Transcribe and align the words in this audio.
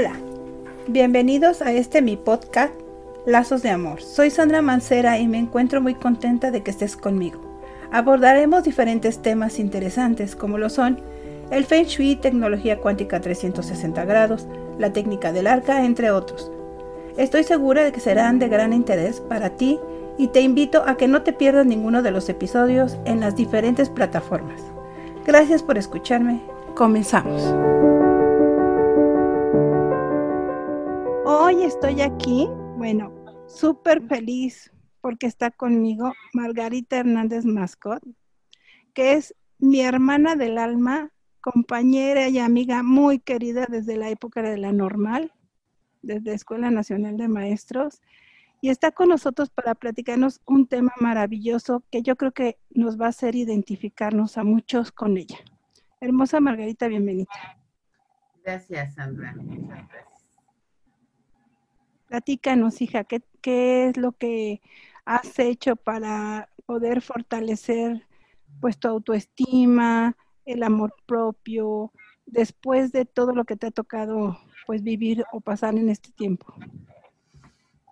Hola, 0.00 0.14
bienvenidos 0.86 1.60
a 1.60 1.72
este 1.72 2.00
mi 2.00 2.16
podcast 2.16 2.72
Lazos 3.26 3.60
de 3.60 3.68
Amor. 3.68 4.00
Soy 4.00 4.30
Sandra 4.30 4.62
Mancera 4.62 5.18
y 5.18 5.28
me 5.28 5.36
encuentro 5.36 5.82
muy 5.82 5.94
contenta 5.94 6.50
de 6.50 6.62
que 6.62 6.70
estés 6.70 6.96
conmigo. 6.96 7.38
Abordaremos 7.92 8.64
diferentes 8.64 9.20
temas 9.20 9.58
interesantes 9.58 10.36
como 10.36 10.56
lo 10.56 10.70
son 10.70 11.02
el 11.50 11.66
Feng 11.66 11.84
Shui, 11.84 12.16
tecnología 12.16 12.78
cuántica 12.80 13.20
360 13.20 14.02
grados, 14.06 14.46
la 14.78 14.90
técnica 14.90 15.34
del 15.34 15.46
arca, 15.46 15.84
entre 15.84 16.10
otros. 16.10 16.50
Estoy 17.18 17.44
segura 17.44 17.84
de 17.84 17.92
que 17.92 18.00
serán 18.00 18.38
de 18.38 18.48
gran 18.48 18.72
interés 18.72 19.20
para 19.20 19.50
ti 19.50 19.78
y 20.16 20.28
te 20.28 20.40
invito 20.40 20.82
a 20.86 20.96
que 20.96 21.08
no 21.08 21.20
te 21.20 21.34
pierdas 21.34 21.66
ninguno 21.66 22.00
de 22.00 22.10
los 22.10 22.26
episodios 22.30 22.96
en 23.04 23.20
las 23.20 23.36
diferentes 23.36 23.90
plataformas. 23.90 24.62
Gracias 25.26 25.62
por 25.62 25.76
escucharme. 25.76 26.40
Comenzamos. 26.74 27.89
Estoy 31.64 32.00
aquí, 32.00 32.48
bueno, 32.78 33.14
súper 33.46 34.02
feliz 34.08 34.72
porque 35.00 35.26
está 35.26 35.50
conmigo 35.50 36.12
Margarita 36.32 36.96
Hernández 36.96 37.44
Mascot, 37.44 38.02
que 38.94 39.12
es 39.12 39.34
mi 39.58 39.80
hermana 39.80 40.36
del 40.36 40.58
alma, 40.58 41.12
compañera 41.40 42.28
y 42.28 42.38
amiga 42.38 42.82
muy 42.82 43.18
querida 43.18 43.66
desde 43.68 43.96
la 43.96 44.08
época 44.08 44.42
de 44.42 44.56
la 44.56 44.72
normal, 44.72 45.32
desde 46.02 46.32
Escuela 46.32 46.70
Nacional 46.70 47.16
de 47.18 47.28
Maestros, 47.28 48.00
y 48.62 48.70
está 48.70 48.90
con 48.90 49.10
nosotros 49.10 49.50
para 49.50 49.74
platicarnos 49.74 50.40
un 50.46 50.66
tema 50.66 50.92
maravilloso 50.98 51.84
que 51.90 52.02
yo 52.02 52.16
creo 52.16 52.32
que 52.32 52.58
nos 52.70 53.00
va 53.00 53.06
a 53.06 53.10
hacer 53.10 53.34
identificarnos 53.36 54.38
a 54.38 54.44
muchos 54.44 54.92
con 54.92 55.16
ella. 55.18 55.38
Hermosa 56.00 56.40
Margarita, 56.40 56.88
bienvenida. 56.88 57.30
Gracias, 58.42 58.94
Sandra. 58.94 59.34
Muchas 59.36 59.88
gracias. 59.88 60.09
Platícanos, 62.10 62.82
hija, 62.82 63.04
¿qué, 63.04 63.22
¿qué 63.40 63.86
es 63.86 63.96
lo 63.96 64.10
que 64.10 64.60
has 65.04 65.38
hecho 65.38 65.76
para 65.76 66.48
poder 66.66 67.02
fortalecer 67.02 68.04
pues 68.60 68.80
tu 68.80 68.88
autoestima, 68.88 70.16
el 70.44 70.64
amor 70.64 70.92
propio, 71.06 71.92
después 72.26 72.90
de 72.90 73.04
todo 73.04 73.32
lo 73.32 73.44
que 73.44 73.54
te 73.54 73.68
ha 73.68 73.70
tocado 73.70 74.36
pues 74.66 74.82
vivir 74.82 75.24
o 75.30 75.40
pasar 75.40 75.76
en 75.76 75.88
este 75.88 76.10
tiempo? 76.10 76.52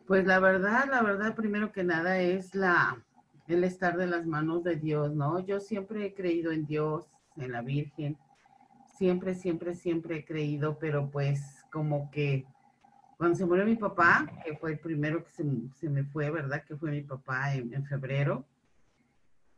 Pues 0.08 0.26
la 0.26 0.40
verdad, 0.40 0.86
la 0.90 1.00
verdad, 1.00 1.36
primero 1.36 1.70
que 1.70 1.84
nada 1.84 2.18
es 2.18 2.56
la 2.56 3.00
el 3.46 3.62
estar 3.62 3.96
de 3.96 4.08
las 4.08 4.26
manos 4.26 4.64
de 4.64 4.74
Dios, 4.74 5.14
¿no? 5.14 5.38
Yo 5.38 5.60
siempre 5.60 6.04
he 6.04 6.14
creído 6.14 6.50
en 6.50 6.66
Dios, 6.66 7.06
en 7.36 7.52
la 7.52 7.62
Virgen, 7.62 8.18
siempre, 8.96 9.36
siempre, 9.36 9.76
siempre 9.76 10.16
he 10.16 10.24
creído, 10.24 10.76
pero 10.80 11.08
pues 11.08 11.64
como 11.70 12.10
que 12.10 12.46
cuando 13.18 13.36
se 13.36 13.44
murió 13.44 13.66
mi 13.66 13.74
papá, 13.74 14.30
que 14.44 14.56
fue 14.56 14.70
el 14.72 14.78
primero 14.78 15.24
que 15.24 15.32
se, 15.32 15.88
me 15.90 16.04
fue, 16.04 16.30
¿verdad? 16.30 16.62
Que 16.64 16.76
fue 16.76 16.92
mi 16.92 17.02
papá 17.02 17.52
en, 17.52 17.84
febrero. 17.84 18.46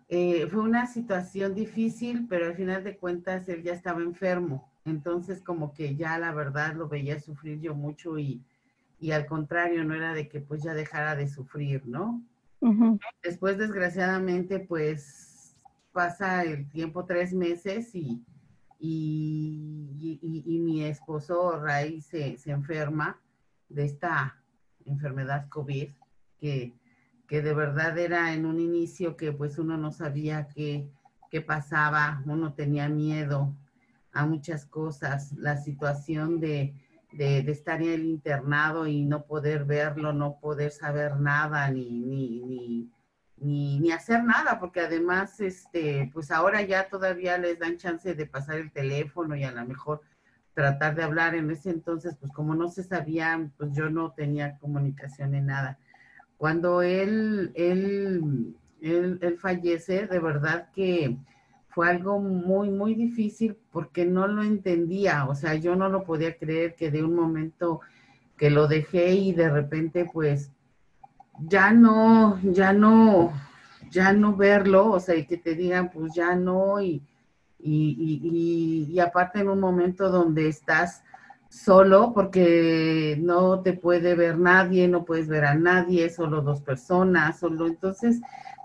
Eh, 0.08 0.48
fue 0.50 0.62
una 0.62 0.86
situación 0.86 1.54
difícil, 1.54 2.26
pero 2.26 2.46
al 2.46 2.54
final 2.56 2.82
de 2.82 2.96
cuentas 2.96 3.46
él 3.50 3.62
ya 3.62 3.74
estaba 3.74 4.00
enfermo. 4.00 4.72
Entonces 4.86 5.42
como 5.42 5.74
que 5.74 5.94
ya 5.94 6.18
la 6.18 6.32
verdad 6.32 6.74
lo 6.74 6.88
veía 6.88 7.20
sufrir 7.20 7.60
yo 7.60 7.74
mucho 7.74 8.18
y, 8.18 8.42
y 8.98 9.10
al 9.10 9.26
contrario, 9.26 9.84
no 9.84 9.94
era 9.94 10.14
de 10.14 10.26
que 10.26 10.40
pues 10.40 10.62
ya 10.62 10.72
dejara 10.72 11.14
de 11.14 11.28
sufrir, 11.28 11.86
¿no? 11.86 12.22
Después, 13.22 13.58
desgraciadamente, 13.58 14.58
pues 14.58 15.54
pasa 15.92 16.44
el 16.44 16.66
tiempo 16.70 17.04
tres 17.04 17.34
meses 17.34 17.94
y, 17.94 18.22
y, 18.78 20.18
y, 20.46 20.58
mi 20.60 20.84
esposo 20.84 21.58
Ray 21.58 22.00
se, 22.00 22.38
se 22.38 22.50
enferma 22.50 23.18
de 23.70 23.84
esta 23.84 24.36
enfermedad 24.84 25.48
COVID, 25.48 25.88
que, 26.38 26.74
que 27.26 27.42
de 27.42 27.54
verdad 27.54 27.96
era 27.98 28.34
en 28.34 28.44
un 28.44 28.60
inicio 28.60 29.16
que 29.16 29.32
pues 29.32 29.58
uno 29.58 29.76
no 29.78 29.92
sabía 29.92 30.48
qué, 30.48 30.90
qué 31.30 31.40
pasaba, 31.40 32.22
uno 32.26 32.52
tenía 32.52 32.88
miedo 32.88 33.54
a 34.12 34.26
muchas 34.26 34.66
cosas, 34.66 35.32
la 35.32 35.56
situación 35.56 36.40
de, 36.40 36.74
de, 37.12 37.38
estar 37.50 37.80
en 37.82 37.90
el 37.90 38.04
internado 38.04 38.86
y 38.86 39.04
no 39.04 39.24
poder 39.24 39.64
verlo, 39.64 40.12
no 40.12 40.38
poder 40.40 40.72
saber 40.72 41.16
nada, 41.20 41.70
ni, 41.70 42.00
ni, 42.00 42.40
ni, 42.40 42.90
ni, 43.36 43.78
ni 43.78 43.92
hacer 43.92 44.24
nada, 44.24 44.58
porque 44.58 44.80
además, 44.80 45.40
este, 45.40 46.10
pues 46.12 46.30
ahora 46.30 46.62
ya 46.62 46.88
todavía 46.88 47.38
les 47.38 47.58
dan 47.58 47.76
chance 47.76 48.14
de 48.14 48.26
pasar 48.26 48.56
el 48.56 48.72
teléfono 48.72 49.36
y 49.36 49.44
a 49.44 49.52
lo 49.52 49.64
mejor 49.64 50.00
tratar 50.60 50.94
de 50.94 51.02
hablar. 51.02 51.34
En 51.34 51.50
ese 51.50 51.70
entonces, 51.70 52.16
pues 52.20 52.30
como 52.32 52.54
no 52.54 52.68
se 52.68 52.82
sabía, 52.82 53.50
pues 53.56 53.72
yo 53.72 53.88
no 53.88 54.12
tenía 54.12 54.58
comunicación 54.58 55.34
en 55.34 55.46
nada. 55.46 55.78
Cuando 56.36 56.82
él, 56.82 57.52
él, 57.54 58.54
él, 58.82 59.38
fallece, 59.38 60.06
de 60.06 60.18
verdad 60.18 60.68
que 60.74 61.16
fue 61.68 61.88
algo 61.88 62.20
muy, 62.20 62.70
muy 62.70 62.94
difícil 62.94 63.56
porque 63.72 64.04
no 64.04 64.26
lo 64.26 64.42
entendía. 64.42 65.26
O 65.26 65.34
sea, 65.34 65.54
yo 65.54 65.76
no 65.76 65.88
lo 65.88 66.04
podía 66.04 66.36
creer 66.36 66.74
que 66.74 66.90
de 66.90 67.02
un 67.02 67.14
momento 67.14 67.80
que 68.36 68.50
lo 68.50 68.68
dejé 68.68 69.14
y 69.14 69.32
de 69.32 69.48
repente, 69.48 70.08
pues, 70.12 70.50
ya 71.40 71.72
no, 71.72 72.38
ya 72.42 72.74
no, 72.74 73.32
ya 73.90 74.12
no 74.12 74.36
verlo, 74.36 74.90
o 74.90 75.00
sea, 75.00 75.16
y 75.16 75.26
que 75.26 75.38
te 75.38 75.54
digan, 75.54 75.90
pues 75.90 76.12
ya 76.14 76.34
no, 76.34 76.82
y, 76.82 77.02
y, 77.62 78.98
aparte 79.00 79.40
en 79.40 79.48
un 79.48 79.60
momento 79.60 80.10
donde 80.10 80.48
estás 80.48 81.02
solo 81.48 82.12
porque 82.12 83.18
no 83.20 83.60
te 83.60 83.72
puede 83.72 84.14
ver 84.14 84.38
nadie, 84.38 84.86
no 84.88 85.04
puedes 85.04 85.28
ver 85.28 85.44
a 85.44 85.54
nadie, 85.54 86.10
solo 86.10 86.42
dos 86.42 86.60
personas, 86.60 87.40
solo 87.40 87.66
entonces 87.66 88.20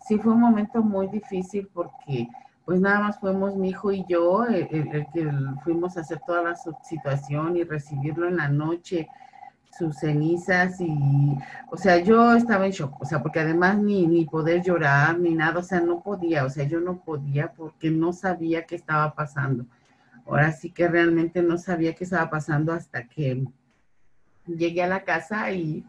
sí 0.07 0.17
fue 0.19 0.33
un 0.33 0.41
momento 0.41 0.83
muy 0.83 1.07
difícil 1.07 1.67
porque 1.73 2.27
pues 2.63 2.79
nada 2.79 2.99
más 2.99 3.19
fuimos 3.19 3.55
mi 3.55 3.69
hijo 3.69 3.91
y 3.91 4.05
yo 4.07 4.45
el 4.45 4.67
que 5.13 5.31
fuimos 5.63 5.97
a 5.97 6.01
hacer 6.01 6.19
toda 6.25 6.41
la 6.41 6.55
situación 6.83 7.57
y 7.57 7.63
recibirlo 7.63 8.27
en 8.27 8.37
la 8.37 8.49
noche 8.49 9.07
sus 9.77 9.97
cenizas 9.97 10.79
y, 10.79 11.37
o 11.69 11.77
sea, 11.77 11.97
yo 11.97 12.35
estaba 12.35 12.65
en 12.65 12.71
shock, 12.71 13.01
o 13.01 13.05
sea, 13.05 13.21
porque 13.21 13.39
además 13.39 13.77
ni, 13.77 14.07
ni 14.07 14.25
poder 14.25 14.61
llorar 14.63 15.19
ni 15.19 15.35
nada, 15.35 15.59
o 15.59 15.63
sea, 15.63 15.81
no 15.81 16.01
podía, 16.01 16.45
o 16.45 16.49
sea, 16.49 16.63
yo 16.65 16.79
no 16.79 16.99
podía 16.99 17.51
porque 17.51 17.89
no 17.89 18.13
sabía 18.13 18.65
qué 18.65 18.75
estaba 18.75 19.13
pasando. 19.13 19.65
Ahora 20.25 20.51
sí 20.51 20.71
que 20.71 20.87
realmente 20.87 21.41
no 21.41 21.57
sabía 21.57 21.93
qué 21.93 22.03
estaba 22.03 22.29
pasando 22.29 22.73
hasta 22.73 23.07
que 23.07 23.45
llegué 24.47 24.83
a 24.83 24.87
la 24.87 25.03
casa 25.03 25.51
y, 25.51 25.85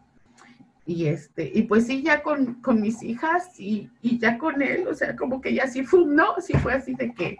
y 0.84 1.06
este, 1.06 1.50
y 1.54 1.62
pues 1.62 1.86
sí, 1.86 2.02
ya 2.02 2.22
con, 2.22 2.54
con 2.62 2.80
mis 2.80 3.02
hijas 3.02 3.58
y, 3.58 3.90
y, 4.02 4.18
ya 4.18 4.36
con 4.38 4.62
él, 4.62 4.86
o 4.88 4.94
sea, 4.94 5.16
como 5.16 5.40
que 5.40 5.54
ya 5.54 5.66
sí 5.68 5.84
fue, 5.84 6.04
no, 6.06 6.40
sí 6.40 6.54
fue 6.54 6.74
así 6.74 6.94
de 6.94 7.12
que, 7.14 7.38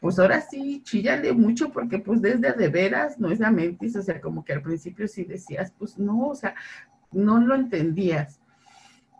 pues 0.00 0.18
ahora 0.18 0.40
sí, 0.40 0.82
chillale 0.84 1.32
mucho 1.32 1.70
porque 1.70 1.98
pues 1.98 2.22
desde 2.22 2.52
de 2.52 2.68
veras 2.68 3.18
no 3.18 3.30
es 3.30 3.40
la 3.40 3.50
mentis, 3.50 3.96
o 3.96 4.02
sea, 4.02 4.20
como 4.20 4.44
que 4.44 4.52
al 4.52 4.62
principio 4.62 5.08
sí 5.08 5.24
decías, 5.24 5.72
pues 5.76 5.98
no, 5.98 6.28
o 6.28 6.34
sea, 6.34 6.54
no 7.12 7.40
lo 7.40 7.54
entendías. 7.54 8.40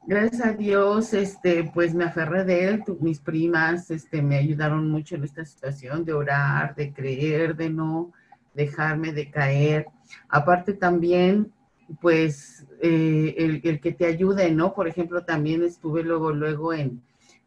Gracias 0.07 0.41
a 0.43 0.53
Dios, 0.53 1.13
este, 1.13 1.71
pues 1.75 1.95
me 1.95 2.05
aferré 2.05 2.45
de 2.45 2.69
él, 2.69 2.85
mis 3.01 3.21
primas, 3.21 3.91
este, 3.91 4.23
me 4.23 4.37
ayudaron 4.37 4.89
mucho 4.89 5.17
en 5.17 5.25
esta 5.25 5.45
situación 5.45 6.05
de 6.05 6.15
orar, 6.15 6.75
de 6.77 6.93
creer, 6.93 7.57
de 7.57 7.69
no 7.69 8.13
dejarme 8.55 9.13
de 9.13 9.31
caer. 9.31 9.87
Aparte 10.29 10.73
también, 10.73 11.53
pues, 12.01 12.67
eh, 12.81 13.35
el, 13.37 13.61
el 13.65 13.81
que 13.81 13.93
te 13.93 14.07
ayude, 14.07 14.51
¿no? 14.51 14.73
Por 14.73 14.89
ejemplo, 14.89 15.25
también 15.25 15.63
estuve 15.63 16.03
luego, 16.03 16.33
luego 16.33 16.73
en, 16.73 17.03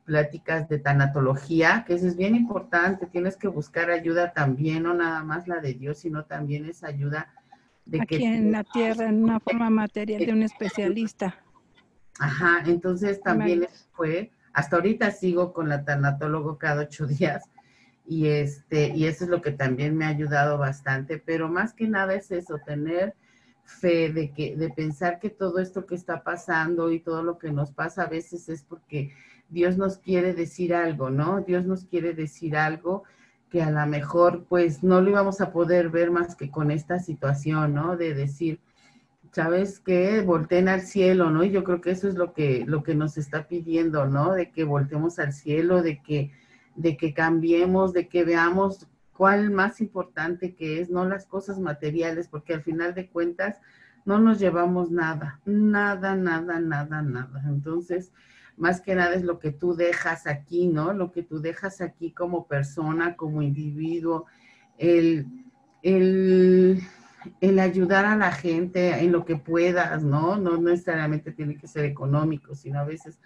pláticas 0.06 0.68
de 0.68 0.80
tanatología, 0.80 1.84
que 1.86 1.94
eso 1.94 2.08
es 2.08 2.16
bien 2.16 2.36
importante, 2.36 3.06
tienes 3.06 3.38
que 3.38 3.48
buscar 3.48 3.90
ayuda 3.90 4.34
también, 4.34 4.84
no 4.84 4.94
nada 4.94 5.24
más 5.24 5.48
la 5.48 5.60
de 5.60 5.74
Dios, 5.74 6.00
sino 6.00 6.26
también 6.26 6.66
esa 6.66 6.88
ayuda 6.88 7.34
de 7.86 8.02
Aquí 8.02 8.24
en 8.24 8.52
la 8.52 8.64
tierra, 8.64 9.10
en 9.10 9.24
una 9.24 9.40
forma 9.40 9.70
material 9.70 10.26
de 10.26 10.32
un 10.32 10.44
especialista. 10.44 11.36
Ajá, 12.20 12.64
entonces 12.66 13.22
también 13.22 13.68
fue, 13.92 14.32
hasta 14.54 14.76
ahorita 14.76 15.12
sigo 15.12 15.54
con 15.54 15.70
la 15.70 15.84
tanatólogo 15.84 16.58
cada 16.58 16.84
ocho 16.84 17.06
días, 17.08 17.44
y 18.06 18.28
este, 18.28 18.90
y 18.90 19.06
eso 19.06 19.24
es 19.24 19.30
lo 19.30 19.42
que 19.42 19.52
también 19.52 19.96
me 19.96 20.06
ha 20.06 20.10
ayudado 20.10 20.58
bastante, 20.58 21.18
pero 21.18 21.50
más 21.50 21.74
que 21.74 21.88
nada 21.88 22.14
es 22.14 22.32
eso, 22.32 22.60
tener 22.66 23.16
fe 23.64 24.12
de 24.12 24.32
que, 24.32 24.56
de 24.56 24.70
pensar 24.70 25.20
que 25.20 25.30
todo 25.30 25.60
esto 25.60 25.86
que 25.86 25.96
está 25.96 26.24
pasando 26.24 26.92
y 26.92 27.00
todo 27.00 27.24
lo 27.24 27.38
que 27.38 27.52
nos 27.52 27.72
pasa 27.72 28.04
a 28.04 28.08
veces 28.08 28.50
es 28.50 28.64
porque 28.64 29.14
Dios 29.52 29.78
nos 29.78 29.98
quiere 29.98 30.34
decir 30.34 30.74
algo, 30.74 31.10
¿no? 31.10 31.42
Dios 31.42 31.66
nos 31.66 31.86
quiere 31.86 32.14
decir 32.14 32.58
algo 32.58 33.04
que 33.50 33.62
a 33.62 33.70
lo 33.70 33.86
mejor 33.86 34.46
pues 34.48 34.82
no 34.82 35.02
lo 35.02 35.10
íbamos 35.10 35.42
a 35.42 35.52
poder 35.52 35.90
ver 35.90 36.10
más 36.10 36.36
que 36.36 36.50
con 36.50 36.72
esta 36.72 37.00
situación, 37.00 37.76
¿no? 37.76 37.98
De 37.98 38.14
decir, 38.14 38.62
¿sabes 39.34 39.82
qué? 39.82 40.22
Volteen 40.22 40.70
al 40.70 40.82
cielo, 40.82 41.30
¿no? 41.30 41.44
Y 41.44 41.52
yo 41.52 41.66
creo 41.66 41.82
que 41.82 41.92
eso 41.92 42.08
es 42.08 42.16
lo 42.16 42.34
que, 42.34 42.64
lo 42.66 42.82
que 42.82 42.96
nos 42.96 43.18
está 43.18 43.48
pidiendo, 43.48 44.08
¿no? 44.08 44.32
De 44.34 44.52
que 44.52 44.64
voltemos 44.64 45.20
al 45.20 45.34
cielo, 45.34 45.82
de 45.82 46.02
que, 46.02 46.32
de 46.76 46.96
que 46.96 47.14
cambiemos, 47.14 47.92
de 47.92 48.08
que 48.08 48.24
veamos 48.24 48.88
cuál 49.14 49.52
más 49.52 49.82
importante 49.82 50.56
que 50.56 50.80
es, 50.80 50.90
no 50.90 51.06
las 51.06 51.26
cosas 51.26 51.60
materiales, 51.60 52.30
porque 52.30 52.54
al 52.54 52.64
final 52.64 52.96
de 52.96 53.10
cuentas 53.10 53.60
no 54.06 54.18
nos 54.18 54.40
llevamos 54.40 54.92
nada, 54.92 55.42
nada, 55.46 56.16
nada, 56.16 56.60
nada, 56.60 57.02
nada. 57.02 57.44
Entonces, 57.48 58.14
más 58.62 58.80
que 58.80 58.94
nada 58.94 59.16
es 59.16 59.24
lo 59.24 59.40
que 59.40 59.52
tú 59.52 59.74
dejas 59.74 60.28
aquí, 60.28 60.68
¿no? 60.68 60.94
Lo 60.94 61.12
que 61.12 61.24
tú 61.24 61.42
dejas 61.42 61.82
aquí 61.82 62.12
como 62.12 62.48
persona, 62.48 63.16
como 63.16 63.42
individuo, 63.42 64.28
el, 64.78 65.26
el, 65.82 66.80
el 67.42 67.60
ayudar 67.60 68.06
a 68.06 68.16
la 68.16 68.32
gente 68.32 69.00
en 69.00 69.12
lo 69.12 69.26
que 69.26 69.36
puedas, 69.36 70.04
¿no? 70.04 70.38
No 70.38 70.58
necesariamente 70.58 71.32
tiene 71.32 71.58
que 71.58 71.68
ser 71.68 71.86
económico, 71.86 72.54
sino 72.54 72.80
a 72.80 72.86
veces 72.86 73.20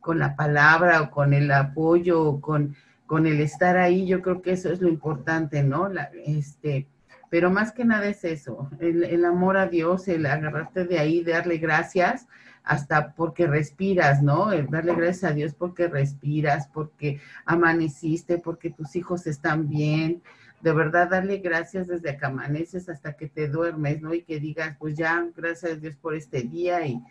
con 0.00 0.18
la 0.18 0.36
palabra 0.36 1.00
o 1.00 1.10
con 1.10 1.32
el 1.32 1.50
apoyo 1.50 2.22
o 2.22 2.40
con, 2.42 2.76
con 3.06 3.26
el 3.26 3.40
estar 3.40 3.78
ahí, 3.78 4.06
yo 4.06 4.20
creo 4.20 4.42
que 4.42 4.52
eso 4.52 4.70
es 4.70 4.82
lo 4.82 4.90
importante, 4.90 5.62
¿no? 5.62 5.88
Este, 6.26 6.88
pero 7.30 7.50
más 7.50 7.72
que 7.72 7.86
nada 7.86 8.06
es 8.06 8.22
eso, 8.22 8.68
el, 8.80 9.24
amor 9.24 9.56
a 9.56 9.66
Dios, 9.66 10.08
el 10.08 10.26
agarrarte 10.26 10.84
de 10.84 10.98
ahí, 10.98 11.24
darle 11.24 11.56
gracias, 11.56 12.28
hasta 12.64 13.12
porque 13.14 13.46
respiras, 13.46 14.22
¿no? 14.22 14.46
Darle 14.70 14.94
gracias 14.94 15.30
a 15.30 15.34
Dios 15.34 15.54
porque 15.54 15.86
respiras, 15.86 16.68
porque 16.68 17.20
amaneciste, 17.44 18.38
porque 18.38 18.70
tus 18.70 18.96
hijos 18.96 19.26
están 19.26 19.68
bien. 19.68 20.22
De 20.62 20.72
verdad, 20.72 21.10
darle 21.10 21.38
gracias 21.38 21.86
desde 21.86 22.16
que 22.16 22.24
amaneces 22.24 22.88
hasta 22.88 23.12
que 23.12 23.28
te 23.28 23.48
duermes, 23.48 24.00
¿no? 24.00 24.14
Y 24.14 24.22
que 24.22 24.40
digas, 24.40 24.76
pues 24.78 24.96
ya, 24.96 25.28
gracias 25.36 25.72
a 25.72 25.76
Dios 25.76 25.94
por 25.96 26.14
este 26.14 26.42
día 26.42 26.86
y, 26.86 27.02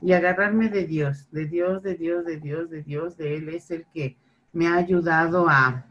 y 0.00 0.12
agarrarme 0.12 0.70
de 0.70 0.86
Dios, 0.86 1.30
de 1.30 1.46
Dios, 1.46 1.82
de 1.82 1.96
Dios, 1.96 2.24
de 2.24 2.40
Dios, 2.40 2.70
de 2.70 2.82
Dios, 2.82 3.16
de 3.18 3.36
Él 3.36 3.50
es 3.50 3.70
el 3.70 3.84
que 3.92 4.16
me 4.54 4.68
ha 4.68 4.76
ayudado 4.76 5.48
a, 5.50 5.84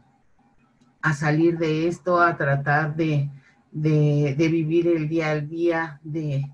a 1.02 1.12
salir 1.12 1.56
de 1.58 1.86
esto, 1.86 2.20
a 2.20 2.36
tratar 2.36 2.96
de, 2.96 3.30
de, 3.70 4.48
vivir 4.50 4.88
el 4.88 5.08
día 5.08 5.32
al 5.32 5.48
día, 5.48 6.00
de, 6.02 6.50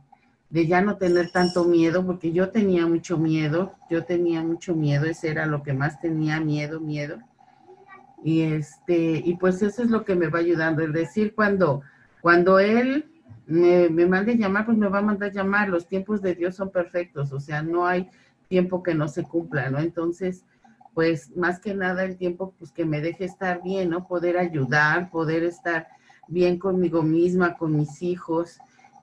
de 0.50 0.66
ya 0.66 0.82
no 0.82 0.96
tener 0.96 1.30
tanto 1.30 1.64
miedo, 1.64 2.04
porque 2.04 2.32
yo 2.32 2.50
tenía 2.50 2.86
mucho 2.86 3.16
miedo, 3.16 3.76
yo 3.88 4.04
tenía 4.04 4.42
mucho 4.42 4.74
miedo, 4.74 5.06
ese 5.06 5.30
era 5.30 5.46
lo 5.46 5.62
que 5.62 5.72
más 5.72 6.00
tenía 6.00 6.40
miedo, 6.40 6.80
miedo. 6.80 7.18
Y 8.24 8.42
este, 8.42 9.22
y 9.24 9.36
pues 9.36 9.62
eso 9.62 9.82
es 9.82 9.90
lo 9.90 10.04
que 10.04 10.16
me 10.16 10.28
va 10.28 10.40
ayudando, 10.40 10.82
es 10.82 10.92
decir, 10.92 11.34
cuando, 11.34 11.82
cuando 12.20 12.58
él 12.58 13.10
me, 13.46 13.88
me 13.88 14.06
mande 14.06 14.36
llamar, 14.36 14.66
pues 14.66 14.76
me 14.76 14.88
va 14.88 14.98
a 14.98 15.02
mandar 15.02 15.32
llamar, 15.32 15.68
los 15.68 15.86
tiempos 15.86 16.20
de 16.20 16.34
Dios 16.34 16.56
son 16.56 16.70
perfectos, 16.70 17.32
o 17.32 17.40
sea, 17.40 17.62
no 17.62 17.86
hay 17.86 18.10
tiempo 18.48 18.82
que 18.82 18.94
no 18.94 19.06
se 19.06 19.22
cumpla, 19.22 19.70
¿no? 19.70 19.78
Entonces, 19.78 20.44
pues 20.94 21.34
más 21.36 21.60
que 21.60 21.74
nada 21.74 22.02
el 22.04 22.16
tiempo, 22.16 22.54
pues 22.58 22.72
que 22.72 22.84
me 22.84 23.00
deje 23.00 23.24
estar 23.24 23.62
bien, 23.62 23.90
¿no? 23.90 24.08
Poder 24.08 24.36
ayudar, 24.36 25.10
poder 25.10 25.44
estar 25.44 25.86
bien 26.26 26.58
conmigo 26.58 27.02
misma, 27.04 27.56
con 27.56 27.76
mis 27.76 28.02
hijos 28.02 28.58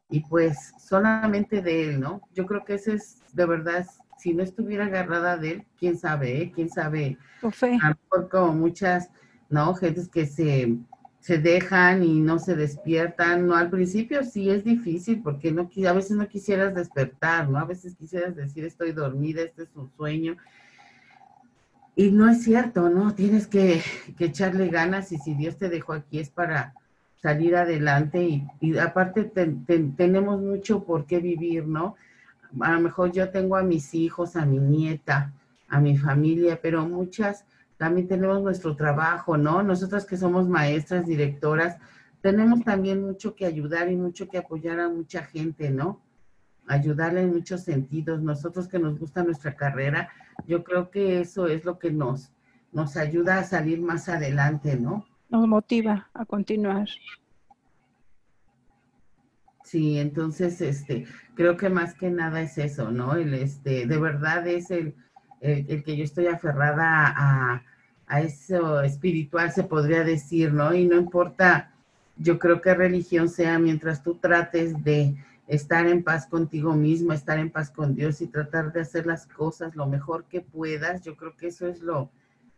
y 0.10 0.22
pues 0.22 0.74
solamente 0.80 1.62
de 1.62 1.90
él, 1.90 2.00
¿no? 2.00 2.22
Yo 2.34 2.46
creo 2.46 2.64
que 2.64 2.76
ese 2.76 2.94
es 2.94 3.22
de 3.34 3.46
verdad, 3.46 3.86
si 4.18 4.34
no 4.34 4.42
estuviera 4.42 4.86
agarrada 4.86 5.38
de 5.38 5.52
él, 5.52 5.66
quién 5.78 5.98
sabe, 5.98 6.42
¿eh? 6.42 6.52
quién 6.54 6.70
sabe. 6.70 7.18
A 7.82 7.90
mejor 7.90 8.30
como 8.30 8.54
muchas, 8.54 9.10
¿no? 9.50 9.76
Gentes 9.76 10.08
que 10.08 10.26
se, 10.26 10.78
se 11.20 11.38
dejan 11.38 12.04
y 12.04 12.22
no 12.22 12.40
se 12.40 12.56
despiertan, 12.56 13.48
¿no? 13.48 13.56
Al 13.56 13.70
principio 13.70 14.24
sí 14.24 14.50
es 14.50 14.64
difícil 14.64 15.22
porque 15.22 15.52
no, 15.52 15.70
a 15.88 15.94
veces 15.94 16.12
no 16.18 16.28
quisieras 16.28 16.74
despertar, 16.74 17.50
¿no? 17.50 17.60
A 17.60 17.66
veces 17.66 17.96
quisieras 17.96 18.36
decir 18.36 18.64
estoy 18.64 18.94
dormida, 18.94 19.42
este 19.42 19.64
es 19.64 19.76
un 19.76 19.92
sueño. 19.92 20.38
Y 21.96 22.12
no 22.12 22.30
es 22.30 22.44
cierto, 22.44 22.90
¿no? 22.90 23.14
Tienes 23.14 23.48
que, 23.48 23.82
que 24.18 24.26
echarle 24.26 24.70
ganas 24.70 25.12
y 25.12 25.18
si 25.18 25.34
Dios 25.34 25.58
te 25.58 25.68
dejó 25.68 25.94
aquí 25.94 26.20
es 26.20 26.30
para, 26.30 26.76
salir 27.28 27.58
adelante 27.58 28.48
y, 28.62 28.78
aparte 28.78 29.26
tenemos 29.98 30.40
mucho 30.40 30.86
por 30.86 31.06
qué 31.06 31.20
vivir, 31.20 31.68
¿no? 31.68 31.98
A 32.62 32.72
lo 32.72 32.80
mejor 32.80 33.12
yo 33.12 33.32
tengo 33.32 33.58
a 33.58 33.64
mis 33.64 33.94
hijos, 33.94 34.38
a 34.38 34.46
mi 34.46 34.60
nieta, 34.60 35.34
a 35.68 35.82
mi 35.82 35.98
familia, 35.98 36.58
pero 36.62 36.88
muchas 36.88 37.44
también 37.76 38.08
tenemos 38.08 38.42
nuestro 38.42 38.78
trabajo, 38.78 39.36
¿no? 39.36 39.62
Nosotras 39.62 40.06
que 40.06 40.16
somos 40.16 40.48
maestras, 40.48 41.06
directoras, 41.06 41.76
tenemos 42.22 42.64
también 42.64 43.02
mucho 43.02 43.36
que 43.36 43.46
ayudar 43.46 43.92
y 43.92 43.98
mucho 43.98 44.30
que 44.30 44.38
apoyar 44.38 44.80
a 44.80 44.88
mucha 44.88 45.24
gente, 45.24 45.70
¿no? 45.70 46.00
Ayudarle 46.66 47.24
en 47.24 47.34
muchos 47.34 47.66
sentidos. 47.66 48.22
Nosotros 48.22 48.70
que 48.70 48.80
nos 48.80 48.98
gusta 48.98 49.22
nuestra 49.24 49.54
carrera, 49.58 50.08
yo 50.48 50.64
creo 50.64 50.92
que 50.92 51.20
eso 51.20 51.48
es 51.48 51.66
lo 51.66 51.78
que 51.78 51.92
nos, 51.92 52.32
nos 52.72 52.96
ayuda 52.96 53.40
a 53.40 53.44
salir 53.44 53.82
más 53.82 54.08
adelante, 54.08 54.78
¿no? 54.78 55.06
Nos 55.30 55.48
motiva 55.48 56.10
a 56.14 56.26
continuar. 56.26 56.88
Sí, 59.64 60.00
entonces, 60.00 60.62
este, 60.62 61.06
creo 61.36 61.58
que 61.58 61.70
más 61.70 61.94
que 61.94 62.10
nada 62.10 62.42
es 62.42 62.58
eso, 62.58 62.90
¿no? 62.92 63.16
El, 63.16 63.34
este, 63.34 63.86
de 63.86 63.98
verdad 63.98 64.48
es 64.48 64.72
el, 64.72 64.96
el, 65.42 65.84
que 65.84 65.98
yo 65.98 66.06
estoy 66.06 66.28
aferrada 66.28 67.14
a, 67.16 67.64
a, 68.08 68.22
eso 68.22 68.82
espiritual, 68.82 69.52
se 69.52 69.64
podría 69.64 70.06
decir, 70.06 70.54
¿no? 70.54 70.74
Y 70.74 70.86
no 70.86 70.96
importa, 70.96 71.74
yo 72.16 72.40
creo 72.40 72.62
que 72.62 72.74
religión 72.74 73.28
sea 73.28 73.60
mientras 73.60 74.04
tú 74.04 74.16
trates 74.16 74.82
de 74.86 75.18
estar 75.48 75.86
en 75.86 76.02
paz 76.02 76.28
contigo 76.28 76.74
mismo, 76.74 77.12
estar 77.12 77.38
en 77.38 77.52
paz 77.52 77.70
con 77.70 77.94
Dios 77.94 78.22
y 78.22 78.28
tratar 78.28 78.72
de 78.72 78.82
hacer 78.82 79.06
las 79.06 79.28
cosas 79.28 79.76
lo 79.76 79.86
mejor 79.86 80.26
que 80.26 80.40
puedas, 80.40 81.02
yo 81.04 81.18
creo 81.18 81.36
que 81.36 81.48
eso 81.48 81.68
es 81.68 81.82
lo, 81.82 82.10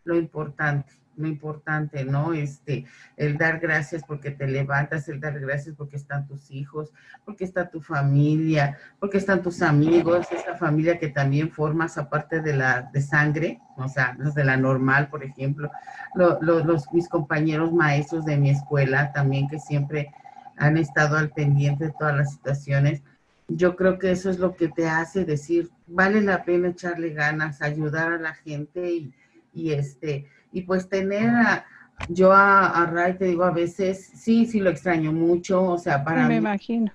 lo 0.04 0.16
importante 0.16 0.94
lo 1.19 1.27
importante, 1.27 2.04
¿no? 2.06 2.33
Este, 2.33 2.86
el 3.18 3.38
dar 3.38 3.60
gracias 3.60 4.04
porque 4.07 4.31
te 4.31 4.48
levantas, 4.48 5.07
el 5.10 5.19
dar 5.19 5.39
gracias 5.39 5.75
porque 5.75 5.98
están 5.98 6.25
tus 6.27 6.50
hijos, 6.50 6.92
porque 7.25 7.44
está 7.44 7.69
tu 7.69 7.81
familia, 7.81 8.77
porque 9.00 9.18
están 9.18 9.42
tus 9.42 9.62
amigos, 9.62 10.27
esa 10.31 10.56
familia 10.56 10.98
que 10.98 11.10
también 11.10 11.51
formas 11.51 11.98
aparte 11.98 12.42
de 12.42 12.56
la 12.56 12.89
de 12.94 13.01
sangre, 13.01 13.60
o 13.75 13.88
sea, 13.88 14.16
de 14.18 14.44
la 14.44 14.57
normal, 14.57 15.10
por 15.10 15.24
ejemplo, 15.24 15.69
los, 16.16 16.92
mis 16.94 17.07
compañeros 17.07 17.74
maestros 17.74 18.25
de 18.25 18.38
mi 18.38 18.50
escuela 18.50 19.12
también 19.12 19.48
que 19.48 19.60
siempre 19.60 20.12
han 20.57 20.77
estado 20.77 21.18
al 21.18 21.30
pendiente 21.30 21.86
de 21.86 21.94
todas 21.98 22.16
las 22.16 22.31
situaciones. 22.31 23.01
Yo 23.48 23.75
creo 23.75 23.98
que 23.98 24.12
eso 24.12 24.30
es 24.30 24.39
lo 24.39 24.56
que 24.56 24.68
te 24.68 24.88
hace 24.88 25.25
decir, 25.25 25.69
vale 25.88 26.21
la 26.21 26.44
pena 26.44 26.69
echarle 26.69 27.13
ganas, 27.13 27.62
ayudar 27.62 28.12
a 28.12 28.19
la 28.19 28.33
gente 28.36 28.92
y, 28.92 29.13
y 29.54 29.71
este, 29.71 30.27
y 30.51 30.61
pues 30.61 30.89
tener 30.89 31.29
a, 31.29 31.65
yo 32.07 32.31
a, 32.31 32.85
Ray 32.85 33.17
te 33.17 33.25
digo, 33.25 33.43
a 33.43 33.51
veces 33.51 34.11
sí, 34.15 34.45
sí 34.45 34.59
lo 34.59 34.69
extraño 34.69 35.11
mucho, 35.11 35.63
o 35.63 35.77
sea, 35.77 36.03
para 36.03 36.27
Me 36.27 36.37
imagino. 36.37 36.91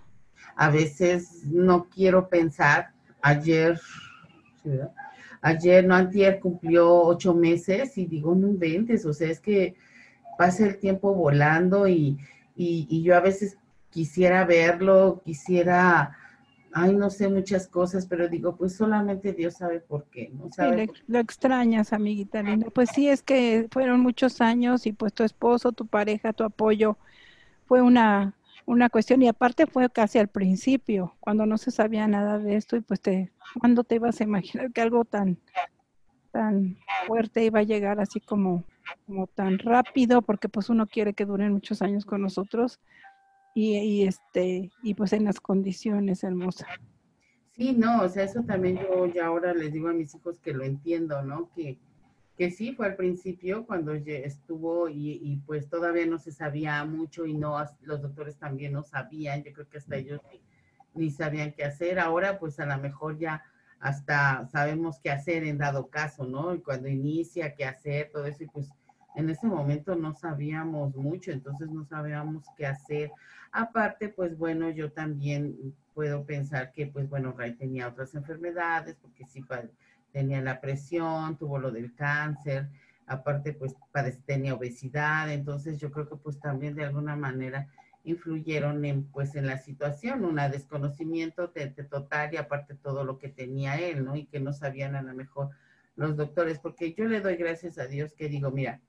A 0.56 0.70
veces 0.70 1.44
no 1.46 1.88
quiero 1.88 2.28
pensar, 2.28 2.90
ayer, 3.20 3.80
ayer, 5.42 5.84
no 5.84 5.94
antier 5.94 6.40
cumplió 6.40 6.92
ocho 6.92 7.34
meses 7.34 7.99
y 7.99 8.06
digo, 8.06 8.34
no 8.34 8.49
inventes, 8.49 9.04
o 9.04 9.12
sea, 9.12 9.30
es 9.30 9.40
que 9.40 9.75
pasa 10.38 10.66
el 10.66 10.78
tiempo 10.78 11.14
volando 11.14 11.88
y, 11.88 12.18
y, 12.56 12.87
y 12.88 13.02
yo 13.02 13.16
a 13.16 13.20
veces 13.20 13.58
quisiera 13.90 14.44
verlo, 14.44 15.23
quisiera 15.25 16.16
ay, 16.75 16.93
no 16.93 17.09
sé 17.09 17.28
muchas 17.28 17.69
cosas, 17.69 18.04
pero 18.07 18.28
digo, 18.28 18.57
pues 18.57 18.76
solamente 18.76 19.33
Dios 19.33 19.54
sabe 19.54 19.81
por 19.81 20.04
qué, 20.11 20.31
¿no? 20.31 20.50
lo 21.07 21.19
extrañas, 21.19 21.93
amiguita 21.93 22.43
linda. 22.43 22.69
Pues 22.71 22.90
sí, 22.90 23.09
es 23.09 23.23
que 23.23 23.69
fueron 23.71 24.00
muchos 24.00 24.40
años 24.40 24.85
y 24.87 24.93
pues 24.93 25.12
tu 25.14 25.23
esposo, 25.23 25.71
tu 25.71 25.87
pareja, 25.87 26.33
tu 26.33 26.43
apoyo 26.43 26.99
fue 27.66 27.81
una, 27.81 28.35
una 28.66 28.90
cuestión 28.90 29.23
y 29.23 29.28
aparte 29.28 29.66
fue 29.66 29.88
casi 29.88 30.19
al 30.19 30.26
principio, 30.26 31.14
cuando 31.21 31.47
no 31.47 31.59
se 31.59 31.71
sabía 31.71 32.09
nada 32.09 32.40
de 32.40 32.57
esto 32.57 32.76
y 32.76 32.81
pues 32.81 33.00
te, 33.00 33.31
¿cuándo 33.61 33.85
te 33.85 33.95
ibas 33.95 34.21
a 34.21 34.25
imaginar 34.25 34.73
que 34.73 34.81
algo 34.81 35.04
tan, 35.04 35.38
tan 36.33 36.76
fuerte 37.07 37.45
iba 37.45 37.61
a 37.61 37.64
llegar 37.64 38.00
así 38.00 38.19
como, 38.19 38.64
como 39.07 39.28
tan 39.28 39.61
rápido? 39.61 40.23
Porque 40.23 40.49
pues 40.49 40.69
uno 40.69 40.88
quiere 40.88 41.14
que 41.14 41.25
duren 41.25 41.52
muchos 41.52 41.83
años 41.83 42.04
con 42.04 42.21
nosotros 42.21 42.81
y, 43.54 44.06
este 44.06 44.70
y 44.82 44.94
pues 44.94 45.12
en 45.12 45.25
las 45.25 45.40
condiciones 45.40 46.25
hermosas. 46.25 46.68
Sí, 47.52 47.73
no, 47.73 48.02
o 48.02 48.08
sea, 48.08 48.25
eso 48.25 48.42
también 48.42 48.78
yo 48.78 49.06
ya 49.06 49.26
ahora 49.26 49.54
les 49.54 49.73
digo 49.73 49.88
a 49.88 49.92
mis 49.92 50.14
hijos 50.14 50.40
que 50.40 50.52
lo 50.52 50.64
entiendo, 50.64 51.23
¿no? 51.23 51.50
Que, 51.54 51.78
que 52.37 52.50
sí 52.50 52.75
fue 52.75 52.87
al 52.87 52.96
principio 52.96 53.64
cuando 53.64 53.92
estuvo 53.92 54.88
y, 54.88 55.20
y, 55.23 55.37
pues 55.46 55.68
todavía 55.68 56.04
no 56.04 56.18
se 56.18 56.32
sabía 56.32 56.84
mucho 56.84 57.26
y 57.26 57.34
no, 57.34 57.56
los 57.82 58.02
doctores 58.02 58.37
también 58.37 58.73
no 58.73 58.82
sabían, 58.82 59.44
yo 59.44 59.52
creo 59.52 59.68
que 59.68 59.78
hasta 59.78 59.96
ellos 59.96 60.20
ni, 60.32 61.04
ni 61.04 61.11
sabían 61.12 61.52
qué 61.52 61.64
hacer. 61.64 62.00
Ahora 62.00 62.40
pues 62.40 62.58
a 62.58 62.66
lo 62.66 62.76
mejor 62.78 63.18
ya 63.18 63.44
hasta 63.78 64.49
sabemos 64.49 64.99
qué 64.99 65.11
hacer 65.11 65.44
en 65.44 65.58
dado 65.58 65.88
caso, 65.90 66.26
¿no? 66.26 66.54
Y 66.54 66.61
cuando 66.61 66.88
inicia, 66.88 67.54
qué 67.54 67.66
hacer, 67.66 68.11
todo 68.12 68.26
eso, 68.26 68.42
y 68.42 68.46
pues 68.46 68.68
en 69.14 69.30
ese 69.30 69.46
momento 69.46 69.94
no 69.94 70.14
sabíamos 70.14 70.96
mucho, 70.96 71.30
entonces 71.30 71.70
no 71.70 71.84
sabíamos 71.84 72.44
qué 72.56 72.66
hacer. 72.66 73.12
Aparte, 73.56 74.08
pues 74.08 74.37
bueno, 74.37 74.68
yo 74.70 74.90
también 74.90 75.76
puedo 75.94 76.26
pensar 76.26 76.73
que, 76.73 76.88
pues 76.88 77.08
bueno, 77.08 77.32
Ray 77.38 77.54
tenía 77.54 77.87
otras 77.87 78.16
enfermedades, 78.16 78.96
porque 79.00 79.25
sí 79.26 79.44
tenía 80.11 80.42
la 80.42 80.61
presión, 80.61 81.38
tuvo 81.38 81.61
lo 81.61 81.70
del 81.70 81.94
cáncer, 81.94 82.68
aparte 83.06 83.52
pues 83.52 83.76
tenía 84.26 84.54
obesidad, 84.54 85.32
entonces 85.32 85.78
yo 85.78 85.92
creo 85.92 86.08
que 86.08 86.16
pues 86.16 86.40
también 86.40 86.75
de 86.75 86.84
alguna 86.84 87.14
manera 87.14 87.68
influyeron 88.02 88.84
en 88.84 89.04
pues 89.04 89.37
en 89.37 89.46
la 89.46 89.58
situación, 89.58 90.25
un 90.25 90.34
desconocimiento 90.50 91.46
de, 91.46 91.68
total 91.68 92.34
y 92.34 92.38
aparte 92.38 92.75
todo 92.75 93.04
lo 93.04 93.20
que 93.20 93.28
tenía 93.28 93.76
él, 93.76 94.04
¿no? 94.04 94.16
Y 94.16 94.26
que 94.26 94.40
no 94.40 94.52
sabían 94.52 94.96
a 94.96 95.02
lo 95.02 95.14
mejor 95.14 95.50
los 95.94 96.16
doctores, 96.16 96.58
porque 96.58 96.92
yo 96.92 97.04
le 97.04 97.20
doy 97.20 97.37
gracias 97.37 97.78
a 97.78 97.87
Dios 97.87 98.14
que 98.14 98.28
digo, 98.28 98.50
mira, 98.50 98.80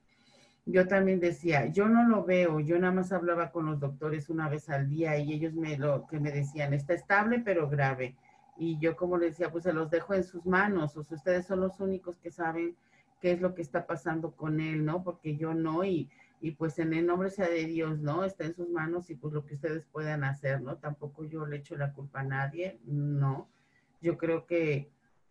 yo 0.65 0.87
también 0.87 1.19
decía, 1.19 1.67
yo 1.67 1.87
no 1.87 2.07
lo 2.07 2.25
veo, 2.25 2.59
yo 2.59 2.79
nada 2.79 2.93
más 2.93 3.11
hablaba 3.11 3.51
con 3.51 3.67
los 3.67 3.79
doctores 3.79 4.29
una 4.29 4.49
vez 4.49 4.69
al 4.69 4.89
día 4.89 5.17
y 5.17 5.33
ellos 5.33 5.53
me 5.53 5.77
lo 5.77 6.07
que 6.07 6.19
me 6.19 6.31
decían, 6.31 6.73
está 6.73 6.93
estable 6.93 7.39
pero 7.39 7.69
grave. 7.69 8.15
Y 8.57 8.79
yo 8.79 8.95
como 8.95 9.17
les 9.17 9.31
decía, 9.31 9.51
pues 9.51 9.65
se 9.65 9.73
los 9.73 9.91
dejo 9.91 10.13
en 10.13 10.23
sus 10.23 10.45
manos, 10.45 10.97
o 10.97 11.03
sea, 11.03 11.17
ustedes 11.17 11.45
son 11.45 11.59
los 11.59 11.79
únicos 11.79 12.17
que 12.17 12.31
saben 12.31 12.75
qué 13.21 13.33
es 13.33 13.41
lo 13.41 13.53
que 13.53 13.61
está 13.61 13.85
pasando 13.85 14.31
con 14.31 14.59
él, 14.59 14.85
¿no? 14.85 15.03
Porque 15.03 15.35
yo 15.35 15.53
no, 15.53 15.83
y, 15.83 16.09
y 16.41 16.51
pues 16.51 16.79
en 16.79 16.93
el 16.93 17.05
nombre 17.05 17.29
sea 17.29 17.49
de 17.49 17.65
Dios, 17.65 17.99
¿no? 17.99 18.23
Está 18.23 18.45
en 18.45 18.55
sus 18.55 18.69
manos 18.69 19.09
y 19.09 19.15
pues 19.15 19.33
lo 19.33 19.45
que 19.45 19.55
ustedes 19.55 19.85
puedan 19.91 20.23
hacer, 20.23 20.61
¿no? 20.61 20.77
Tampoco 20.77 21.25
yo 21.25 21.45
le 21.45 21.57
echo 21.57 21.75
la 21.75 21.93
culpa 21.93 22.21
a 22.21 22.23
nadie, 22.23 22.79
no. 22.85 23.49
Yo 24.01 24.17
creo 24.17 24.45
que 24.45 24.89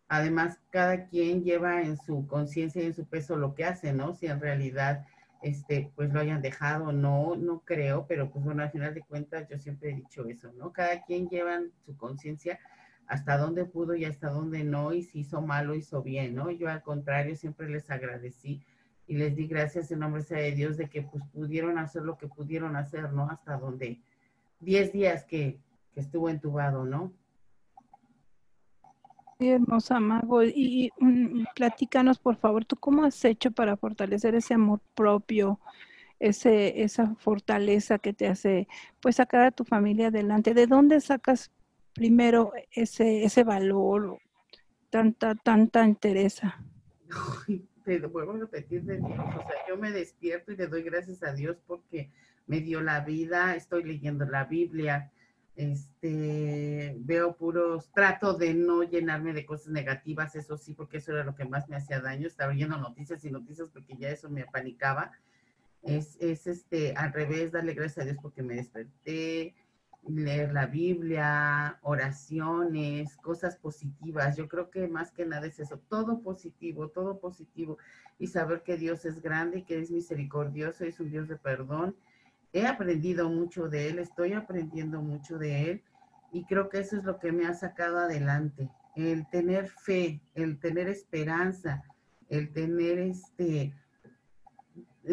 además 0.08 0.60
cada 0.70 1.06
quien 1.06 1.42
lleva 1.42 1.82
en 1.82 1.96
su 1.96 2.26
conciencia 2.26 2.82
y 2.82 2.86
en 2.86 2.94
su 2.94 3.06
peso 3.06 3.36
lo 3.36 3.54
que 3.54 3.64
hace, 3.64 3.92
¿no? 3.92 4.14
Si 4.14 4.26
en 4.26 4.40
realidad 4.40 5.06
este, 5.44 5.92
pues 5.94 6.10
lo 6.12 6.20
hayan 6.20 6.40
dejado, 6.40 6.90
no, 6.90 7.36
no 7.36 7.60
creo, 7.60 8.06
pero 8.06 8.30
pues 8.30 8.44
bueno, 8.44 8.62
al 8.62 8.70
final 8.70 8.94
de 8.94 9.02
cuentas 9.02 9.46
yo 9.48 9.58
siempre 9.58 9.90
he 9.90 9.94
dicho 9.94 10.26
eso, 10.26 10.50
¿no? 10.54 10.72
Cada 10.72 11.04
quien 11.04 11.28
lleva 11.28 11.60
su 11.84 11.96
conciencia 11.96 12.58
hasta 13.06 13.36
dónde 13.36 13.66
pudo 13.66 13.94
y 13.94 14.06
hasta 14.06 14.30
dónde 14.30 14.64
no, 14.64 14.94
y 14.94 15.02
si 15.02 15.20
hizo 15.20 15.42
mal 15.42 15.68
o 15.68 15.74
hizo 15.74 16.02
bien, 16.02 16.34
¿no? 16.34 16.50
Yo 16.50 16.68
al 16.70 16.82
contrario 16.82 17.36
siempre 17.36 17.68
les 17.68 17.90
agradecí 17.90 18.64
y 19.06 19.18
les 19.18 19.36
di 19.36 19.46
gracias 19.46 19.90
en 19.90 19.98
nombre 19.98 20.22
de 20.22 20.52
Dios 20.52 20.78
de 20.78 20.88
que 20.88 21.02
pues 21.02 21.22
pudieron 21.32 21.78
hacer 21.78 22.02
lo 22.02 22.16
que 22.16 22.26
pudieron 22.26 22.74
hacer, 22.74 23.12
¿no? 23.12 23.28
Hasta 23.28 23.58
donde, 23.58 24.00
10 24.60 24.92
días 24.92 25.24
que, 25.24 25.60
que 25.92 26.00
estuvo 26.00 26.30
entubado, 26.30 26.86
¿no? 26.86 27.12
Hermosa 29.38 30.00
Mago. 30.00 30.42
Y, 30.42 30.90
platícanos, 31.54 32.18
por 32.18 32.36
favor, 32.36 32.64
¿tú 32.64 32.76
cómo 32.76 33.04
has 33.04 33.24
hecho 33.24 33.50
para 33.50 33.76
fortalecer 33.76 34.34
ese 34.34 34.54
amor 34.54 34.80
propio, 34.94 35.60
ese, 36.20 36.82
esa 36.82 37.14
fortaleza 37.16 37.98
que 37.98 38.12
te 38.12 38.26
hace, 38.26 38.68
pues, 39.00 39.16
sacar 39.16 39.42
a 39.42 39.50
tu 39.50 39.64
familia 39.64 40.08
adelante? 40.08 40.54
¿De 40.54 40.66
dónde 40.66 41.00
sacas 41.00 41.50
primero 41.94 42.52
ese, 42.72 43.24
ese 43.24 43.44
valor, 43.44 44.18
tanta, 44.90 45.34
tanta 45.34 45.86
interesa? 45.86 46.60
Te 47.84 47.96
a 47.96 48.38
repetir 48.38 48.82
de 48.84 48.96
Dios, 48.96 49.10
o 49.10 49.42
sea, 49.42 49.56
yo 49.68 49.76
me 49.76 49.90
despierto 49.90 50.52
y 50.52 50.56
le 50.56 50.68
doy 50.68 50.82
gracias 50.82 51.22
a 51.22 51.34
Dios 51.34 51.58
porque 51.66 52.10
me 52.46 52.60
dio 52.60 52.80
la 52.80 53.00
vida, 53.00 53.56
estoy 53.56 53.84
leyendo 53.84 54.24
la 54.24 54.44
Biblia, 54.44 55.12
este, 55.56 56.96
veo 56.98 57.36
puros, 57.36 57.90
trato 57.92 58.34
de 58.34 58.54
no 58.54 58.82
llenarme 58.82 59.32
de 59.32 59.46
cosas 59.46 59.68
negativas, 59.68 60.34
eso 60.34 60.56
sí, 60.56 60.74
porque 60.74 60.98
eso 60.98 61.12
era 61.12 61.24
lo 61.24 61.34
que 61.34 61.44
más 61.44 61.68
me 61.68 61.76
hacía 61.76 62.00
daño, 62.00 62.26
estaba 62.26 62.52
viendo 62.52 62.76
noticias 62.76 63.24
y 63.24 63.30
noticias 63.30 63.68
porque 63.72 63.96
ya 63.96 64.10
eso 64.10 64.28
me 64.28 64.42
apanicaba. 64.42 65.12
Es, 65.82 66.16
es 66.20 66.46
este, 66.46 66.94
al 66.96 67.12
revés, 67.12 67.52
darle 67.52 67.74
gracias 67.74 67.98
a 67.98 68.04
Dios 68.04 68.18
porque 68.20 68.42
me 68.42 68.54
desperté, 68.54 69.54
leer 70.08 70.52
la 70.52 70.66
Biblia, 70.66 71.78
oraciones, 71.82 73.16
cosas 73.18 73.56
positivas. 73.56 74.36
Yo 74.36 74.48
creo 74.48 74.70
que 74.70 74.88
más 74.88 75.12
que 75.12 75.26
nada 75.26 75.46
es 75.46 75.60
eso, 75.60 75.78
todo 75.88 76.20
positivo, 76.20 76.88
todo 76.88 77.20
positivo. 77.20 77.78
Y 78.18 78.28
saber 78.28 78.62
que 78.62 78.76
Dios 78.76 79.04
es 79.04 79.20
grande 79.20 79.58
y 79.58 79.62
que 79.64 79.78
es 79.78 79.90
misericordioso, 79.90 80.84
es 80.84 81.00
un 81.00 81.10
Dios 81.10 81.28
de 81.28 81.36
perdón 81.36 81.94
he 82.54 82.66
aprendido 82.66 83.28
mucho 83.28 83.68
de 83.68 83.90
él, 83.90 83.98
estoy 83.98 84.32
aprendiendo 84.32 85.02
mucho 85.02 85.36
de 85.38 85.70
él 85.70 85.82
y 86.32 86.44
creo 86.44 86.70
que 86.70 86.78
eso 86.78 86.96
es 86.96 87.04
lo 87.04 87.18
que 87.18 87.32
me 87.32 87.46
ha 87.46 87.54
sacado 87.54 87.98
adelante, 87.98 88.70
el 88.94 89.28
tener 89.28 89.68
fe, 89.68 90.22
el 90.34 90.60
tener 90.60 90.88
esperanza, 90.88 91.82
el 92.28 92.52
tener 92.52 93.00
este, 93.00 93.74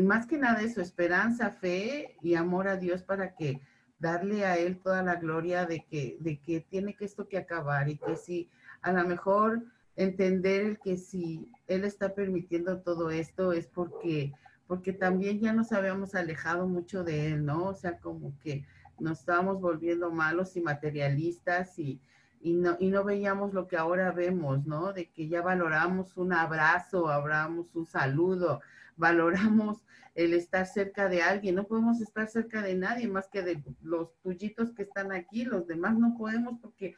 más 0.04 0.28
que 0.28 0.38
nada 0.38 0.62
eso, 0.62 0.82
esperanza, 0.82 1.50
fe 1.50 2.16
y 2.22 2.36
amor 2.36 2.68
a 2.68 2.78
Dios 2.78 3.02
para 3.02 3.36
que 3.36 3.60
darle 3.98 4.46
a 4.46 4.58
él 4.58 4.80
toda 4.80 5.02
la 5.02 5.16
gloria 5.16 5.66
de 5.66 5.84
que, 5.86 6.18
de 6.20 6.40
que 6.40 6.62
tiene 6.62 6.96
que 6.96 7.06
esto 7.06 7.28
que 7.28 7.40
acabar 7.40 7.90
y 7.90 7.98
que 7.98 8.16
si 8.16 8.50
a 8.84 8.92
lo 8.92 9.04
mejor 9.04 9.64
entender 9.96 10.80
que 10.80 10.96
si 10.96 11.52
él 11.68 11.86
está 11.86 12.14
permitiendo 12.14 12.82
todo 12.82 13.10
esto 13.10 13.52
es 13.52 13.66
porque 13.66 14.32
porque 14.72 14.94
también 14.94 15.42
ya 15.42 15.52
nos 15.52 15.74
habíamos 15.74 16.16
alejado 16.16 16.66
mucho 16.66 17.04
de 17.04 17.34
él, 17.34 17.44
¿no? 17.44 17.66
O 17.66 17.76
sea, 17.76 18.00
como 18.00 18.40
que 18.40 18.66
nos 19.02 19.20
estábamos 19.20 19.60
volviendo 19.60 20.12
malos 20.12 20.56
y 20.56 20.62
materialistas 20.62 21.78
y, 21.78 22.00
y, 22.40 22.54
no, 22.54 22.78
y 22.80 22.88
no 22.88 23.04
veíamos 23.04 23.54
lo 23.54 23.68
que 23.68 23.76
ahora 23.76 24.14
vemos, 24.14 24.66
¿no? 24.66 24.94
De 24.94 25.12
que 25.12 25.28
ya 25.28 25.42
valoramos 25.42 26.16
un 26.16 26.32
abrazo, 26.32 27.04
valoramos 27.04 27.76
un 27.76 27.86
saludo, 27.86 28.62
valoramos 28.96 29.82
el 30.16 30.34
estar 30.34 30.66
cerca 30.66 31.10
de 31.10 31.22
alguien. 31.22 31.56
No 31.56 31.66
podemos 31.66 32.00
estar 32.00 32.30
cerca 32.30 32.62
de 32.62 32.76
nadie 32.76 33.10
más 33.10 33.28
que 33.28 33.42
de 33.42 33.62
los 33.82 34.18
tuyitos 34.22 34.72
que 34.72 34.84
están 34.84 35.12
aquí, 35.12 35.44
los 35.44 35.68
demás 35.68 36.00
no 36.00 36.16
podemos 36.18 36.58
porque 36.62 36.96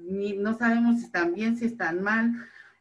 ni, 0.00 0.38
no 0.38 0.56
sabemos 0.56 1.00
si 1.00 1.04
están 1.04 1.34
bien, 1.34 1.58
si 1.58 1.66
están 1.66 2.02
mal 2.02 2.32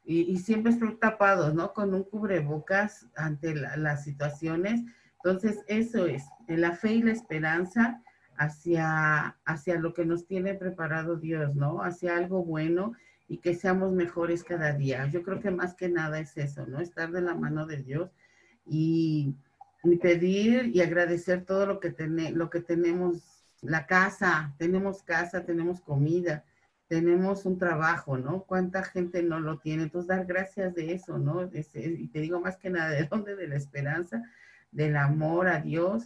y, 0.05 0.37
siempre 0.37 0.71
están 0.71 0.99
tapados, 0.99 1.53
¿no? 1.53 1.73
Con 1.73 1.93
un 1.93 2.03
cubrebocas 2.03 3.07
ante 3.15 3.55
las 3.55 4.03
situaciones. 4.03 4.81
Entonces, 5.23 5.63
eso 5.67 6.05
es, 6.07 6.23
la 6.47 6.73
fe 6.73 6.93
y 6.95 7.03
la 7.03 7.13
esperanza 7.13 8.01
hacia, 8.37 9.37
hacia 9.45 9.79
lo 9.79 9.93
que 9.93 10.05
nos 10.05 10.25
tiene 10.27 10.55
preparado 10.55 11.15
Dios, 11.15 11.55
¿no? 11.55 11.81
Hacia 11.81 12.17
algo 12.17 12.43
bueno 12.43 12.93
y 13.29 13.37
que 13.37 13.55
seamos 13.55 13.93
mejores 13.93 14.43
cada 14.43 14.73
día. 14.73 15.07
Yo 15.07 15.23
creo 15.23 15.39
que 15.39 15.51
más 15.51 15.73
que 15.73 15.87
nada 15.87 16.19
es 16.19 16.35
eso, 16.37 16.67
¿no? 16.67 16.81
Estar 16.81 17.11
de 17.11 17.21
la 17.21 17.35
mano 17.35 17.65
de 17.65 17.77
Dios 17.77 18.11
y, 18.65 19.35
pedir 20.01 20.71
y 20.73 20.81
agradecer 20.81 21.45
todo 21.45 21.65
lo 21.65 21.79
que, 21.79 21.91
ten, 21.91 22.37
lo 22.37 22.49
que 22.49 22.61
tenemos, 22.61 23.45
la 23.61 23.85
casa, 23.85 24.53
tenemos 24.57 25.03
casa, 25.03 25.45
tenemos 25.45 25.81
comida, 25.81 26.43
tenemos 26.93 27.47
un 27.47 27.57
trabajo, 27.57 28.19
¿no? 28.19 28.43
¿Cuánta 28.43 28.83
gente 28.83 29.23
no 29.23 29.39
lo 29.39 29.57
tiene? 29.57 29.81
Entonces, 29.81 30.07
dar 30.09 30.27
gracias 30.27 30.75
de 30.75 30.93
eso, 30.93 31.17
¿no? 31.17 31.49
y 31.51 32.07
te 32.09 32.19
digo 32.19 32.39
más 32.39 32.57
que 32.57 32.69
nada, 32.69 32.91
¿de 32.91 33.05
dónde? 33.05 33.35
De 33.35 33.47
la 33.47 33.55
esperanza, 33.55 34.21
del 34.71 34.95
amor 34.95 35.47
a 35.47 35.59
Dios 35.59 36.03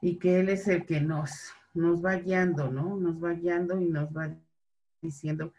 y 0.00 0.20
que 0.20 0.38
Él 0.38 0.48
es 0.48 0.68
el 0.68 0.86
que 0.86 1.00
nos, 1.00 1.50
nos 1.74 2.04
va 2.04 2.14
guiando, 2.14 2.70
¿no? 2.70 2.96
Nos 2.96 3.20
va 3.20 3.32
guiando 3.32 3.80
y 3.80 3.86
nos 3.86 4.16
va 4.16 4.30
diciendo 5.00 5.52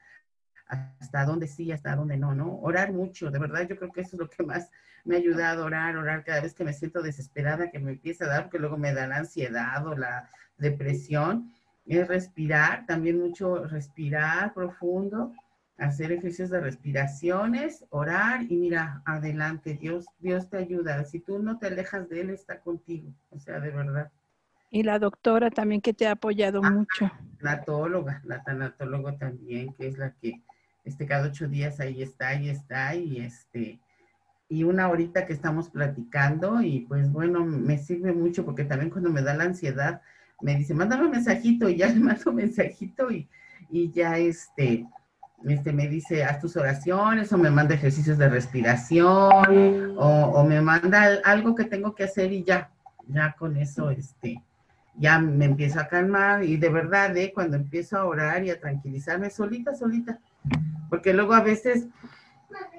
hasta 0.65 1.25
dónde 1.25 1.47
sí, 1.47 1.73
hasta 1.73 1.97
dónde 1.97 2.15
no, 2.15 2.33
¿no? 2.33 2.57
Orar 2.61 2.93
mucho, 2.93 3.31
de 3.31 3.39
verdad, 3.39 3.67
yo 3.67 3.75
creo 3.75 3.91
que 3.91 3.99
eso 3.99 4.15
es 4.15 4.19
lo 4.21 4.29
que 4.29 4.43
más 4.43 4.71
me 5.03 5.15
ha 5.15 5.19
ayudado 5.19 5.65
orar, 5.65 5.97
orar 5.97 6.23
cada 6.23 6.39
vez 6.39 6.53
que 6.53 6.63
me 6.63 6.71
siento 6.71 7.01
desesperada, 7.01 7.69
que 7.69 7.79
me 7.79 7.91
empieza 7.91 8.23
a 8.23 8.29
dar, 8.29 8.43
porque 8.43 8.59
luego 8.59 8.77
me 8.77 8.93
da 8.93 9.07
la 9.07 9.17
ansiedad 9.17 9.85
o 9.85 9.97
la 9.97 10.29
depresión 10.57 11.51
es 11.85 12.07
respirar, 12.07 12.85
también 12.85 13.19
mucho 13.19 13.65
respirar 13.65 14.53
profundo, 14.53 15.33
hacer 15.77 16.11
ejercicios 16.11 16.49
de 16.49 16.61
respiraciones, 16.61 17.85
orar 17.89 18.43
y 18.43 18.55
mira, 18.55 19.01
adelante, 19.05 19.77
Dios, 19.79 20.05
Dios 20.19 20.49
te 20.49 20.57
ayuda. 20.57 21.03
Si 21.03 21.19
tú 21.19 21.39
no 21.39 21.59
te 21.59 21.67
alejas 21.67 22.09
de 22.09 22.21
Él, 22.21 22.29
está 22.29 22.59
contigo, 22.59 23.11
o 23.31 23.39
sea, 23.39 23.59
de 23.59 23.71
verdad. 23.71 24.11
Y 24.69 24.83
la 24.83 24.97
doctora 24.97 25.51
también 25.51 25.81
que 25.81 25.93
te 25.93 26.07
ha 26.07 26.11
apoyado 26.11 26.61
ah, 26.63 26.71
mucho. 26.71 27.11
La 27.39 27.57
tanatóloga, 27.57 28.21
la 28.25 28.43
tanatóloga 28.43 29.17
también, 29.17 29.73
que 29.73 29.87
es 29.87 29.97
la 29.97 30.11
que 30.11 30.41
este, 30.83 31.05
cada 31.05 31.27
ocho 31.27 31.47
días 31.47 31.79
ahí 31.79 32.01
está, 32.01 32.29
ahí 32.29 32.49
está, 32.49 32.95
y 32.95 33.21
este, 33.21 33.79
y 34.49 34.63
una 34.63 34.89
horita 34.89 35.25
que 35.25 35.33
estamos 35.33 35.69
platicando, 35.69 36.61
y 36.61 36.81
pues 36.81 37.11
bueno, 37.11 37.45
me 37.45 37.77
sirve 37.77 38.13
mucho 38.13 38.45
porque 38.45 38.65
también 38.65 38.89
cuando 38.89 39.09
me 39.09 39.21
da 39.21 39.33
la 39.33 39.45
ansiedad, 39.45 40.01
me 40.43 40.57
dice, 40.57 40.73
mándame 40.73 41.05
un 41.05 41.11
mensajito 41.11 41.69
y 41.69 41.77
ya 41.77 41.87
le 41.87 41.99
mando 41.99 42.29
un 42.29 42.35
mensajito 42.35 43.09
y, 43.09 43.27
y 43.71 43.89
ya 43.91 44.17
este, 44.17 44.85
este 45.45 45.71
me 45.71 45.87
dice, 45.87 46.23
haz 46.23 46.41
tus 46.41 46.57
oraciones 46.57 47.31
o 47.31 47.37
me 47.37 47.49
manda 47.49 47.75
ejercicios 47.75 48.17
de 48.17 48.29
respiración 48.29 49.95
o, 49.97 50.43
me 50.43 50.61
manda 50.61 51.19
algo 51.23 51.55
que 51.55 51.63
tengo 51.63 51.95
que 51.95 52.03
hacer 52.03 52.33
y 52.33 52.43
ya, 52.43 52.69
ya 53.07 53.33
con 53.39 53.55
eso, 53.55 53.89
este, 53.89 54.43
ya 54.95 55.17
me 55.17 55.45
empiezo 55.45 55.79
a 55.79 55.87
calmar 55.87 56.43
y 56.43 56.57
de 56.57 56.69
verdad, 56.69 57.15
¿eh? 57.15 57.31
cuando 57.33 57.55
empiezo 57.55 57.97
a 57.97 58.05
orar 58.05 58.43
y 58.43 58.49
a 58.49 58.59
tranquilizarme 58.59 59.29
solita, 59.29 59.73
solita, 59.73 60.19
porque 60.89 61.13
luego 61.13 61.33
a 61.33 61.41
veces 61.41 61.87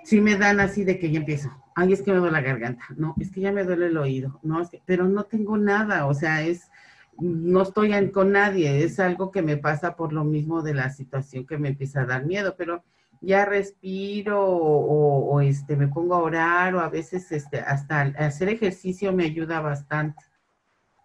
sí 0.04 0.20
me 0.20 0.36
dan 0.36 0.60
así 0.60 0.84
de 0.84 0.98
que 0.98 1.10
ya 1.10 1.18
empiezo, 1.18 1.50
ay, 1.74 1.94
es 1.94 2.02
que 2.02 2.12
me 2.12 2.18
duele 2.18 2.32
la 2.32 2.42
garganta, 2.42 2.84
no, 2.96 3.14
es 3.18 3.30
que 3.30 3.40
ya 3.40 3.52
me 3.52 3.64
duele 3.64 3.86
el 3.86 3.96
oído, 3.96 4.38
no, 4.42 4.60
es 4.60 4.68
que, 4.68 4.82
pero 4.84 5.08
no 5.08 5.24
tengo 5.24 5.56
nada, 5.56 6.04
o 6.04 6.12
sea, 6.12 6.42
es 6.42 6.70
no 7.18 7.62
estoy 7.62 8.10
con 8.10 8.32
nadie, 8.32 8.84
es 8.84 9.00
algo 9.00 9.30
que 9.30 9.42
me 9.42 9.56
pasa 9.56 9.96
por 9.96 10.12
lo 10.12 10.24
mismo 10.24 10.62
de 10.62 10.74
la 10.74 10.90
situación 10.90 11.46
que 11.46 11.58
me 11.58 11.68
empieza 11.68 12.02
a 12.02 12.06
dar 12.06 12.26
miedo, 12.26 12.54
pero 12.56 12.82
ya 13.20 13.44
respiro 13.44 14.40
o, 14.46 15.40
este, 15.40 15.76
me 15.76 15.88
pongo 15.88 16.14
a 16.14 16.22
orar 16.22 16.74
o 16.74 16.80
a 16.80 16.88
veces 16.88 17.30
este, 17.32 17.60
hasta 17.60 18.02
hacer 18.02 18.48
ejercicio 18.48 19.12
me 19.12 19.24
ayuda 19.24 19.60
bastante. 19.60 20.22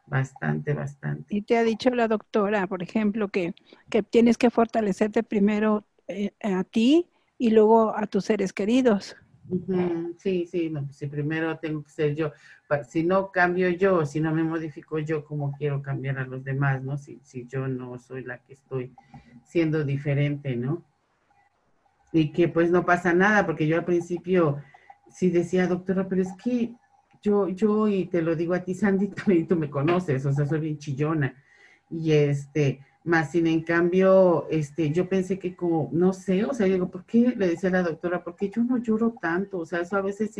Bastante, 0.05 0.73
bastante. 0.73 1.35
Y 1.35 1.43
te 1.43 1.55
ha 1.55 1.63
dicho 1.63 1.91
la 1.91 2.07
doctora, 2.07 2.65
por 2.65 2.81
ejemplo, 2.81 3.27
que, 3.27 3.53
que 3.91 4.01
tienes 4.01 4.39
que 4.39 4.49
fortalecerte 4.49 5.21
primero 5.21 5.85
eh, 6.07 6.31
a 6.41 6.63
ti 6.63 7.07
y 7.37 7.51
luego 7.51 7.95
a 7.95 8.07
tus 8.07 8.25
seres 8.25 8.51
queridos. 8.51 9.15
Sí, 10.17 10.45
sí, 10.45 10.69
no, 10.69 10.87
si 10.91 11.07
primero 11.07 11.57
tengo 11.57 11.83
que 11.83 11.89
ser 11.89 12.15
yo. 12.15 12.31
Si 12.87 13.03
no 13.03 13.31
cambio 13.31 13.69
yo, 13.69 14.05
si 14.05 14.19
no 14.19 14.33
me 14.33 14.43
modifico 14.43 14.99
yo, 14.99 15.25
¿cómo 15.25 15.53
quiero 15.57 15.81
cambiar 15.81 16.19
a 16.19 16.25
los 16.25 16.43
demás, 16.43 16.83
no? 16.83 16.97
Si, 16.97 17.19
si 17.23 17.47
yo 17.47 17.67
no 17.67 17.97
soy 17.97 18.23
la 18.23 18.39
que 18.39 18.53
estoy 18.53 18.93
siendo 19.43 19.83
diferente, 19.83 20.55
¿no? 20.55 20.83
Y 22.11 22.31
que 22.31 22.47
pues 22.47 22.69
no 22.69 22.85
pasa 22.85 23.13
nada, 23.13 23.45
porque 23.45 23.67
yo 23.67 23.77
al 23.77 23.85
principio 23.85 24.57
sí 25.11 25.29
decía, 25.29 25.67
doctora, 25.67 26.07
pero 26.07 26.21
es 26.21 26.33
que 26.43 26.73
yo, 27.21 27.49
yo, 27.49 27.87
y 27.87 28.05
te 28.05 28.21
lo 28.21 28.35
digo 28.35 28.53
a 28.53 28.63
ti, 28.63 28.75
Sandy, 28.75 29.07
también 29.09 29.47
tú 29.47 29.55
me 29.55 29.69
conoces, 29.69 30.25
o 30.25 30.33
sea, 30.33 30.45
soy 30.45 30.59
bien 30.59 30.77
chillona. 30.77 31.35
Y 31.89 32.11
este, 32.11 32.81
más 33.03 33.31
sin 33.31 33.47
en 33.47 33.61
cambio, 33.61 34.47
este, 34.49 34.91
yo 34.91 35.07
pensé 35.07 35.39
que 35.39 35.55
como, 35.55 35.89
no 35.93 36.11
sé, 36.13 36.43
o 36.43 36.53
sea, 36.53 36.65
digo, 36.67 36.89
¿por 36.89 37.05
qué? 37.05 37.33
Le 37.35 37.47
decía 37.47 37.69
la 37.69 37.81
doctora, 37.81 38.23
¿por 38.23 38.35
qué 38.35 38.49
yo 38.49 38.63
no 38.63 38.77
lloro 38.77 39.15
tanto? 39.21 39.59
O 39.59 39.65
sea, 39.65 39.81
eso 39.81 39.95
a 39.95 40.01
veces 40.01 40.35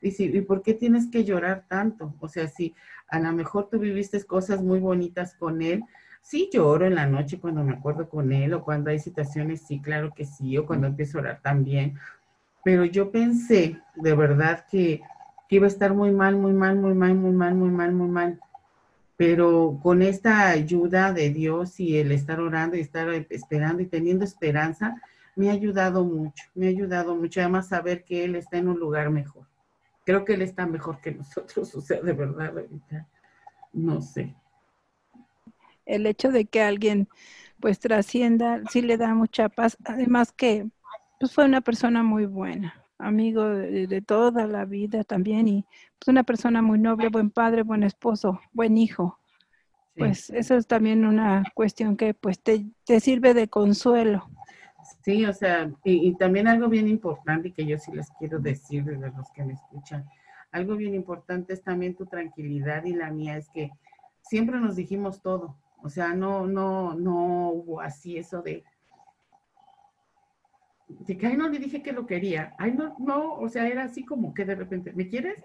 dice, 0.00 0.24
¿y 0.24 0.40
por 0.40 0.62
qué 0.62 0.74
tienes 0.74 1.08
que 1.10 1.24
llorar 1.24 1.64
tanto? 1.68 2.14
O 2.20 2.28
sea, 2.28 2.48
si 2.48 2.74
a 3.08 3.20
lo 3.20 3.32
mejor 3.32 3.68
tú 3.70 3.78
viviste 3.78 4.22
cosas 4.24 4.62
muy 4.62 4.80
bonitas 4.80 5.34
con 5.34 5.60
él, 5.60 5.84
sí 6.22 6.48
lloro 6.52 6.86
en 6.86 6.94
la 6.94 7.06
noche 7.06 7.38
cuando 7.38 7.62
me 7.62 7.74
acuerdo 7.74 8.08
con 8.08 8.32
él, 8.32 8.54
o 8.54 8.64
cuando 8.64 8.90
hay 8.90 8.98
situaciones, 8.98 9.62
sí, 9.66 9.80
claro 9.80 10.12
que 10.14 10.24
sí, 10.24 10.56
o 10.56 10.66
cuando 10.66 10.86
empiezo 10.86 11.18
a 11.18 11.22
orar 11.22 11.40
también. 11.42 11.98
Pero 12.64 12.84
yo 12.86 13.10
pensé, 13.10 13.80
de 13.96 14.14
verdad, 14.14 14.64
que, 14.70 15.02
que 15.48 15.56
iba 15.56 15.66
a 15.66 15.68
estar 15.68 15.94
muy 15.94 16.10
mal, 16.10 16.36
muy 16.36 16.52
mal, 16.52 16.76
muy 16.76 16.94
mal, 16.94 17.14
muy 17.14 17.32
mal, 17.32 17.54
muy 17.54 17.70
mal, 17.70 17.92
muy 17.92 18.08
mal 18.08 18.40
pero 19.18 19.80
con 19.82 20.00
esta 20.00 20.48
ayuda 20.48 21.12
de 21.12 21.30
Dios 21.30 21.80
y 21.80 21.98
el 21.98 22.12
estar 22.12 22.38
orando 22.38 22.76
y 22.76 22.80
estar 22.80 23.08
esperando 23.30 23.82
y 23.82 23.86
teniendo 23.86 24.24
esperanza, 24.24 24.94
me 25.34 25.50
ha 25.50 25.54
ayudado 25.54 26.04
mucho, 26.04 26.44
me 26.54 26.66
ha 26.66 26.70
ayudado 26.70 27.16
mucho, 27.16 27.40
además 27.40 27.66
saber 27.66 28.04
que 28.04 28.24
Él 28.24 28.36
está 28.36 28.58
en 28.58 28.68
un 28.68 28.78
lugar 28.78 29.10
mejor. 29.10 29.44
Creo 30.04 30.24
que 30.24 30.34
Él 30.34 30.42
está 30.42 30.66
mejor 30.66 31.00
que 31.00 31.10
nosotros, 31.10 31.74
o 31.74 31.80
sea, 31.80 32.00
de 32.00 32.12
verdad, 32.12 32.56
ahorita, 32.56 33.08
no 33.72 34.00
sé. 34.00 34.36
El 35.84 36.06
hecho 36.06 36.30
de 36.30 36.44
que 36.44 36.62
alguien 36.62 37.08
pues 37.58 37.80
trascienda, 37.80 38.62
sí 38.70 38.82
le 38.82 38.98
da 38.98 39.16
mucha 39.16 39.48
paz, 39.48 39.76
además 39.84 40.30
que 40.30 40.68
pues 41.18 41.32
fue 41.32 41.44
una 41.44 41.60
persona 41.60 42.04
muy 42.04 42.26
buena, 42.26 42.84
amigo 42.98 43.48
de, 43.48 44.02
toda 44.02 44.46
la 44.46 44.64
vida 44.64 45.04
también 45.04 45.48
y 45.48 45.64
pues 45.98 46.08
una 46.08 46.24
persona 46.24 46.62
muy 46.62 46.78
noble, 46.78 47.08
buen 47.08 47.30
padre, 47.30 47.62
buen 47.62 47.82
esposo, 47.82 48.40
buen 48.52 48.76
hijo. 48.76 49.18
Pues 49.96 50.30
eso 50.30 50.54
es 50.54 50.68
también 50.68 51.04
una 51.04 51.42
cuestión 51.54 51.96
que 51.96 52.14
pues 52.14 52.40
te, 52.40 52.64
sirve 53.00 53.34
de 53.34 53.48
consuelo. 53.48 54.28
Sí, 55.02 55.24
o 55.24 55.32
sea, 55.32 55.70
y, 55.84 56.14
también 56.14 56.46
algo 56.46 56.68
bien 56.68 56.86
importante 56.86 57.52
que 57.52 57.66
yo 57.66 57.78
sí 57.78 57.90
les 57.92 58.08
quiero 58.18 58.38
decir 58.38 58.84
de 58.84 59.10
los 59.10 59.30
que 59.32 59.44
me 59.44 59.54
escuchan, 59.54 60.08
algo 60.52 60.76
bien 60.76 60.94
importante 60.94 61.52
es 61.52 61.62
también 61.62 61.96
tu 61.96 62.06
tranquilidad 62.06 62.84
y 62.84 62.94
la 62.94 63.10
mía 63.10 63.36
es 63.36 63.48
que 63.50 63.70
siempre 64.22 64.60
nos 64.60 64.76
dijimos 64.76 65.20
todo, 65.20 65.56
o 65.82 65.88
sea, 65.88 66.14
no, 66.14 66.46
no, 66.46 66.94
no 66.94 67.50
hubo 67.50 67.80
así 67.80 68.18
eso 68.18 68.40
de, 68.40 68.64
de 70.88 71.18
que, 71.18 71.26
ay, 71.26 71.36
no, 71.36 71.48
le 71.48 71.58
dije 71.58 71.82
que 71.82 71.92
lo 71.92 72.06
quería. 72.06 72.54
Ay, 72.58 72.72
no, 72.72 72.96
no, 72.98 73.34
o 73.34 73.48
sea, 73.48 73.68
era 73.68 73.84
así 73.84 74.04
como 74.04 74.32
que 74.32 74.44
de 74.44 74.54
repente, 74.54 74.92
¿me 74.94 75.08
quieres? 75.08 75.44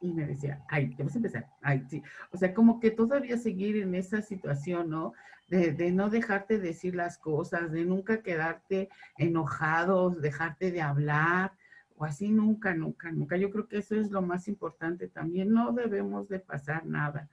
Y 0.00 0.12
me 0.12 0.26
decía, 0.26 0.62
ay, 0.68 0.94
ya 0.96 1.04
vas 1.04 1.14
a 1.14 1.18
empezar. 1.18 1.46
Ay, 1.62 1.84
sí. 1.88 2.02
O 2.30 2.36
sea, 2.36 2.54
como 2.54 2.78
que 2.78 2.90
todavía 2.90 3.36
seguir 3.36 3.76
en 3.78 3.94
esa 3.94 4.22
situación, 4.22 4.90
¿no? 4.90 5.12
De, 5.48 5.72
de 5.72 5.90
no 5.90 6.10
dejarte 6.10 6.58
decir 6.58 6.94
las 6.94 7.18
cosas, 7.18 7.72
de 7.72 7.84
nunca 7.84 8.22
quedarte 8.22 8.88
enojado, 9.16 10.10
dejarte 10.10 10.70
de 10.70 10.82
hablar, 10.82 11.52
o 11.96 12.04
así 12.04 12.28
nunca, 12.30 12.74
nunca, 12.74 13.10
nunca. 13.10 13.36
Yo 13.36 13.50
creo 13.50 13.68
que 13.68 13.78
eso 13.78 13.96
es 13.96 14.10
lo 14.10 14.22
más 14.22 14.48
importante 14.48 15.08
también. 15.08 15.52
No 15.52 15.72
debemos 15.72 16.28
de 16.28 16.40
pasar 16.40 16.84
nada. 16.84 17.28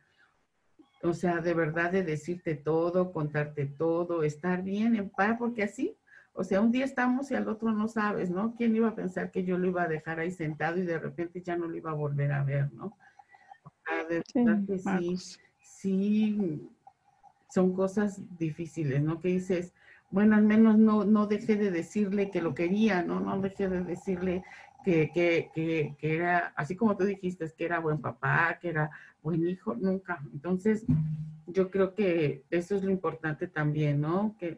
O 1.01 1.13
sea, 1.13 1.41
de 1.41 1.53
verdad 1.53 1.91
de 1.91 2.03
decirte 2.03 2.55
todo, 2.55 3.11
contarte 3.11 3.65
todo, 3.65 4.23
estar 4.23 4.63
bien 4.63 4.95
en 4.95 5.09
paz, 5.09 5.35
porque 5.37 5.63
así 5.63 5.97
o 6.33 6.43
sea, 6.43 6.61
un 6.61 6.71
día 6.71 6.85
estamos 6.85 7.29
y 7.31 7.35
al 7.35 7.47
otro 7.47 7.71
no 7.71 7.87
sabes, 7.87 8.31
¿no? 8.31 8.55
¿Quién 8.55 8.75
iba 8.75 8.89
a 8.89 8.95
pensar 8.95 9.31
que 9.31 9.43
yo 9.43 9.57
lo 9.57 9.67
iba 9.67 9.83
a 9.83 9.87
dejar 9.87 10.19
ahí 10.19 10.31
sentado 10.31 10.77
y 10.79 10.83
de 10.83 10.97
repente 10.97 11.41
ya 11.41 11.55
no 11.55 11.67
lo 11.67 11.75
iba 11.75 11.91
a 11.91 11.95
volver 11.95 12.31
a 12.31 12.43
ver, 12.43 12.73
¿no? 12.73 12.97
verdad 14.09 14.63
que 14.65 14.79
sí, 14.79 15.17
sí, 15.59 16.69
son 17.49 17.73
cosas 17.75 18.21
difíciles, 18.37 19.01
¿no? 19.03 19.19
Que 19.19 19.27
dices, 19.29 19.73
bueno, 20.09 20.35
al 20.35 20.43
menos 20.43 20.77
no, 20.77 21.05
no 21.05 21.27
dejé 21.27 21.55
de 21.55 21.69
decirle 21.69 22.31
que 22.31 22.41
lo 22.41 22.55
quería, 22.55 23.03
¿no? 23.03 23.19
No 23.19 23.39
dejé 23.39 23.69
de 23.69 23.83
decirle 23.83 24.43
que, 24.83 25.11
que, 25.13 25.51
que, 25.53 25.95
que, 25.99 26.15
era, 26.15 26.53
así 26.55 26.75
como 26.75 26.97
tú 26.97 27.03
dijiste, 27.03 27.51
que 27.55 27.65
era 27.65 27.79
buen 27.79 28.01
papá, 28.01 28.57
que 28.59 28.69
era 28.69 28.89
buen 29.21 29.47
hijo, 29.47 29.75
nunca. 29.75 30.21
Entonces, 30.33 30.85
yo 31.47 31.69
creo 31.69 31.93
que 31.93 32.43
eso 32.49 32.75
es 32.75 32.83
lo 32.83 32.91
importante 32.91 33.47
también, 33.47 34.01
¿no? 34.01 34.35
Que 34.39 34.57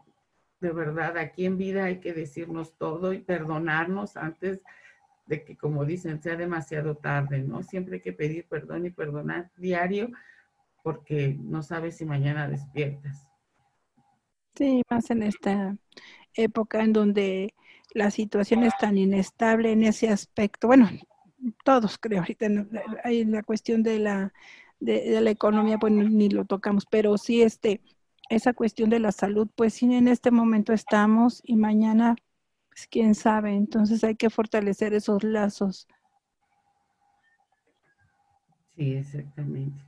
de 0.65 0.73
verdad, 0.73 1.15
aquí 1.17 1.45
en 1.45 1.57
vida 1.57 1.83
hay 1.85 1.99
que 1.99 2.11
decirnos 2.11 2.75
todo 2.75 3.13
y 3.13 3.19
perdonarnos 3.19 4.17
antes 4.17 4.61
de 5.27 5.43
que, 5.43 5.55
como 5.55 5.85
dicen, 5.85 6.23
sea 6.23 6.35
demasiado 6.35 6.97
tarde, 6.97 7.43
¿no? 7.43 7.61
Siempre 7.61 7.95
hay 7.95 8.01
que 8.01 8.13
pedir 8.13 8.47
perdón 8.47 8.87
y 8.87 8.89
perdonar 8.89 9.51
diario 9.57 10.09
porque 10.83 11.37
no 11.39 11.61
sabes 11.61 11.97
si 11.97 12.05
mañana 12.05 12.47
despiertas. 12.47 13.27
Sí, 14.55 14.81
más 14.89 15.11
en 15.11 15.21
esta 15.21 15.77
época 16.33 16.83
en 16.83 16.93
donde 16.93 17.53
la 17.93 18.09
situación 18.09 18.63
es 18.63 18.73
tan 18.79 18.97
inestable 18.97 19.71
en 19.71 19.83
ese 19.83 20.09
aspecto. 20.09 20.65
Bueno, 20.65 20.89
todos 21.63 21.99
creo, 21.99 22.21
ahorita 22.21 22.47
hay 23.03 23.23
la 23.23 23.43
cuestión 23.43 23.83
de 23.83 23.99
la, 23.99 24.33
de, 24.79 25.21
la 25.21 25.29
economía, 25.29 25.77
pues 25.77 25.93
ni 25.93 26.29
lo 26.29 26.45
tocamos, 26.45 26.87
pero 26.89 27.19
sí 27.19 27.43
este, 27.43 27.81
esa 28.29 28.53
cuestión 28.53 28.89
de 28.89 28.99
la 28.99 29.11
salud, 29.11 29.47
pues 29.55 29.73
sí, 29.75 29.93
en 29.93 30.07
este 30.07 30.31
momento 30.31 30.73
estamos 30.73 31.41
y 31.43 31.55
mañana, 31.55 32.15
pues 32.69 32.87
quién 32.87 33.15
sabe, 33.15 33.53
entonces 33.53 34.03
hay 34.03 34.15
que 34.15 34.29
fortalecer 34.29 34.93
esos 34.93 35.23
lazos. 35.23 35.87
Sí, 38.75 38.93
exactamente. 38.95 39.81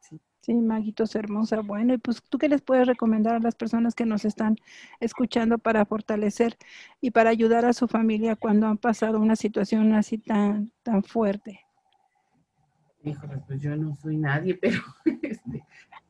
Sí. 0.00 0.20
sí, 0.40 0.54
Maguitos 0.54 1.14
hermosa. 1.14 1.60
Bueno, 1.60 1.94
y 1.94 1.98
pues 1.98 2.20
tú 2.28 2.38
qué 2.38 2.48
les 2.48 2.60
puedes 2.60 2.88
recomendar 2.88 3.36
a 3.36 3.40
las 3.40 3.54
personas 3.54 3.94
que 3.94 4.04
nos 4.04 4.24
están 4.24 4.56
escuchando 4.98 5.58
para 5.58 5.84
fortalecer 5.84 6.56
y 7.00 7.12
para 7.12 7.30
ayudar 7.30 7.64
a 7.64 7.72
su 7.72 7.86
familia 7.86 8.34
cuando 8.34 8.66
han 8.66 8.78
pasado 8.78 9.20
una 9.20 9.36
situación 9.36 9.92
así 9.92 10.18
tan, 10.18 10.72
tan 10.82 11.04
fuerte. 11.04 11.60
Híjole, 13.04 13.36
pues 13.46 13.60
yo 13.60 13.76
no 13.76 13.94
soy 13.94 14.16
nadie, 14.16 14.54
pero 14.60 14.80
este, 15.22 15.62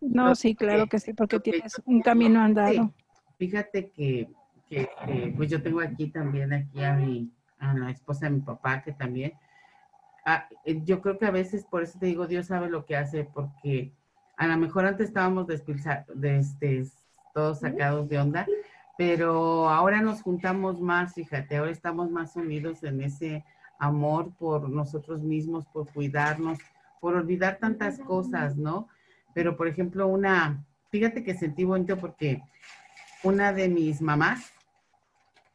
no, 0.09 0.35
sí, 0.35 0.55
claro 0.55 0.87
que 0.87 0.99
sí, 0.99 1.13
porque 1.13 1.41
tienes 1.41 1.81
un 1.85 2.01
camino 2.01 2.41
andado. 2.41 2.93
Fíjate 3.39 3.91
que, 3.91 4.29
que, 4.69 4.89
pues 5.37 5.51
yo 5.51 5.63
tengo 5.63 5.81
aquí 5.81 6.09
también 6.09 6.53
aquí 6.53 6.83
a 6.83 6.95
mi, 6.95 7.31
a 7.59 7.75
la 7.75 7.91
esposa 7.91 8.27
de 8.27 8.33
mi 8.33 8.41
papá, 8.41 8.83
que 8.83 8.93
también, 8.93 9.33
ah, 10.25 10.49
eh, 10.65 10.81
yo 10.85 11.01
creo 11.01 11.19
que 11.19 11.27
a 11.27 11.31
veces, 11.31 11.65
por 11.65 11.83
eso 11.83 11.99
te 11.99 12.07
digo, 12.07 12.27
Dios 12.27 12.47
sabe 12.47 12.69
lo 12.69 12.85
que 12.85 12.97
hace, 12.97 13.25
porque 13.25 13.93
a 14.37 14.47
lo 14.47 14.57
mejor 14.57 14.87
antes 14.87 15.09
estábamos 15.09 15.47
de 15.47 16.39
este, 16.39 16.87
todos 17.33 17.61
sacados 17.61 18.09
de 18.09 18.19
onda, 18.19 18.47
pero 18.97 19.69
ahora 19.69 20.01
nos 20.01 20.23
juntamos 20.23 20.81
más, 20.81 21.15
fíjate, 21.15 21.57
ahora 21.57 21.73
estamos 21.73 22.11
más 22.11 22.37
unidos 22.37 22.83
en 22.85 23.01
ese 23.01 23.45
amor 23.79 24.33
por 24.39 24.69
nosotros 24.69 25.23
mismos, 25.23 25.67
por 25.67 25.93
cuidarnos, 25.93 26.59
por 27.01 27.15
olvidar 27.15 27.59
tantas 27.59 27.99
cosas, 27.99 28.57
¿no? 28.57 28.89
Pero, 29.35 29.57
por 29.57 29.69
ejemplo, 29.69 30.07
una, 30.07 30.65
fíjate 30.91 31.23
que 31.23 31.35
sentí 31.35 31.65
bonito 31.65 31.99
porque 31.99 32.43
una 33.23 33.53
de 33.53 33.69
mis 33.69 34.01
mamás, 34.01 34.53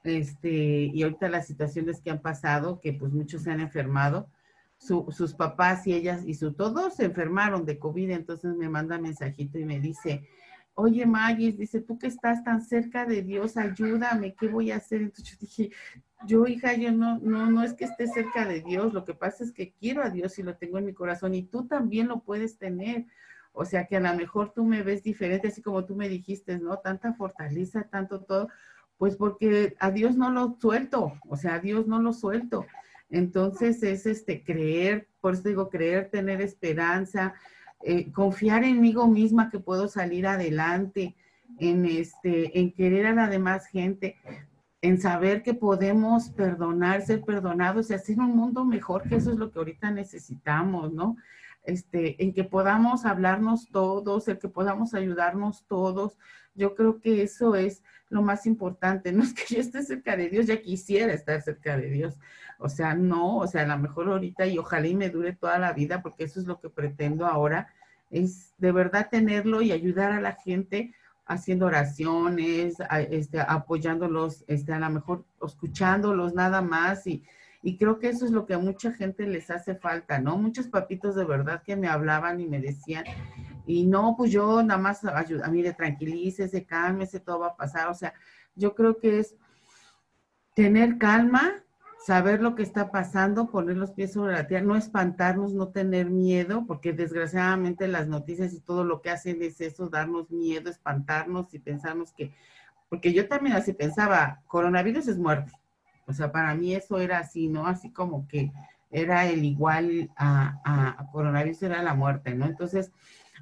este, 0.04 0.50
y 0.50 1.04
ahorita 1.04 1.30
las 1.30 1.48
situaciones 1.48 2.02
que 2.02 2.12
han 2.12 2.22
pasado, 2.22 2.80
que 2.80 2.94
pues 2.94 3.12
muchos 3.12 3.44
se 3.44 3.52
han 3.52 3.60
enfermado, 3.60 4.30
sus 4.80 5.34
papás 5.34 5.86
y 5.88 5.94
ellas 5.94 6.24
y 6.26 6.36
su, 6.36 6.54
todos 6.54 6.96
se 6.96 7.06
enfermaron 7.06 7.66
de 7.66 7.78
COVID, 7.78 8.12
entonces 8.12 8.56
me 8.56 8.70
manda 8.70 8.98
mensajito 8.98 9.60
y 9.60 9.66
me 9.66 9.80
dice, 9.80 10.26
oye 10.74 11.06
Magis, 11.06 11.58
dice, 11.58 11.82
tú 11.82 12.00
que 12.00 12.08
estás 12.08 12.44
tan 12.44 12.62
cerca 12.62 13.06
de 13.06 13.22
Dios, 13.22 13.58
ayúdame, 13.58 14.36
¿qué 14.36 14.48
voy 14.48 14.72
a 14.72 14.78
hacer? 14.78 15.02
Entonces 15.02 15.32
yo 15.32 15.38
dije, 15.42 15.72
yo 16.26 16.48
hija, 16.48 16.74
yo 16.76 16.92
no, 16.94 17.20
no, 17.20 17.52
no 17.52 17.64
es 17.64 17.74
que 17.74 17.86
esté 17.86 18.08
cerca 18.08 18.46
de 18.46 18.62
Dios, 18.62 18.94
lo 18.94 19.04
que 19.04 19.14
pasa 19.14 19.44
es 19.44 19.52
que 19.52 19.74
quiero 19.74 20.02
a 20.02 20.10
Dios 20.10 20.40
y 20.40 20.44
lo 20.44 20.56
tengo 20.56 20.78
en 20.78 20.86
mi 20.86 20.94
corazón 20.94 21.36
y 21.36 21.44
tú 21.44 21.68
también 21.68 22.08
lo 22.08 22.22
puedes 22.22 22.58
tener. 22.58 23.06
O 23.60 23.66
sea 23.66 23.88
que 23.88 23.98
a 23.98 24.00
lo 24.00 24.14
mejor 24.14 24.54
tú 24.54 24.64
me 24.64 24.84
ves 24.84 25.04
diferente, 25.04 25.50
así 25.50 25.62
como 25.62 25.84
tú 25.84 25.94
me 25.94 26.08
dijiste, 26.08 26.58
¿no? 26.58 26.78
Tanta 26.78 27.14
fortaleza, 27.14 27.84
tanto 27.92 28.22
todo, 28.22 28.48
Pues 28.98 29.18
porque 29.18 29.76
a 29.80 29.92
Dios 29.92 30.16
no 30.16 30.32
lo 30.32 30.56
suelto, 30.62 31.14
o 31.28 31.36
sea, 31.36 31.56
a 31.56 31.60
Dios 31.60 31.86
no 31.86 32.02
lo 32.02 32.14
suelto. 32.14 32.66
Entonces 33.10 33.84
es 33.84 34.06
este 34.06 34.46
creer, 34.46 35.10
por 35.20 35.34
eso 35.34 35.50
digo 35.50 35.70
creer, 35.70 36.10
tener 36.10 36.40
esperanza, 36.40 37.34
eh, 37.84 38.10
confiar 38.14 38.64
en 38.64 38.80
mí 38.80 38.96
misma 39.10 39.50
que 39.50 39.60
puedo 39.60 39.90
salir 39.90 40.26
adelante, 40.26 41.18
en 41.58 41.86
este, 41.86 42.58
en 42.60 42.72
querer 42.72 43.08
a 43.08 43.14
la 43.14 43.28
demás 43.28 43.68
gente, 43.68 44.16
en 44.82 45.02
saber 45.02 45.44
que 45.44 45.54
podemos 45.54 46.30
perdonar, 46.30 47.02
ser 47.02 47.24
perdonados 47.24 47.90
y 47.90 47.94
hacer 47.94 48.20
un 48.20 48.38
mundo 48.38 48.64
mejor, 48.64 49.04
que 49.04 49.16
eso 49.16 49.32
es 49.32 49.38
lo 49.38 49.52
que 49.52 49.60
ahorita 49.60 49.92
necesitamos, 49.92 50.94
¿no? 50.94 51.18
Este, 51.64 52.24
en 52.24 52.34
que 52.34 52.44
podamos 52.44 53.06
hablarnos 53.06 53.70
todos, 53.70 54.28
el 54.28 54.40
que 54.40 54.50
podamos 54.50 54.94
ayudarnos 54.94 55.66
todos. 55.68 56.18
Yo 56.56 56.76
creo 56.76 57.00
que 57.00 57.22
eso 57.22 57.56
es 57.56 57.84
lo 58.10 58.22
más 58.22 58.46
importante. 58.46 59.12
No 59.12 59.24
es 59.24 59.34
que 59.34 59.44
yo 59.56 59.62
esté 59.62 59.84
cerca 59.84 60.16
de 60.18 60.30
Dios, 60.30 60.48
ya 60.48 60.62
quisiera 60.62 61.14
estar 61.14 61.42
cerca 61.42 61.78
de 61.78 61.90
Dios. 61.90 62.18
O 62.58 62.70
sea, 62.70 62.96
no, 62.96 63.38
o 63.38 63.48
sea, 63.48 63.64
a 63.64 63.68
lo 63.68 63.78
mejor 63.78 64.10
ahorita 64.10 64.46
y 64.48 64.58
ojalá 64.58 64.88
y 64.88 64.96
me 64.96 65.10
dure 65.10 65.34
toda 65.34 65.60
la 65.60 65.74
vida, 65.74 66.02
porque 66.02 66.26
eso 66.26 66.40
es 66.40 66.46
lo 66.46 66.60
que 66.60 66.70
pretendo 66.70 67.26
ahora, 67.26 67.74
es 68.10 68.54
de 68.58 68.72
verdad 68.72 69.08
tenerlo 69.10 69.62
y 69.62 69.72
ayudar 69.72 70.12
a 70.12 70.22
la 70.22 70.34
gente 70.34 70.94
haciendo 71.26 71.68
oraciones, 71.68 72.78
este, 73.12 73.40
apoyándolos, 73.40 74.44
este, 74.48 74.74
a 74.74 74.80
lo 74.80 74.90
mejor 74.90 75.26
escuchándolos 75.46 76.34
nada 76.34 76.62
más 76.62 77.06
y, 77.06 77.24
y 77.62 77.78
creo 77.78 78.00
que 78.00 78.10
eso 78.10 78.26
es 78.26 78.32
lo 78.32 78.46
que 78.46 78.54
a 78.54 78.60
mucha 78.60 78.92
gente 78.94 79.28
les 79.28 79.50
hace 79.52 79.76
falta, 79.76 80.20
¿no? 80.20 80.38
Muchos 80.38 80.68
papitos 80.68 81.16
de 81.16 81.26
verdad 81.26 81.62
que 81.62 81.76
me 81.76 81.90
hablaban 81.90 82.40
y 82.40 82.48
me 82.48 82.60
decían, 82.60 83.04
y 83.66 83.86
no, 83.86 84.16
pues 84.18 84.32
yo 84.32 84.64
nada 84.64 84.80
más 84.80 85.04
ayuda, 85.04 85.48
mire, 85.50 85.74
tranquilícese, 85.74 86.66
cálmese, 86.66 87.20
todo 87.20 87.40
va 87.40 87.48
a 87.48 87.58
pasar. 87.58 87.90
O 87.90 87.94
sea, 87.94 88.14
yo 88.56 88.76
creo 88.76 88.98
que 88.98 89.20
es 89.20 89.36
tener 90.56 90.98
calma, 90.98 91.52
saber 92.06 92.42
lo 92.42 92.56
que 92.56 92.64
está 92.64 92.92
pasando, 92.92 93.52
poner 93.52 93.76
los 93.76 93.92
pies 93.92 94.14
sobre 94.14 94.34
la 94.34 94.48
tierra, 94.48 94.66
no 94.66 94.78
espantarnos, 94.78 95.54
no 95.54 95.68
tener 95.68 96.10
miedo, 96.10 96.66
porque 96.66 96.94
desgraciadamente 96.94 97.90
las 97.90 98.08
noticias 98.08 98.54
y 98.54 98.62
todo 98.62 98.86
lo 98.86 99.02
que 99.02 99.10
hacen 99.10 99.44
es 99.44 99.60
eso, 99.60 99.90
darnos 99.90 100.32
miedo, 100.32 100.70
espantarnos 100.70 101.54
y 101.54 101.60
pensarnos 101.60 102.14
que, 102.14 102.34
porque 102.88 103.14
yo 103.14 103.28
también 103.28 103.58
así 103.58 103.74
pensaba, 103.74 104.42
coronavirus 104.48 105.10
es 105.10 105.18
muerte. 105.18 105.52
O 106.10 106.14
sea, 106.14 106.32
para 106.32 106.54
mí 106.56 106.74
eso 106.74 107.00
era 107.00 107.20
así, 107.20 107.48
¿no? 107.48 107.68
Así 107.68 107.92
como 107.92 108.28
que 108.28 108.52
era 108.92 109.28
el 109.28 109.46
igual 109.46 110.10
a, 110.18 111.08
coronavirus, 111.12 111.64
era 111.64 111.84
la 111.84 111.94
muerte, 111.94 112.34
¿no? 112.34 112.46
Entonces, 112.46 112.92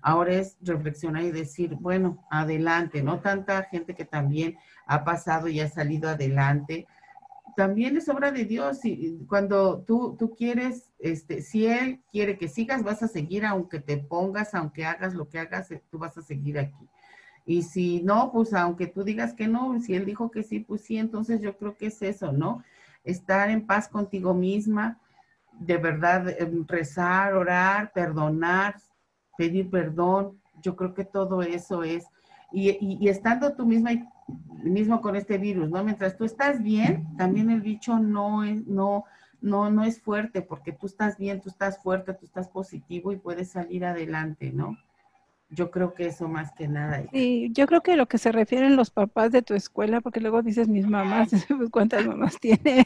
ahora 0.01 0.33
es 0.33 0.57
reflexionar 0.61 1.23
y 1.23 1.31
decir, 1.31 1.75
bueno, 1.79 2.27
adelante, 2.29 3.01
¿no? 3.01 3.19
Tanta 3.19 3.63
gente 3.63 3.95
que 3.95 4.05
también 4.05 4.57
ha 4.85 5.03
pasado 5.03 5.47
y 5.47 5.61
ha 5.61 5.69
salido 5.69 6.09
adelante 6.09 6.87
también 7.57 7.97
es 7.97 8.07
obra 8.07 8.31
de 8.31 8.45
Dios 8.45 8.85
y 8.85 9.25
cuando 9.27 9.79
tú, 9.81 10.15
tú 10.19 10.35
quieres, 10.35 10.93
este, 10.99 11.41
si 11.41 11.65
Él 11.65 12.03
quiere 12.11 12.37
que 12.37 12.49
sigas, 12.49 12.83
vas 12.83 13.01
a 13.01 13.07
seguir 13.07 13.47
aunque 13.47 13.79
te 13.79 13.97
pongas, 13.97 14.53
aunque 14.53 14.85
hagas 14.85 15.15
lo 15.15 15.27
que 15.27 15.39
hagas, 15.39 15.71
eh, 15.71 15.81
tú 15.89 15.97
vas 15.97 16.15
a 16.19 16.21
seguir 16.21 16.59
aquí. 16.59 16.87
Y 17.47 17.63
si 17.63 18.03
no, 18.03 18.31
pues 18.33 18.53
aunque 18.53 18.87
tú 18.87 19.05
digas 19.05 19.33
que 19.33 19.47
no, 19.47 19.79
si 19.79 19.95
Él 19.95 20.05
dijo 20.05 20.29
que 20.29 20.43
sí, 20.43 20.59
pues 20.59 20.81
sí, 20.81 20.97
entonces 20.97 21.41
yo 21.41 21.57
creo 21.57 21.77
que 21.77 21.87
es 21.87 22.01
eso, 22.01 22.33
¿no? 22.33 22.61
Estar 23.05 23.49
en 23.49 23.65
paz 23.65 23.87
contigo 23.87 24.33
misma, 24.33 24.99
de 25.53 25.77
verdad, 25.77 26.29
em, 26.39 26.67
rezar, 26.67 27.33
orar, 27.33 27.93
perdonar, 27.93 28.75
pedir 29.37 29.69
perdón, 29.69 30.39
yo 30.61 30.75
creo 30.75 30.93
que 30.93 31.05
todo 31.05 31.41
eso 31.41 31.83
es. 31.83 32.05
Y, 32.51 32.77
y 33.01 33.07
estando 33.07 33.53
tú 33.53 33.65
misma 33.65 33.91
mismo 34.63 35.01
con 35.01 35.15
este 35.15 35.37
virus, 35.37 35.69
¿no? 35.69 35.83
Mientras 35.85 36.17
tú 36.17 36.25
estás 36.25 36.61
bien, 36.61 37.07
también 37.17 37.49
el 37.49 37.61
bicho 37.61 37.97
no 37.97 38.43
es, 38.43 38.67
no, 38.67 39.05
no, 39.39 39.71
no 39.71 39.83
es 39.83 40.01
fuerte, 40.01 40.41
porque 40.41 40.73
tú 40.73 40.87
estás 40.87 41.17
bien, 41.17 41.39
tú 41.39 41.49
estás 41.49 41.81
fuerte, 41.81 42.13
tú 42.13 42.25
estás 42.25 42.49
positivo 42.49 43.13
y 43.13 43.17
puedes 43.17 43.51
salir 43.51 43.85
adelante, 43.85 44.51
¿no? 44.51 44.77
Yo 45.49 45.71
creo 45.71 45.93
que 45.93 46.07
eso 46.07 46.27
más 46.27 46.51
que 46.51 46.67
nada. 46.67 47.05
Sí, 47.13 47.49
yo 47.53 47.67
creo 47.67 47.81
que 47.81 47.95
lo 47.95 48.07
que 48.07 48.17
se 48.17 48.33
refieren 48.33 48.75
los 48.75 48.91
papás 48.91 49.31
de 49.31 49.41
tu 49.41 49.53
escuela, 49.53 50.01
porque 50.01 50.19
luego 50.19 50.41
dices 50.41 50.67
mis 50.67 50.85
mamás, 50.85 51.29
pues, 51.47 51.69
¿cuántas 51.69 52.05
mamás 52.05 52.37
tiene? 52.41 52.85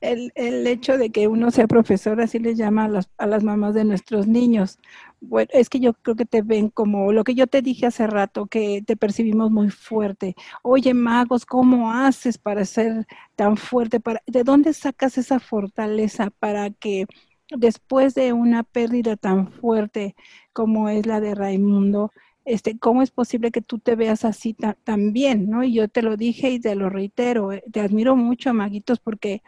El, 0.00 0.32
el 0.34 0.66
hecho 0.66 0.98
de 0.98 1.10
que 1.10 1.28
uno 1.28 1.50
sea 1.50 1.66
profesor, 1.66 2.20
así 2.20 2.38
le 2.38 2.54
llama 2.54 2.84
a 2.84 2.88
las, 2.88 3.10
a 3.16 3.26
las 3.26 3.42
mamás 3.42 3.72
de 3.72 3.84
nuestros 3.84 4.26
niños. 4.26 4.78
Bueno, 5.20 5.48
es 5.54 5.70
que 5.70 5.80
yo 5.80 5.94
creo 5.94 6.14
que 6.14 6.26
te 6.26 6.42
ven 6.42 6.68
como 6.68 7.10
lo 7.12 7.24
que 7.24 7.34
yo 7.34 7.46
te 7.46 7.62
dije 7.62 7.86
hace 7.86 8.06
rato, 8.06 8.46
que 8.46 8.82
te 8.86 8.96
percibimos 8.96 9.50
muy 9.50 9.70
fuerte. 9.70 10.34
Oye, 10.62 10.92
magos, 10.92 11.46
¿cómo 11.46 11.90
haces 11.92 12.36
para 12.36 12.66
ser 12.66 13.06
tan 13.34 13.56
fuerte? 13.56 13.98
¿De 14.26 14.44
dónde 14.44 14.74
sacas 14.74 15.16
esa 15.16 15.40
fortaleza 15.40 16.30
para 16.38 16.68
que 16.70 17.06
después 17.56 18.14
de 18.14 18.32
una 18.32 18.62
pérdida 18.62 19.16
tan 19.16 19.52
fuerte 19.52 20.14
como 20.52 20.88
es 20.88 21.06
la 21.06 21.20
de 21.20 21.34
Raimundo, 21.34 22.12
este, 22.44 22.78
¿cómo 22.78 23.02
es 23.02 23.10
posible 23.10 23.50
que 23.50 23.62
tú 23.62 23.78
te 23.78 23.94
veas 23.94 24.24
así 24.24 24.54
tan 24.54 25.12
bien? 25.12 25.48
¿no? 25.48 25.64
Y 25.64 25.74
yo 25.74 25.88
te 25.88 26.02
lo 26.02 26.16
dije 26.16 26.50
y 26.50 26.60
te 26.60 26.74
lo 26.74 26.90
reitero, 26.90 27.52
eh, 27.52 27.62
te 27.70 27.80
admiro 27.80 28.16
mucho, 28.16 28.52
Maguitos, 28.52 28.98
porque 29.00 29.42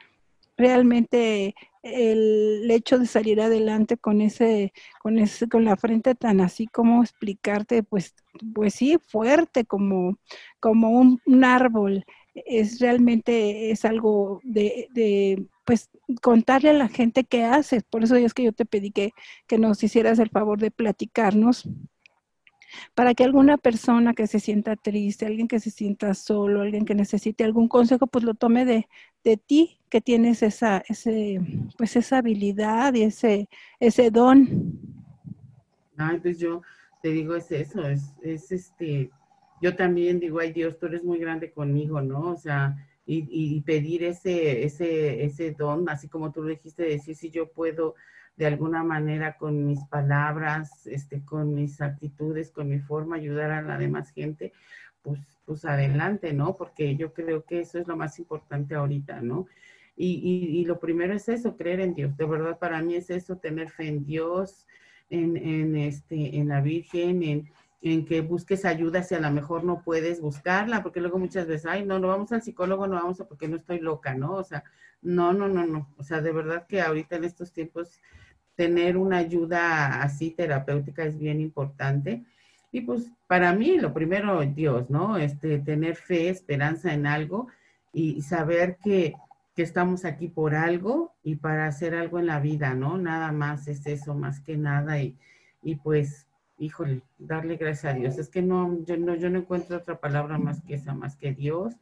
realmente 0.56 1.54
el 1.84 2.70
hecho 2.70 2.98
de 2.98 3.06
salir 3.06 3.40
adelante 3.40 3.98
con 3.98 4.22
ese, 4.22 4.72
con 5.02 5.18
ese, 5.18 5.48
con 5.48 5.64
la 5.64 5.76
frente 5.76 6.14
tan 6.14 6.40
así 6.40 6.66
como 6.66 7.02
explicarte, 7.02 7.82
pues, 7.82 8.14
pues 8.54 8.74
sí, 8.74 8.96
fuerte, 9.06 9.66
como, 9.66 10.18
como 10.60 10.90
un, 10.90 11.20
árbol, 11.44 12.04
es 12.34 12.80
realmente 12.80 13.70
es 13.70 13.84
algo 13.84 14.40
de, 14.44 15.46
pues 15.64 15.90
contarle 16.22 16.70
a 16.70 16.74
la 16.74 16.88
gente 16.88 17.24
qué 17.24 17.44
haces. 17.44 17.82
Por 17.84 18.04
eso 18.04 18.16
es 18.16 18.34
que 18.34 18.44
yo 18.44 18.52
te 18.52 18.64
pedí 18.64 18.90
que, 18.90 19.12
que 19.46 19.58
nos 19.58 19.82
hicieras 19.82 20.18
el 20.18 20.30
favor 20.30 20.58
de 20.58 20.70
platicarnos 20.70 21.68
para 22.94 23.14
que 23.14 23.24
alguna 23.24 23.56
persona 23.56 24.14
que 24.14 24.26
se 24.26 24.40
sienta 24.40 24.76
triste, 24.76 25.26
alguien 25.26 25.48
que 25.48 25.60
se 25.60 25.70
sienta 25.70 26.14
solo, 26.14 26.62
alguien 26.62 26.84
que 26.84 26.94
necesite 26.94 27.44
algún 27.44 27.68
consejo, 27.68 28.06
pues 28.06 28.24
lo 28.24 28.34
tome 28.34 28.64
de, 28.64 28.88
de 29.22 29.36
ti, 29.36 29.78
que 29.88 30.00
tienes 30.00 30.42
esa, 30.42 30.82
ese, 30.88 31.40
pues 31.78 31.96
esa 31.96 32.18
habilidad 32.18 32.94
y 32.94 33.02
ese, 33.02 33.48
ese 33.80 34.10
don. 34.10 34.78
Ay, 35.96 36.18
pues 36.20 36.38
yo 36.38 36.62
te 37.02 37.10
digo, 37.10 37.36
es 37.36 37.50
eso, 37.52 37.86
es, 37.86 38.12
es 38.22 38.50
este, 38.50 39.10
yo 39.60 39.76
también 39.76 40.18
digo, 40.18 40.40
ay 40.40 40.52
Dios, 40.52 40.78
tú 40.78 40.86
eres 40.86 41.04
muy 41.04 41.18
grande 41.18 41.52
conmigo, 41.52 42.00
¿no? 42.00 42.30
O 42.32 42.36
sea, 42.36 42.76
y, 43.06 43.60
pedir 43.62 44.04
ese, 44.04 44.64
ese, 44.64 45.24
ese 45.24 45.52
don, 45.52 45.88
así 45.88 46.08
como 46.08 46.32
tú 46.32 46.42
lo 46.42 46.48
dijiste, 46.48 46.84
decir 46.84 47.14
si 47.16 47.30
yo 47.30 47.50
puedo 47.50 47.94
de 48.36 48.46
alguna 48.46 48.82
manera 48.82 49.36
con 49.36 49.66
mis 49.66 49.84
palabras, 49.84 50.86
este, 50.86 51.24
con 51.24 51.54
mis 51.54 51.80
actitudes, 51.80 52.50
con 52.50 52.68
mi 52.68 52.80
forma, 52.80 53.16
ayudar 53.16 53.50
a 53.50 53.62
la 53.62 53.78
demás 53.78 54.10
gente, 54.10 54.52
pues, 55.02 55.20
pues 55.44 55.64
adelante, 55.64 56.32
¿no? 56.32 56.56
Porque 56.56 56.96
yo 56.96 57.12
creo 57.12 57.44
que 57.44 57.60
eso 57.60 57.78
es 57.78 57.86
lo 57.86 57.96
más 57.96 58.18
importante 58.18 58.74
ahorita, 58.74 59.20
¿no? 59.20 59.46
Y, 59.96 60.14
y, 60.14 60.60
y 60.60 60.64
lo 60.64 60.80
primero 60.80 61.14
es 61.14 61.28
eso, 61.28 61.56
creer 61.56 61.80
en 61.80 61.94
Dios. 61.94 62.16
De 62.16 62.24
verdad, 62.24 62.58
para 62.58 62.82
mí 62.82 62.96
es 62.96 63.10
eso, 63.10 63.36
tener 63.36 63.70
fe 63.70 63.86
en 63.86 64.04
Dios, 64.04 64.66
en, 65.10 65.36
en, 65.36 65.76
este, 65.76 66.36
en 66.36 66.48
la 66.48 66.60
Virgen, 66.60 67.22
en, 67.22 67.50
en 67.92 68.06
que 68.06 68.22
busques 68.22 68.64
ayuda 68.64 69.02
si 69.02 69.14
a 69.14 69.20
lo 69.20 69.30
mejor 69.30 69.62
no 69.62 69.82
puedes 69.82 70.20
buscarla, 70.22 70.82
porque 70.82 71.00
luego 71.00 71.18
muchas 71.18 71.46
veces, 71.46 71.66
ay, 71.66 71.84
no, 71.84 71.98
no 71.98 72.08
vamos 72.08 72.32
al 72.32 72.42
psicólogo, 72.42 72.86
no 72.86 72.94
vamos 72.94 73.20
a 73.20 73.28
porque 73.28 73.46
no 73.46 73.56
estoy 73.56 73.78
loca, 73.78 74.14
¿no? 74.14 74.32
O 74.32 74.44
sea, 74.44 74.64
no, 75.02 75.34
no, 75.34 75.48
no, 75.48 75.66
no. 75.66 75.88
O 75.98 76.02
sea, 76.02 76.22
de 76.22 76.32
verdad 76.32 76.66
que 76.66 76.80
ahorita 76.80 77.16
en 77.16 77.24
estos 77.24 77.52
tiempos 77.52 78.00
tener 78.56 78.96
una 78.96 79.18
ayuda 79.18 80.02
así 80.02 80.30
terapéutica 80.30 81.04
es 81.04 81.18
bien 81.18 81.40
importante. 81.40 82.24
Y 82.72 82.80
pues 82.80 83.10
para 83.26 83.52
mí 83.52 83.76
lo 83.76 83.92
primero, 83.92 84.40
Dios, 84.46 84.88
¿no? 84.88 85.18
Este, 85.18 85.58
tener 85.58 85.96
fe, 85.96 86.30
esperanza 86.30 86.94
en 86.94 87.06
algo 87.06 87.48
y 87.92 88.22
saber 88.22 88.78
que, 88.82 89.14
que 89.54 89.62
estamos 89.62 90.06
aquí 90.06 90.28
por 90.28 90.54
algo 90.54 91.12
y 91.22 91.36
para 91.36 91.66
hacer 91.66 91.94
algo 91.94 92.18
en 92.18 92.26
la 92.26 92.40
vida, 92.40 92.74
¿no? 92.74 92.96
Nada 92.96 93.30
más 93.30 93.68
es 93.68 93.86
eso, 93.86 94.14
más 94.14 94.40
que 94.40 94.56
nada. 94.56 95.00
Y, 95.00 95.18
y 95.62 95.76
pues 95.76 96.26
híjole, 96.58 97.02
darle 97.18 97.56
gracias 97.56 97.94
a 97.94 97.96
Dios. 97.96 98.18
Es 98.18 98.28
que 98.28 98.42
no, 98.42 98.84
yo 98.84 98.96
no, 98.96 99.14
yo 99.14 99.30
no 99.30 99.40
encuentro 99.40 99.76
otra 99.76 99.98
palabra 100.00 100.38
más 100.38 100.62
que 100.62 100.74
esa, 100.74 100.94
más 100.94 101.16
que 101.16 101.32
Dios, 101.32 101.74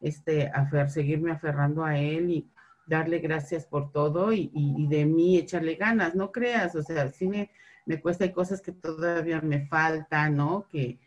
este, 0.00 0.48
afer, 0.48 0.90
seguirme 0.90 1.32
aferrando 1.32 1.84
a 1.84 1.98
Él 1.98 2.30
y 2.30 2.50
darle 2.86 3.18
gracias 3.18 3.66
por 3.66 3.90
todo 3.90 4.32
y, 4.32 4.50
y, 4.54 4.86
de 4.86 5.06
mí 5.06 5.38
echarle 5.38 5.74
ganas, 5.74 6.14
no 6.14 6.30
creas, 6.30 6.74
o 6.76 6.82
sea, 6.82 7.10
sí 7.10 7.26
me, 7.26 7.50
me 7.84 8.00
cuesta, 8.00 8.24
hay 8.24 8.32
cosas 8.32 8.60
que 8.60 8.72
todavía 8.72 9.40
me 9.40 9.66
faltan, 9.66 10.36
¿no? 10.36 10.66
Que, 10.68 10.98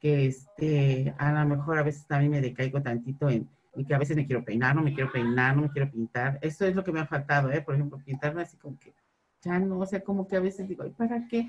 que 0.00 0.26
este, 0.26 1.14
a 1.18 1.32
lo 1.32 1.56
mejor 1.56 1.78
a 1.78 1.82
veces 1.82 2.06
también 2.06 2.32
me 2.32 2.40
decaigo 2.40 2.82
tantito 2.82 3.28
en, 3.28 3.48
y 3.76 3.84
que 3.84 3.94
a 3.94 3.98
veces 3.98 4.16
me 4.16 4.26
quiero 4.26 4.44
peinar, 4.44 4.74
no 4.74 4.82
me 4.82 4.92
quiero 4.92 5.12
peinar, 5.12 5.54
no 5.54 5.62
me 5.62 5.70
quiero 5.70 5.90
pintar. 5.90 6.38
Eso 6.42 6.66
es 6.66 6.74
lo 6.74 6.82
que 6.82 6.90
me 6.90 7.00
ha 7.00 7.06
faltado, 7.06 7.50
¿eh? 7.52 7.62
Por 7.62 7.74
ejemplo, 7.74 8.00
pintarme 8.04 8.42
así 8.42 8.56
como 8.56 8.78
que 8.78 8.92
ya 9.40 9.58
no, 9.60 9.78
o 9.78 9.86
sea, 9.86 10.00
como 10.00 10.26
que 10.26 10.36
a 10.36 10.40
veces 10.40 10.66
digo, 10.66 10.84
¿y 10.84 10.90
para 10.90 11.28
qué? 11.28 11.48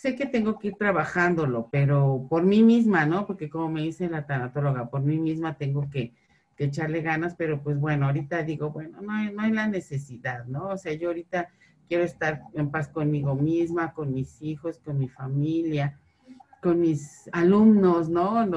Sé 0.00 0.16
que 0.16 0.24
tengo 0.24 0.58
que 0.58 0.68
ir 0.68 0.76
trabajándolo, 0.76 1.68
pero 1.70 2.26
por 2.30 2.42
mí 2.42 2.62
misma, 2.62 3.04
¿no? 3.04 3.26
Porque 3.26 3.50
como 3.50 3.68
me 3.68 3.82
dice 3.82 4.08
la 4.08 4.24
tanatóloga, 4.24 4.88
por 4.88 5.02
mí 5.02 5.18
misma 5.18 5.58
tengo 5.58 5.90
que, 5.90 6.14
que 6.56 6.64
echarle 6.64 7.02
ganas, 7.02 7.34
pero 7.34 7.62
pues 7.62 7.78
bueno, 7.78 8.06
ahorita 8.06 8.42
digo, 8.42 8.70
bueno, 8.70 9.02
no 9.02 9.12
hay, 9.12 9.30
no 9.30 9.42
hay 9.42 9.52
la 9.52 9.66
necesidad, 9.66 10.46
¿no? 10.46 10.68
O 10.68 10.78
sea, 10.78 10.94
yo 10.94 11.08
ahorita 11.08 11.50
quiero 11.86 12.02
estar 12.02 12.40
en 12.54 12.70
paz 12.70 12.88
conmigo 12.88 13.34
misma, 13.34 13.92
con 13.92 14.14
mis 14.14 14.40
hijos, 14.40 14.78
con 14.78 14.98
mi 14.98 15.08
familia, 15.10 16.00
con 16.62 16.80
mis 16.80 17.28
alumnos, 17.32 18.08
¿no? 18.08 18.48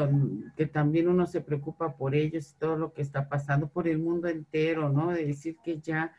Que 0.55 0.65
también 0.65 1.09
uno 1.09 1.27
se 1.27 1.41
preocupa 1.41 1.97
por 1.97 2.15
ellos 2.15 2.51
y 2.51 2.57
todo 2.57 2.77
lo 2.77 2.93
que 2.93 3.01
está 3.01 3.27
pasando 3.27 3.67
por 3.67 3.89
el 3.89 3.99
mundo 3.99 4.29
entero, 4.29 4.87
¿no? 4.87 5.11
De 5.11 5.25
decir 5.25 5.57
que 5.61 5.81
ya, 5.81 6.13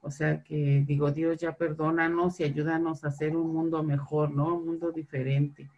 o 0.00 0.10
sea, 0.10 0.42
que 0.42 0.84
digo, 0.86 1.10
Dios 1.10 1.38
ya 1.38 1.56
perdónanos 1.56 2.40
y 2.40 2.44
ayúdanos 2.44 3.04
a 3.04 3.08
hacer 3.08 3.36
un 3.36 3.52
mundo 3.52 3.82
mejor, 3.82 4.30
¿no? 4.30 4.56
Un 4.56 4.66
mundo 4.66 4.92
diferente, 4.92 5.68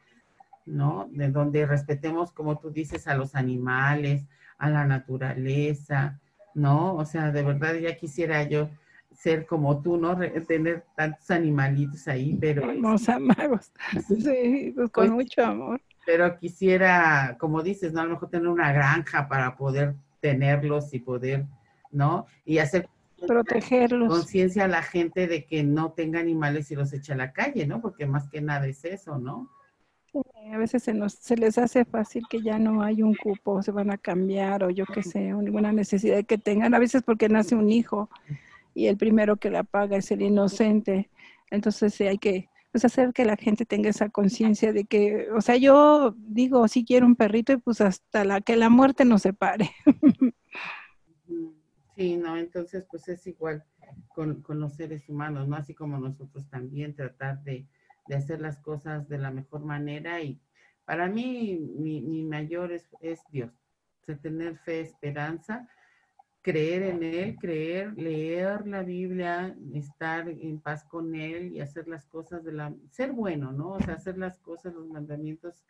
¿no? 0.67 1.09
De 1.11 1.31
donde 1.31 1.67
respetemos, 1.67 2.33
como 2.33 2.59
tú 2.59 2.71
dices, 2.71 3.09
a 3.09 3.15
los 3.15 3.35
animales, 3.35 4.27
a 4.59 4.69
la 4.69 4.85
naturaleza, 4.85 6.21
¿no? 6.55 6.95
O 6.95 7.05
sea, 7.05 7.33
de 7.33 7.43
verdad 7.43 7.75
ya 7.75 7.97
quisiera 7.97 8.43
yo 8.45 8.69
ser 9.13 9.47
como 9.47 9.83
tú, 9.83 9.97
¿no? 9.97 10.17
tener 10.47 10.85
tantos 10.97 11.31
animalitos 11.31 12.09
ahí, 12.09 12.37
pero... 12.41 12.67
Vamos 12.67 13.09
amamos. 13.09 13.73
Sí, 14.09 14.73
pues 14.75 14.91
con 14.91 15.07
pues, 15.07 15.11
mucho 15.11 15.45
amor. 15.45 15.81
Pero 16.07 16.39
quisiera, 16.39 17.37
como 17.39 17.63
dices, 17.63 17.93
¿no? 17.93 18.01
A 18.01 18.05
lo 18.05 18.11
mejor 18.13 18.31
tener 18.31 18.49
una 18.49 18.73
granja 18.73 19.29
para 19.29 19.57
poder 19.57 19.95
tenerlos 20.21 20.93
y 20.95 21.01
poder, 21.01 21.47
¿no? 21.91 22.27
Y 22.45 22.59
hacer... 22.59 22.89
Protegerlos. 23.27 24.09
Conciencia 24.09 24.65
a 24.65 24.69
la 24.69 24.83
gente 24.83 25.27
de 25.27 25.45
que 25.45 25.63
no 25.63 25.93
tenga 25.93 26.21
animales 26.21 26.71
y 26.71 26.75
los 26.75 26.93
eche 26.93 27.13
a 27.13 27.17
la 27.17 27.33
calle, 27.33 27.67
¿no? 27.67 27.81
Porque 27.81 28.07
más 28.07 28.29
que 28.29 28.41
nada 28.41 28.67
es 28.67 28.85
eso, 28.85 29.19
¿no? 29.19 29.51
a 30.53 30.59
veces 30.59 30.83
se, 30.83 30.95
nos, 30.95 31.13
se 31.15 31.37
les 31.37 31.59
hace 31.59 31.85
fácil 31.85 32.25
que 32.29 32.43
ya 32.43 32.59
no 32.59 32.83
hay 32.83 33.03
un 33.03 33.15
cupo, 33.15 33.63
se 33.63 33.71
van 33.71 33.91
a 33.91 33.99
cambiar 33.99 34.65
o 34.65 34.71
yo 34.71 34.85
qué 34.85 35.03
sé, 35.03 35.33
ninguna 35.33 35.73
necesidad 35.73 36.25
que 36.25 36.39
tengan, 36.39 36.75
a 36.75 36.81
veces 36.81 37.03
porque 37.05 37.29
nace 37.29 37.55
un 37.55 37.71
hijo 37.71 38.11
y 38.75 38.87
el 38.87 38.97
primero 38.97 39.37
que 39.37 39.51
la 39.51 39.63
paga 39.63 39.97
es 39.97 40.11
el 40.11 40.23
inocente. 40.23 41.11
Entonces 41.51 41.95
sí, 41.95 42.05
hay 42.05 42.19
que 42.19 42.49
pues, 42.73 42.85
hacer 42.85 43.13
que 43.13 43.25
la 43.25 43.37
gente 43.37 43.65
tenga 43.65 43.91
esa 43.91 44.09
conciencia 44.09 44.73
de 44.73 44.85
que, 44.85 45.29
o 45.37 45.41
sea, 45.41 45.57
yo 45.57 46.15
digo, 46.17 46.67
si 46.69 46.85
quiero 46.85 47.07
un 47.07 47.17
perrito 47.17 47.53
y 47.53 47.57
pues 47.59 47.81
hasta 47.81 48.25
la 48.25 48.41
que 48.41 48.57
la 48.57 48.69
muerte 48.69 49.05
nos 49.05 49.23
separe. 49.23 49.71
Sí, 52.01 52.17
no, 52.17 52.39
entonces 52.39 52.87
pues 52.91 53.07
es 53.09 53.27
igual 53.27 53.63
con, 54.09 54.41
con 54.41 54.59
los 54.59 54.73
seres 54.73 55.07
humanos, 55.11 55.47
¿no? 55.47 55.57
Así 55.57 55.75
como 55.75 55.99
nosotros 55.99 56.49
también 56.49 56.97
tratar 56.97 57.45
de, 57.45 57.67
de 58.09 58.15
hacer 58.15 58.41
las 58.41 58.59
cosas 58.59 59.07
de 59.07 59.19
la 59.19 59.31
mejor 59.31 59.67
manera 59.67 60.23
y 60.23 60.41
para 60.87 61.11
mí 61.11 61.59
mi, 61.59 62.01
mi 62.01 62.25
mayor 62.25 62.73
es, 62.73 62.89
es 63.03 63.21
Dios, 63.31 63.53
tener 64.23 64.57
fe, 64.57 64.81
esperanza 64.81 65.69
creer 66.41 66.85
en 66.85 67.03
Él, 67.03 67.37
creer, 67.37 67.93
leer 67.99 68.67
la 68.67 68.83
Biblia, 68.83 69.55
estar 69.75 70.27
en 70.27 70.59
paz 70.59 70.85
con 70.85 71.15
Él 71.15 71.53
y 71.53 71.61
hacer 71.61 71.87
las 71.87 72.07
cosas 72.07 72.43
de 72.45 72.53
la, 72.53 72.75
ser 72.89 73.13
bueno, 73.13 73.53
¿no? 73.53 73.73
O 73.73 73.81
sea, 73.81 73.97
hacer 73.97 74.17
las 74.17 74.39
cosas, 74.39 74.73
los 74.73 74.87
mandamientos, 74.89 75.67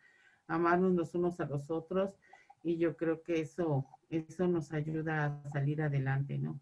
amarnos 0.47 0.93
los 0.93 1.13
unos 1.13 1.41
a 1.41 1.45
los 1.45 1.69
otros 1.69 2.15
y 2.63 2.77
yo 2.77 2.95
creo 2.95 3.21
que 3.21 3.41
eso, 3.41 3.85
eso 4.11 4.47
nos 4.47 4.71
ayuda 4.73 5.25
a 5.25 5.49
salir 5.49 5.81
adelante, 5.81 6.37
¿no? 6.37 6.59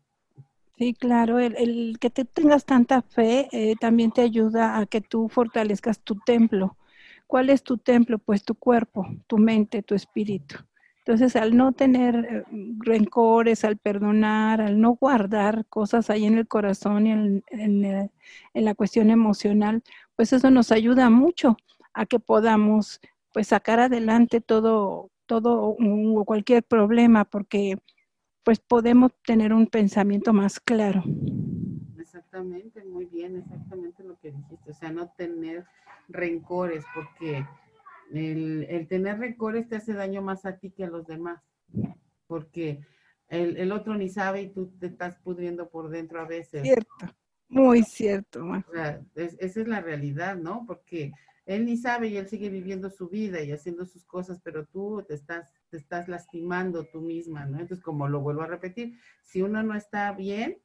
Sí, 0.77 0.93
claro, 0.93 1.39
el, 1.39 1.97
que 1.99 2.09
te 2.09 2.23
tengas 2.23 2.65
tanta 2.65 3.01
fe 3.01 3.49
eh, 3.51 3.75
también 3.79 4.11
te 4.11 4.21
ayuda 4.21 4.79
a 4.79 4.85
que 4.85 5.01
tú 5.01 5.27
fortalezcas 5.27 5.99
tu 5.99 6.15
templo. 6.25 6.77
¿Cuál 7.27 7.49
es 7.49 7.63
tu 7.63 7.77
templo? 7.77 8.17
Pues 8.17 8.43
tu 8.43 8.55
cuerpo, 8.55 9.05
tu 9.27 9.37
mente, 9.37 9.83
tu 9.83 9.93
espíritu. 9.93 10.55
Entonces, 10.99 11.35
al 11.35 11.57
no 11.57 11.71
tener 11.73 12.15
eh, 12.15 12.43
rencores, 12.79 13.65
al 13.65 13.77
perdonar, 13.77 14.61
al 14.61 14.79
no 14.79 14.91
guardar 14.91 15.65
cosas 15.65 16.09
ahí 16.09 16.25
en 16.25 16.37
el 16.37 16.47
corazón 16.47 17.07
y 17.07 17.11
en, 17.11 17.43
en, 17.49 18.65
la 18.65 18.75
cuestión 18.75 19.09
emocional, 19.09 19.83
pues 20.15 20.33
eso 20.33 20.51
nos 20.51 20.71
ayuda 20.71 21.09
mucho 21.09 21.57
a 21.93 22.05
que 22.05 22.19
podamos 22.19 23.01
pues 23.33 23.47
sacar 23.47 23.79
adelante 23.79 24.39
todo, 24.39 25.09
todo 25.29 25.75
o 25.79 26.25
cualquier 26.25 26.63
problema, 26.63 27.23
porque 27.23 27.75
pues 28.43 28.59
podemos 28.59 29.11
tener 29.23 29.53
un 29.53 29.67
pensamiento 29.67 30.33
más 30.33 30.59
claro. 30.59 31.03
Exactamente, 31.99 32.83
muy 32.83 33.05
bien, 33.05 33.37
exactamente 33.37 34.03
lo 34.03 34.17
que 34.17 34.31
dijiste, 34.31 34.71
o 34.71 34.73
sea, 34.73 34.91
no 34.91 35.11
tener 35.15 35.65
rencores, 36.07 36.83
porque 36.95 37.45
el, 38.11 38.87
tener 38.89 39.19
rencores 39.19 39.69
te 39.69 39.75
hace 39.75 39.93
daño 39.93 40.23
más 40.23 40.47
a 40.47 40.57
ti 40.57 40.71
que 40.71 40.85
a 40.85 40.89
los 40.89 41.05
demás, 41.05 41.43
porque 42.25 42.81
el, 43.27 43.71
otro 43.71 43.93
ni 43.93 44.09
sabe 44.09 44.41
y 44.41 44.49
tú 44.49 44.71
te 44.79 44.87
estás 44.87 45.17
pudriendo 45.17 45.69
por 45.69 45.89
dentro 45.89 46.19
a 46.19 46.25
veces. 46.25 46.63
Cierto, 46.63 47.15
muy 47.49 47.83
cierto. 47.83 48.47
esa 49.13 49.61
es 49.61 49.67
la 49.67 49.81
realidad, 49.81 50.37
¿no? 50.37 50.65
Porque 50.65 51.11
él 51.49 51.65
ni 51.65 51.77
sabe 51.77 52.09
y 52.09 52.17
él 52.17 52.27
sigue 52.27 52.47
viviendo 52.47 52.91
su 52.91 53.09
vida 53.09 53.41
y 53.41 53.51
haciendo 53.51 53.83
sus 53.87 54.05
cosas, 54.05 54.39
pero 54.43 54.67
tú 54.67 55.03
te 55.07 55.15
estás, 55.15 55.51
te 55.71 55.77
estás 55.77 56.07
lastimando 56.07 56.85
tú 56.85 57.01
misma, 57.01 57.47
¿no? 57.47 57.59
Entonces, 57.59 57.83
como 57.83 58.07
lo 58.07 58.21
vuelvo 58.21 58.43
a 58.43 58.47
repetir, 58.47 58.99
si 59.23 59.41
uno 59.41 59.63
no 59.63 59.73
está 59.73 60.11
bien, 60.11 60.59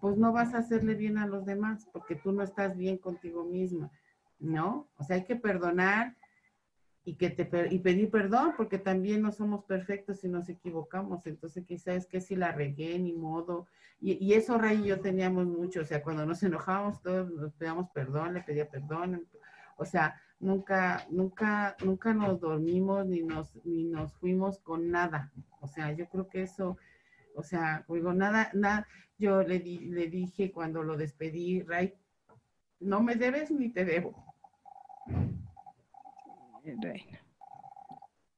pues 0.00 0.16
no 0.16 0.32
vas 0.32 0.54
a 0.54 0.58
hacerle 0.58 0.94
bien 0.94 1.18
a 1.18 1.26
los 1.26 1.46
demás, 1.46 1.88
porque 1.92 2.14
tú 2.14 2.30
no 2.30 2.44
estás 2.44 2.76
bien 2.76 2.96
contigo 2.98 3.44
misma, 3.44 3.90
¿no? 4.38 4.88
O 4.98 5.02
sea, 5.02 5.16
hay 5.16 5.24
que 5.24 5.34
perdonar 5.34 6.16
y, 7.02 7.16
que 7.16 7.30
te, 7.30 7.74
y 7.74 7.80
pedir 7.80 8.08
perdón, 8.08 8.54
porque 8.56 8.78
también 8.78 9.22
no 9.22 9.32
somos 9.32 9.64
perfectos 9.64 10.22
y 10.22 10.28
nos 10.28 10.48
equivocamos. 10.48 11.26
Entonces, 11.26 11.66
quizás 11.66 11.96
es 11.96 12.06
que 12.06 12.20
si 12.20 12.36
la 12.36 12.52
regué, 12.52 12.96
ni 13.00 13.14
modo. 13.14 13.66
Y, 14.00 14.12
y, 14.24 14.34
eso 14.34 14.56
Ray 14.58 14.82
y 14.84 14.86
yo 14.86 15.00
teníamos 15.00 15.46
mucho. 15.46 15.80
O 15.80 15.84
sea, 15.84 16.04
cuando 16.04 16.24
nos 16.24 16.40
enojábamos, 16.44 17.02
todos 17.02 17.32
nos 17.32 17.52
pedíamos 17.54 17.90
perdón, 17.90 18.34
le 18.34 18.42
pedía 18.42 18.70
perdón. 18.70 19.26
O 19.80 19.86
sea, 19.86 20.20
nunca, 20.40 21.06
nunca, 21.08 21.74
nunca 21.82 22.12
nos 22.12 22.38
dormimos 22.38 23.06
ni 23.06 23.22
nos, 23.22 23.56
ni 23.64 23.84
nos 23.84 24.12
fuimos 24.12 24.58
con 24.58 24.90
nada. 24.90 25.32
O 25.60 25.68
sea, 25.68 25.90
yo 25.92 26.06
creo 26.10 26.28
que 26.28 26.42
eso, 26.42 26.76
o 27.34 27.42
sea, 27.42 27.86
digo, 27.88 28.12
nada, 28.12 28.50
nada, 28.52 28.86
yo 29.16 29.42
le, 29.42 29.58
di, 29.58 29.78
le 29.78 30.08
dije 30.08 30.52
cuando 30.52 30.82
lo 30.82 30.98
despedí, 30.98 31.62
Ray, 31.62 31.94
no 32.78 33.02
me 33.02 33.14
debes 33.16 33.50
ni 33.50 33.70
te 33.70 33.86
debo. 33.86 34.22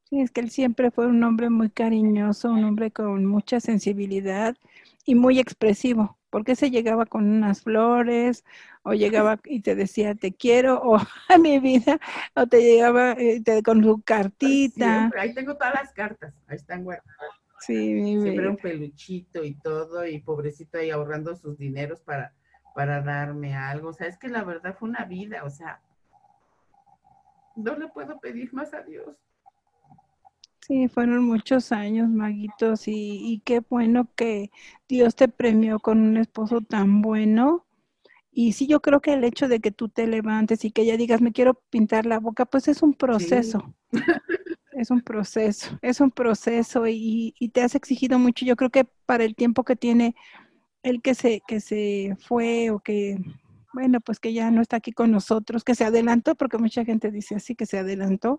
Sí, 0.04 0.20
es 0.20 0.30
que 0.30 0.42
él 0.42 0.50
siempre 0.50 0.92
fue 0.92 1.08
un 1.08 1.24
hombre 1.24 1.50
muy 1.50 1.70
cariñoso, 1.70 2.52
un 2.52 2.62
hombre 2.62 2.92
con 2.92 3.26
mucha 3.26 3.58
sensibilidad 3.58 4.56
y 5.04 5.16
muy 5.16 5.40
expresivo, 5.40 6.16
porque 6.32 6.56
se 6.56 6.70
llegaba 6.70 7.04
con 7.04 7.30
unas 7.30 7.60
flores 7.60 8.42
o 8.82 8.94
llegaba 8.94 9.38
y 9.44 9.60
te 9.60 9.74
decía 9.74 10.14
te 10.14 10.32
quiero 10.32 10.80
o 10.82 10.96
a 11.28 11.38
mi 11.38 11.60
vida 11.60 12.00
o 12.34 12.46
te 12.46 12.62
llegaba 12.62 13.12
eh, 13.12 13.42
con 13.62 13.84
su 13.84 14.00
cartita. 14.00 15.10
ahí 15.18 15.34
tengo 15.34 15.54
todas 15.54 15.74
las 15.74 15.92
cartas, 15.92 16.34
ahí 16.48 16.56
están 16.56 16.84
guardadas. 16.84 17.12
Sí, 17.60 17.92
mi 17.94 18.22
Siempre 18.22 18.48
un 18.48 18.56
peluchito 18.56 19.44
y 19.44 19.54
todo 19.54 20.06
y 20.06 20.20
pobrecito 20.20 20.78
ahí 20.78 20.90
ahorrando 20.90 21.36
sus 21.36 21.58
dineros 21.58 22.00
para, 22.00 22.32
para 22.74 23.02
darme 23.02 23.54
algo. 23.54 23.90
O 23.90 23.92
sea, 23.92 24.08
es 24.08 24.18
que 24.18 24.28
la 24.28 24.42
verdad 24.42 24.74
fue 24.76 24.88
una 24.88 25.04
vida, 25.04 25.44
o 25.44 25.50
sea, 25.50 25.82
no 27.54 27.76
le 27.76 27.88
puedo 27.88 28.18
pedir 28.20 28.52
más 28.54 28.72
a 28.72 28.82
Dios. 28.82 29.16
Sí, 30.66 30.88
fueron 30.88 31.24
muchos 31.24 31.72
años, 31.72 32.08
Maguitos, 32.08 32.84
y, 32.86 33.42
qué 33.44 33.60
bueno 33.68 34.08
que 34.14 34.52
Dios 34.88 35.16
te 35.16 35.26
premió 35.26 35.80
con 35.80 36.00
un 36.00 36.16
esposo 36.16 36.60
tan 36.60 37.02
bueno. 37.02 37.66
Y 38.30 38.52
sí, 38.52 38.68
yo 38.68 38.80
creo 38.80 39.00
que 39.00 39.12
el 39.14 39.24
hecho 39.24 39.48
de 39.48 39.58
que 39.60 39.72
tú 39.72 39.88
te 39.88 40.06
levantes 40.06 40.64
y 40.64 40.70
que 40.70 40.82
ella 40.82 40.96
digas, 40.96 41.20
me 41.20 41.32
quiero 41.32 41.54
pintar 41.70 42.06
la 42.06 42.20
boca, 42.20 42.46
pues 42.46 42.68
es 42.68 42.82
un 42.82 42.94
proceso. 42.94 43.74
es 44.72 44.90
un 44.90 45.02
proceso, 45.02 45.78
es 45.82 46.00
un 46.00 46.12
proceso 46.12 46.86
y, 46.86 47.34
y, 47.38 47.48
te 47.48 47.62
has 47.62 47.74
exigido 47.74 48.18
mucho. 48.20 48.44
Yo 48.44 48.54
creo 48.54 48.70
que 48.70 48.84
para 49.04 49.24
el 49.24 49.34
tiempo 49.34 49.64
que 49.64 49.74
tiene 49.74 50.14
el 50.84 51.02
que 51.02 51.14
se, 51.14 51.42
que 51.46 51.60
se 51.60 52.16
fue 52.20 52.70
o 52.70 52.78
que 52.78 53.18
bueno, 53.72 54.00
pues 54.00 54.20
que 54.20 54.32
ya 54.32 54.50
no 54.50 54.60
está 54.60 54.76
aquí 54.76 54.92
con 54.92 55.10
nosotros, 55.10 55.64
que 55.64 55.74
se 55.74 55.84
adelantó, 55.84 56.34
porque 56.34 56.58
mucha 56.58 56.84
gente 56.84 57.10
dice 57.10 57.36
así, 57.36 57.54
que 57.54 57.66
se 57.66 57.78
adelantó, 57.78 58.38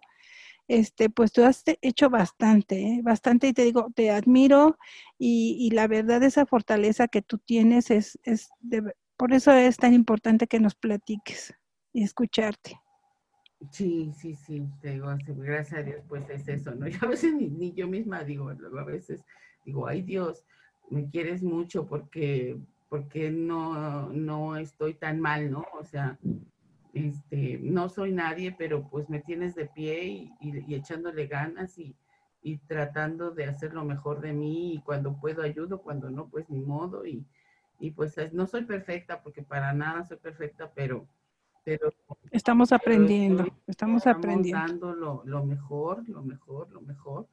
este, 0.68 1.10
pues 1.10 1.32
tú 1.32 1.44
has 1.44 1.64
hecho 1.82 2.10
bastante, 2.10 2.82
¿eh? 2.82 3.02
bastante, 3.04 3.48
y 3.48 3.54
te 3.54 3.64
digo, 3.64 3.92
te 3.96 4.12
admiro, 4.12 4.78
y, 5.18 5.70
la 5.72 5.88
verdad 5.88 6.24
esa 6.24 6.46
fortaleza 6.46 7.08
que 7.08 7.22
tú 7.22 7.38
tienes 7.38 7.92
es, 7.92 8.20
es 8.24 8.50
por 9.18 9.34
eso 9.34 9.52
es 9.52 9.78
tan 9.78 9.94
importante 9.94 10.48
que 10.48 10.60
nos 10.60 10.76
platiques 10.76 11.54
y 11.94 12.04
escucharte. 12.04 12.80
Sí, 13.72 14.12
sí, 14.18 14.36
sí, 14.36 14.68
te 14.82 14.92
digo, 14.92 15.08
gracias 15.28 15.80
a 15.80 15.84
Dios, 15.84 16.04
pues 16.08 16.30
es 16.30 16.48
eso, 16.48 16.76
¿no? 16.76 16.88
Yo 16.90 17.00
a 17.02 17.08
veces 17.08 17.34
ni, 17.34 17.48
ni 17.48 17.74
yo 17.74 17.88
misma 17.88 18.24
digo, 18.24 18.50
a 18.50 18.84
veces 18.84 19.24
digo, 19.66 19.88
ay 19.88 20.02
Dios, 20.02 20.44
me 20.90 21.10
quieres 21.10 21.42
mucho 21.42 21.86
porque 21.86 22.58
porque 22.94 23.32
no, 23.32 24.10
no 24.10 24.56
estoy 24.56 24.94
tan 24.94 25.20
mal, 25.20 25.50
¿no? 25.50 25.66
O 25.80 25.84
sea, 25.84 26.20
este, 26.94 27.60
no 27.62 27.90
soy 27.90 28.12
nadie, 28.12 28.52
pero 28.52 28.88
pues 28.88 29.10
me 29.10 29.20
tienes 29.20 29.56
de 29.56 29.66
pie 29.66 30.30
y, 30.40 30.76
echándole 30.76 31.26
ganas 31.26 31.78
y, 31.80 31.96
y 32.44 32.58
tratando 32.58 33.32
de 33.32 33.46
hacer 33.46 33.74
lo 33.74 33.84
mejor 33.84 34.22
de 34.22 34.34
mí 34.34 34.76
y 34.76 34.82
cuando 34.82 35.18
puedo 35.20 35.42
ayudo, 35.42 35.82
cuando 35.82 36.12
no, 36.12 36.30
pues 36.30 36.50
ni 36.50 36.62
modo 36.62 37.06
y, 37.06 37.26
pues 37.96 38.16
no 38.32 38.48
soy 38.48 38.64
perfecta 38.64 39.22
porque 39.22 39.42
para 39.42 39.74
nada 39.74 40.06
soy 40.06 40.18
perfecta, 40.18 40.72
pero... 40.74 41.06
pero 41.66 41.92
estamos 42.32 42.72
aprendiendo, 42.72 43.46
estamos, 43.68 44.08
aprendiendo. 44.08 44.62
dando 44.62 44.96
lo, 44.96 45.24
lo, 45.26 45.44
mejor, 45.44 46.08
lo 46.08 46.22
mejor, 46.24 46.72
lo 46.72 46.80
mejor 46.80 47.28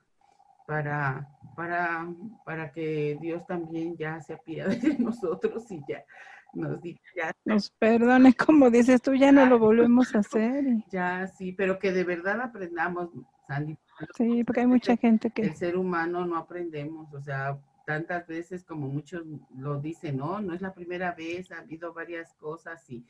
para, 0.66 1.28
para, 1.54 2.08
para 2.44 2.72
que 2.72 3.16
Dios 3.20 3.46
también 3.46 3.96
ya 3.96 4.20
se 4.20 4.32
apiade 4.32 4.76
de 4.76 4.98
nosotros 4.98 5.70
y 5.70 5.82
ya 5.86 6.04
nos 6.52 6.80
diga, 6.80 7.00
ya. 7.16 7.32
Nos 7.44 7.70
perdone, 7.70 8.34
como 8.34 8.70
dices 8.70 9.00
tú, 9.02 9.14
ya 9.14 9.32
no 9.32 9.46
lo 9.46 9.58
volvemos 9.58 10.14
a 10.14 10.20
hacer. 10.20 10.64
Ya, 10.90 11.26
sí, 11.26 11.52
pero 11.52 11.78
que 11.78 11.92
de 11.92 12.04
verdad 12.04 12.40
aprendamos, 12.40 13.10
Sandy. 13.46 13.78
Sí, 14.16 14.44
porque 14.44 14.60
hay 14.60 14.66
mucha 14.66 14.96
gente 14.96 15.30
que... 15.30 15.42
El 15.42 15.54
ser 15.54 15.76
humano 15.76 16.24
no 16.26 16.36
aprendemos, 16.36 17.12
o 17.12 17.20
sea, 17.20 17.58
tantas 17.86 18.26
veces 18.26 18.64
como 18.64 18.88
muchos 18.88 19.24
lo 19.54 19.80
dicen, 19.80 20.16
no, 20.16 20.40
no 20.40 20.54
es 20.54 20.60
la 20.60 20.72
primera 20.72 21.12
vez, 21.12 21.50
ha 21.52 21.58
habido 21.58 21.92
varias 21.92 22.32
cosas 22.34 22.88
y, 22.88 23.04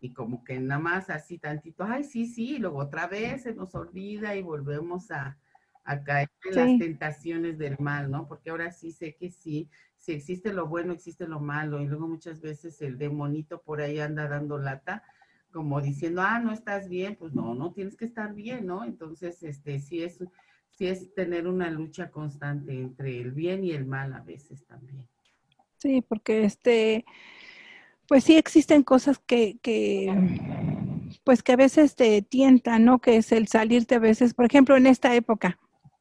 y 0.00 0.12
como 0.12 0.44
que 0.44 0.58
nada 0.60 0.80
más 0.80 1.10
así 1.10 1.38
tantito, 1.38 1.84
ay, 1.84 2.04
sí, 2.04 2.26
sí, 2.26 2.56
y 2.56 2.58
luego 2.58 2.78
otra 2.78 3.06
vez 3.06 3.42
se 3.42 3.54
nos 3.54 3.74
olvida 3.74 4.36
y 4.36 4.42
volvemos 4.42 5.10
a, 5.10 5.38
a 5.86 6.02
caer 6.02 6.28
en 6.44 6.56
las 6.56 6.78
tentaciones 6.78 7.58
del 7.58 7.76
mal, 7.78 8.10
¿no? 8.10 8.26
Porque 8.26 8.50
ahora 8.50 8.72
sí 8.72 8.90
sé 8.92 9.14
que 9.14 9.30
sí, 9.30 9.70
si 9.96 10.12
existe 10.12 10.52
lo 10.52 10.66
bueno, 10.66 10.92
existe 10.92 11.26
lo 11.26 11.40
malo, 11.40 11.80
y 11.80 11.86
luego 11.86 12.08
muchas 12.08 12.40
veces 12.40 12.82
el 12.82 12.98
demonito 12.98 13.62
por 13.62 13.80
ahí 13.80 14.00
anda 14.00 14.28
dando 14.28 14.58
lata, 14.58 15.04
como 15.52 15.80
diciendo, 15.80 16.22
ah, 16.22 16.40
no 16.40 16.52
estás 16.52 16.88
bien, 16.88 17.16
pues 17.16 17.32
no, 17.32 17.54
no 17.54 17.72
tienes 17.72 17.96
que 17.96 18.04
estar 18.04 18.34
bien, 18.34 18.66
¿no? 18.66 18.84
Entonces, 18.84 19.42
este, 19.42 19.78
sí 19.78 20.02
es, 20.02 20.18
sí 20.70 20.88
es 20.88 21.14
tener 21.14 21.46
una 21.46 21.70
lucha 21.70 22.10
constante 22.10 22.78
entre 22.78 23.20
el 23.20 23.30
bien 23.30 23.64
y 23.64 23.70
el 23.70 23.86
mal 23.86 24.12
a 24.12 24.20
veces 24.20 24.66
también. 24.66 25.08
Sí, 25.76 26.02
porque 26.02 26.44
este, 26.44 27.04
pues 28.08 28.24
sí 28.24 28.36
existen 28.36 28.82
cosas 28.82 29.18
que, 29.18 29.58
que 29.62 30.12
pues 31.24 31.42
que 31.42 31.52
a 31.52 31.56
veces 31.56 31.94
te 31.94 32.22
tientan, 32.22 32.84
¿no? 32.84 32.98
Que 33.00 33.16
es 33.16 33.32
el 33.32 33.46
salirte 33.48 33.94
a 33.94 34.00
veces, 34.00 34.34
por 34.34 34.46
ejemplo, 34.46 34.76
en 34.76 34.86
esta 34.86 35.14
época, 35.14 35.58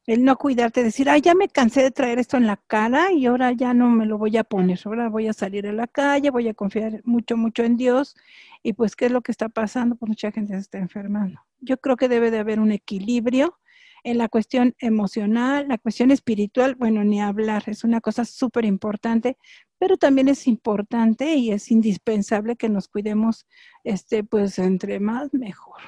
el 0.07 0.23
no 0.23 0.37
cuidarte, 0.37 0.83
decir, 0.83 1.09
ay, 1.09 1.21
ya 1.21 1.33
me 1.33 1.47
cansé 1.47 1.81
de 1.81 1.91
traer 1.91 2.19
esto 2.19 2.37
en 2.37 2.45
la 2.45 2.57
cara 2.57 3.11
y 3.11 3.25
ahora 3.25 3.51
ya 3.53 3.73
no 3.73 3.89
me 3.89 4.05
lo 4.05 4.17
voy 4.17 4.37
a 4.37 4.43
poner, 4.43 4.79
ahora 4.85 5.09
voy 5.09 5.27
a 5.27 5.33
salir 5.33 5.67
a 5.67 5.73
la 5.73 5.87
calle, 5.87 6.29
voy 6.29 6.47
a 6.47 6.53
confiar 6.53 7.01
mucho, 7.05 7.37
mucho 7.37 7.63
en 7.63 7.75
Dios 7.75 8.15
y 8.61 8.73
pues, 8.73 8.95
¿qué 8.95 9.07
es 9.07 9.11
lo 9.11 9.21
que 9.21 9.31
está 9.31 9.49
pasando? 9.49 9.95
Pues 9.95 10.09
mucha 10.09 10.31
gente 10.31 10.53
se 10.53 10.59
está 10.59 10.77
enfermando. 10.77 11.41
Yo 11.59 11.77
creo 11.77 11.97
que 11.97 12.09
debe 12.09 12.29
de 12.29 12.39
haber 12.39 12.59
un 12.59 12.71
equilibrio 12.71 13.57
en 14.03 14.19
la 14.19 14.29
cuestión 14.29 14.75
emocional, 14.77 15.67
la 15.67 15.79
cuestión 15.79 16.11
espiritual, 16.11 16.75
bueno, 16.75 17.03
ni 17.03 17.19
hablar, 17.19 17.63
es 17.65 17.83
una 17.83 18.01
cosa 18.01 18.23
súper 18.23 18.63
importante, 18.63 19.37
pero 19.79 19.97
también 19.97 20.27
es 20.27 20.45
importante 20.45 21.33
y 21.33 21.51
es 21.51 21.71
indispensable 21.71 22.55
que 22.55 22.69
nos 22.69 22.87
cuidemos, 22.87 23.47
este, 23.83 24.23
pues, 24.23 24.59
entre 24.59 24.99
más, 24.99 25.33
mejor. 25.33 25.81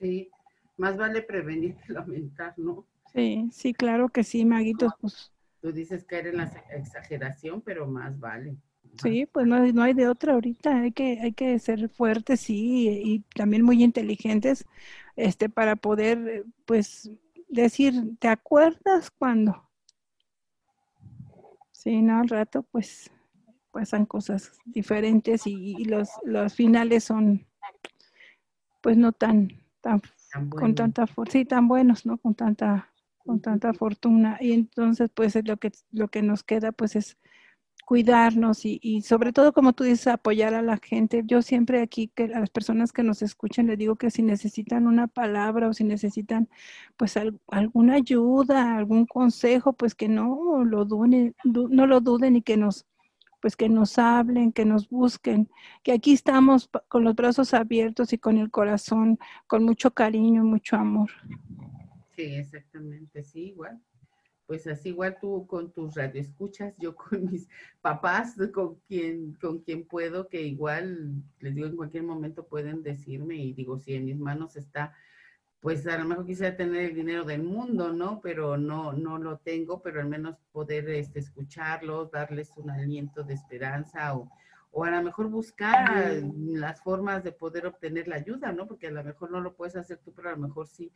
Sí, 0.00 0.28
más 0.76 0.96
vale 0.96 1.22
prevenir 1.22 1.76
que 1.86 1.92
lamentar, 1.92 2.54
¿no? 2.56 2.88
Sí, 3.14 3.48
sí, 3.52 3.74
claro 3.74 4.08
que 4.08 4.24
sí, 4.24 4.44
Maguitos. 4.44 4.92
Pues. 5.00 5.32
Tú 5.60 5.72
dices 5.72 6.04
caer 6.04 6.28
en 6.28 6.38
la 6.38 6.44
exageración, 6.70 7.60
pero 7.60 7.86
más 7.86 8.18
vale. 8.18 8.56
Sí, 9.02 9.26
pues 9.26 9.46
no, 9.46 9.58
no 9.72 9.82
hay 9.82 9.94
de 9.94 10.08
otra 10.08 10.34
ahorita, 10.34 10.80
hay 10.80 10.92
que, 10.92 11.18
hay 11.20 11.32
que 11.32 11.58
ser 11.58 11.88
fuertes, 11.88 12.40
sí, 12.40 12.88
y, 12.88 13.20
también 13.34 13.62
muy 13.62 13.82
inteligentes, 13.82 14.66
este, 15.16 15.48
para 15.48 15.76
poder, 15.76 16.44
pues, 16.66 17.10
decir, 17.48 17.94
¿te 18.18 18.28
acuerdas 18.28 19.10
cuando? 19.10 19.68
Sí, 21.70 22.02
no, 22.02 22.20
al 22.20 22.28
rato, 22.28 22.64
pues, 22.64 23.10
pasan 23.70 24.04
cosas 24.04 24.52
diferentes 24.66 25.46
y, 25.46 25.84
los, 25.84 26.10
los 26.24 26.54
finales 26.54 27.04
son, 27.04 27.46
pues, 28.82 28.96
no 28.98 29.12
tan, 29.12 29.48
tan, 29.80 30.02
con 30.50 30.74
tanta 30.74 31.06
fuerza, 31.06 31.32
sí, 31.32 31.44
tan 31.46 31.66
buenos, 31.66 32.04
¿no? 32.04 32.18
Con 32.18 32.34
tanta 32.34 32.91
con 33.24 33.40
tanta 33.40 33.72
fortuna. 33.74 34.38
Y 34.40 34.52
entonces, 34.52 35.10
pues 35.14 35.34
lo 35.44 35.56
que, 35.56 35.72
lo 35.90 36.08
que 36.08 36.22
nos 36.22 36.42
queda, 36.42 36.72
pues 36.72 36.96
es 36.96 37.18
cuidarnos 37.84 38.64
y, 38.64 38.78
y, 38.82 39.02
sobre 39.02 39.32
todo, 39.32 39.52
como 39.52 39.72
tú 39.72 39.84
dices, 39.84 40.06
apoyar 40.06 40.54
a 40.54 40.62
la 40.62 40.78
gente. 40.78 41.22
Yo 41.26 41.42
siempre 41.42 41.82
aquí, 41.82 42.08
que 42.08 42.24
a 42.24 42.40
las 42.40 42.50
personas 42.50 42.92
que 42.92 43.02
nos 43.02 43.22
escuchan, 43.22 43.66
les 43.66 43.78
digo 43.78 43.96
que 43.96 44.10
si 44.10 44.22
necesitan 44.22 44.86
una 44.86 45.08
palabra 45.08 45.68
o 45.68 45.72
si 45.74 45.84
necesitan, 45.84 46.48
pues 46.96 47.16
alguna 47.48 47.94
ayuda, 47.94 48.76
algún 48.76 49.06
consejo, 49.06 49.72
pues 49.72 49.94
que 49.94 50.08
no 50.08 50.64
lo 50.64 50.84
duden, 50.84 51.34
no 51.44 51.86
lo 51.86 52.00
duden 52.00 52.36
y 52.36 52.42
que 52.42 52.56
nos 52.56 52.86
pues 53.42 53.56
que 53.56 53.68
nos 53.68 53.98
hablen, 53.98 54.52
que 54.52 54.64
nos 54.64 54.88
busquen, 54.88 55.50
que 55.82 55.90
aquí 55.92 56.12
estamos 56.12 56.70
con 56.86 57.02
los 57.02 57.16
brazos 57.16 57.54
abiertos 57.54 58.12
y 58.12 58.18
con 58.18 58.38
el 58.38 58.52
corazón, 58.52 59.18
con 59.48 59.64
mucho 59.64 59.90
cariño, 59.90 60.44
mucho 60.44 60.76
amor. 60.76 61.10
Sí, 62.14 62.34
exactamente, 62.34 63.22
sí, 63.22 63.48
igual. 63.48 63.80
Pues 64.46 64.66
así 64.66 64.90
igual 64.90 65.16
tú 65.20 65.46
con 65.46 65.72
tus 65.72 65.94
radioescuchas, 65.94 66.74
yo 66.78 66.94
con 66.94 67.30
mis 67.30 67.48
papás, 67.80 68.36
con 68.52 68.76
quien, 68.86 69.34
con 69.34 69.60
quien 69.60 69.86
puedo, 69.86 70.28
que 70.28 70.42
igual 70.42 71.22
les 71.40 71.54
digo 71.54 71.66
en 71.66 71.76
cualquier 71.76 72.02
momento 72.02 72.46
pueden 72.46 72.82
decirme 72.82 73.36
y 73.36 73.52
digo, 73.54 73.78
si 73.78 73.94
en 73.94 74.04
mis 74.04 74.18
manos 74.18 74.56
está, 74.56 74.94
pues 75.60 75.86
a 75.86 75.96
lo 75.96 76.04
mejor 76.04 76.26
quisiera 76.26 76.56
tener 76.56 76.90
el 76.90 76.94
dinero 76.94 77.24
del 77.24 77.44
mundo, 77.44 77.92
¿no? 77.92 78.20
Pero 78.20 78.56
no, 78.58 78.92
no 78.92 79.16
lo 79.16 79.38
tengo, 79.38 79.80
pero 79.80 80.00
al 80.00 80.08
menos 80.08 80.36
poder 80.50 80.90
este, 80.90 81.20
escucharlos, 81.20 82.10
darles 82.10 82.50
un 82.56 82.68
aliento 82.68 83.22
de 83.22 83.34
esperanza 83.34 84.14
o, 84.16 84.28
o 84.72 84.84
a 84.84 84.90
lo 84.90 85.02
mejor 85.02 85.28
buscar 85.28 86.20
las 86.34 86.82
formas 86.82 87.22
de 87.22 87.30
poder 87.30 87.66
obtener 87.66 88.08
la 88.08 88.16
ayuda, 88.16 88.52
¿no? 88.52 88.66
Porque 88.66 88.88
a 88.88 88.90
lo 88.90 89.04
mejor 89.04 89.30
no 89.30 89.40
lo 89.40 89.54
puedes 89.54 89.76
hacer 89.76 89.98
tú, 89.98 90.12
pero 90.12 90.30
a 90.30 90.32
lo 90.32 90.38
mejor 90.38 90.66
sí 90.66 90.92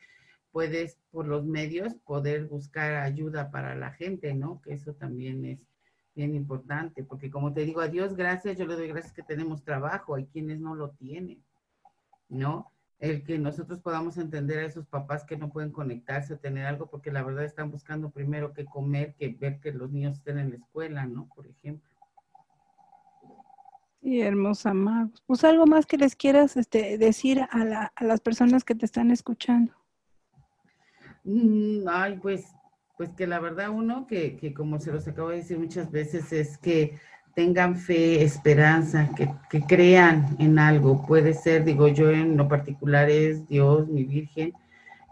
puedes 0.56 0.98
por 1.10 1.26
los 1.26 1.44
medios 1.44 1.96
poder 2.06 2.46
buscar 2.46 2.94
ayuda 2.94 3.50
para 3.50 3.74
la 3.74 3.90
gente, 3.90 4.32
¿no? 4.32 4.62
Que 4.62 4.72
eso 4.72 4.94
también 4.94 5.44
es 5.44 5.60
bien 6.14 6.34
importante, 6.34 7.04
porque 7.04 7.30
como 7.30 7.52
te 7.52 7.66
digo, 7.66 7.82
a 7.82 7.88
Dios 7.88 8.16
gracias, 8.16 8.56
yo 8.56 8.64
le 8.64 8.74
doy 8.74 8.88
gracias 8.88 9.12
que 9.12 9.22
tenemos 9.22 9.64
trabajo, 9.64 10.14
hay 10.14 10.24
quienes 10.24 10.58
no 10.58 10.74
lo 10.74 10.92
tienen, 10.92 11.44
¿no? 12.30 12.72
El 12.98 13.22
que 13.22 13.38
nosotros 13.38 13.80
podamos 13.80 14.16
entender 14.16 14.60
a 14.60 14.64
esos 14.64 14.86
papás 14.86 15.24
que 15.24 15.36
no 15.36 15.50
pueden 15.50 15.72
conectarse 15.72 16.32
o 16.32 16.38
tener 16.38 16.64
algo, 16.64 16.86
porque 16.86 17.12
la 17.12 17.22
verdad 17.22 17.44
están 17.44 17.70
buscando 17.70 18.08
primero 18.08 18.54
que 18.54 18.64
comer, 18.64 19.14
que 19.18 19.36
ver 19.38 19.60
que 19.60 19.72
los 19.72 19.92
niños 19.92 20.16
estén 20.16 20.38
en 20.38 20.48
la 20.48 20.56
escuela, 20.56 21.04
¿no? 21.04 21.28
Por 21.36 21.46
ejemplo. 21.46 21.90
Y 24.00 24.22
hermosa 24.22 24.72
Magos. 24.72 25.22
Pues 25.26 25.44
algo 25.44 25.66
más 25.66 25.84
que 25.84 25.98
les 25.98 26.16
quieras 26.16 26.56
este, 26.56 26.96
decir 26.96 27.42
a, 27.42 27.92
a 27.94 28.04
las 28.04 28.20
personas 28.22 28.64
que 28.64 28.74
te 28.74 28.86
están 28.86 29.10
escuchando. 29.10 29.74
Mm, 31.26 31.88
ay, 31.88 32.18
pues, 32.22 32.54
pues 32.96 33.10
que 33.10 33.26
la 33.26 33.40
verdad 33.40 33.70
uno, 33.70 34.06
que, 34.06 34.36
que, 34.36 34.54
como 34.54 34.78
se 34.78 34.92
los 34.92 35.08
acabo 35.08 35.30
de 35.30 35.38
decir 35.38 35.58
muchas 35.58 35.90
veces, 35.90 36.32
es 36.32 36.56
que 36.56 36.98
tengan 37.34 37.76
fe, 37.76 38.22
esperanza, 38.22 39.10
que, 39.16 39.28
que, 39.50 39.60
crean 39.62 40.36
en 40.38 40.58
algo. 40.58 41.04
Puede 41.04 41.34
ser, 41.34 41.64
digo 41.64 41.88
yo, 41.88 42.10
en 42.10 42.36
lo 42.36 42.48
particular 42.48 43.10
es 43.10 43.46
Dios, 43.48 43.88
mi 43.88 44.04
Virgen, 44.04 44.52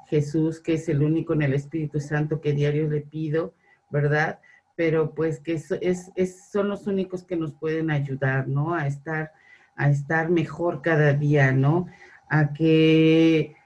Jesús, 0.07 0.61
que 0.61 0.75
es 0.75 0.89
el 0.89 1.03
único 1.03 1.33
en 1.35 1.43
el 1.43 1.55
Espíritu 1.55 2.01
Santo 2.01 2.41
que 2.41 2.53
diario 2.53 2.89
le 2.89 3.01
pido, 3.01 3.55
¿verdad? 3.91 4.39
Pero 4.77 5.15
pues 5.15 5.41
que 5.41 5.55
es, 5.55 5.73
es, 6.15 6.51
son 6.51 6.69
los 6.69 6.87
únicos 6.87 7.25
que 7.25 7.37
nos 7.37 7.53
pueden 7.55 7.91
ayudar, 7.91 8.47
¿no? 8.49 8.75
A 8.75 8.87
estar, 8.87 9.33
a 9.77 9.91
estar 9.91 10.31
mejor 10.31 10.81
cada 10.81 11.13
día, 11.13 11.53
¿no? 11.53 11.89
A 12.29 12.53
que 12.53 13.57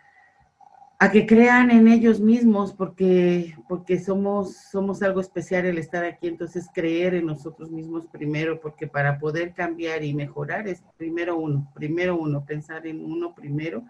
a 1.01 1.13
que 1.13 1.27
crean 1.27 1.71
en 1.71 1.87
ellos 1.87 2.21
mismos, 2.21 2.73
porque, 2.73 3.55
porque 3.69 4.01
somos, 4.01 4.57
somos 4.57 5.01
algo 5.01 5.21
especial 5.21 5.65
el 5.65 5.79
estar 5.79 6.05
aquí, 6.05 6.27
entonces 6.27 6.67
creer 6.75 7.15
en 7.15 7.27
nosotros 7.27 7.71
mismos 7.71 8.07
primero, 8.09 8.61
porque 8.61 8.89
para 8.89 9.19
poder 9.21 9.55
cambiar 9.55 10.03
y 10.03 10.13
mejorar 10.13 10.67
es 10.67 10.83
primero 10.97 11.39
uno, 11.39 11.71
primero 11.73 12.17
uno, 12.17 12.45
pensar 12.45 12.85
en 12.89 13.05
uno 13.05 13.33
primero, 13.33 13.85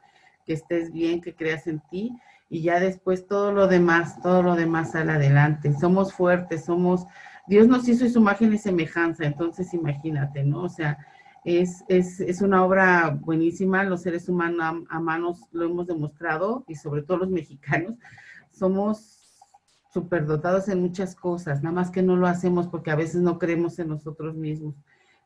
que 0.44 0.52
estés 0.52 0.92
bien, 0.92 1.22
que 1.22 1.34
creas 1.34 1.66
en 1.66 1.80
ti, 1.90 2.12
y 2.50 2.60
ya 2.62 2.78
después 2.78 3.26
todo 3.26 3.52
lo 3.52 3.68
demás, 3.68 4.20
todo 4.20 4.42
lo 4.42 4.54
demás 4.54 4.92
sale 4.92 5.12
adelante. 5.12 5.72
Somos 5.74 6.12
fuertes, 6.12 6.66
somos, 6.66 7.06
Dios 7.46 7.68
nos 7.68 7.88
hizo 7.88 8.06
su 8.08 8.18
imagen 8.18 8.52
y 8.52 8.58
semejanza, 8.58 9.24
entonces 9.24 9.72
imagínate, 9.72 10.44
¿no? 10.44 10.64
O 10.64 10.68
sea, 10.68 10.98
es, 11.44 11.84
es, 11.88 12.20
es, 12.20 12.42
una 12.42 12.64
obra 12.64 13.18
buenísima, 13.20 13.84
los 13.84 14.02
seres 14.02 14.28
humanos 14.28 14.84
a, 14.88 15.00
manos 15.00 15.40
lo 15.52 15.64
hemos 15.64 15.86
demostrado 15.86 16.64
y 16.66 16.74
sobre 16.74 17.02
todo 17.02 17.18
los 17.18 17.30
mexicanos 17.30 17.94
somos 18.50 19.18
superdotados 19.92 20.68
en 20.68 20.80
muchas 20.80 21.14
cosas, 21.14 21.62
nada 21.62 21.74
más 21.74 21.90
que 21.90 22.02
no 22.02 22.16
lo 22.16 22.26
hacemos 22.26 22.66
porque 22.68 22.90
a 22.90 22.96
veces 22.96 23.22
no 23.22 23.38
creemos 23.38 23.78
en 23.78 23.88
nosotros 23.88 24.34
mismos. 24.34 24.74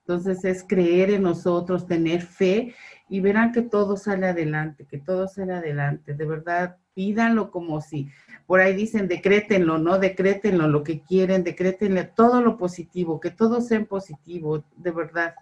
Entonces 0.01 0.45
es 0.45 0.65
creer 0.65 1.11
en 1.11 1.23
nosotros, 1.23 1.87
tener 1.87 2.23
fe 2.23 2.75
y 3.09 3.21
verán 3.21 3.53
que 3.53 3.63
todo 3.63 3.97
sale 3.97 4.27
adelante, 4.27 4.85
que 4.85 4.99
todo 4.99 5.29
sale 5.29 5.53
adelante. 5.53 6.15
De 6.15 6.27
verdad, 6.27 6.77
pídanlo 6.95 7.51
como 7.51 7.81
si, 7.81 8.09
por 8.47 8.61
ahí 8.61 8.75
dicen, 8.75 9.07
decrétenlo, 9.07 9.79
¿no? 9.79 9.99
Decrétenlo 9.99 10.67
lo 10.67 10.83
que 10.83 11.03
quieren, 11.03 11.45
decrétenle 11.45 12.05
todo 12.05 12.43
lo 12.43 12.57
positivo, 12.57 13.21
que 13.21 13.31
todo 13.31 13.61
sea 13.61 13.79
en 13.79 13.87
positivo, 13.87 14.65
de 14.77 14.91
verdad. 14.91 15.35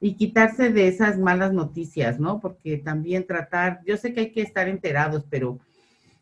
Y 0.00 0.14
quitarse 0.14 0.70
de 0.70 0.88
esas 0.88 1.18
malas 1.18 1.52
noticias, 1.52 2.20
¿no? 2.20 2.40
Porque 2.40 2.76
también 2.78 3.26
tratar, 3.26 3.80
yo 3.86 3.96
sé 3.96 4.12
que 4.12 4.20
hay 4.20 4.32
que 4.32 4.42
estar 4.42 4.68
enterados, 4.68 5.24
pero 5.30 5.58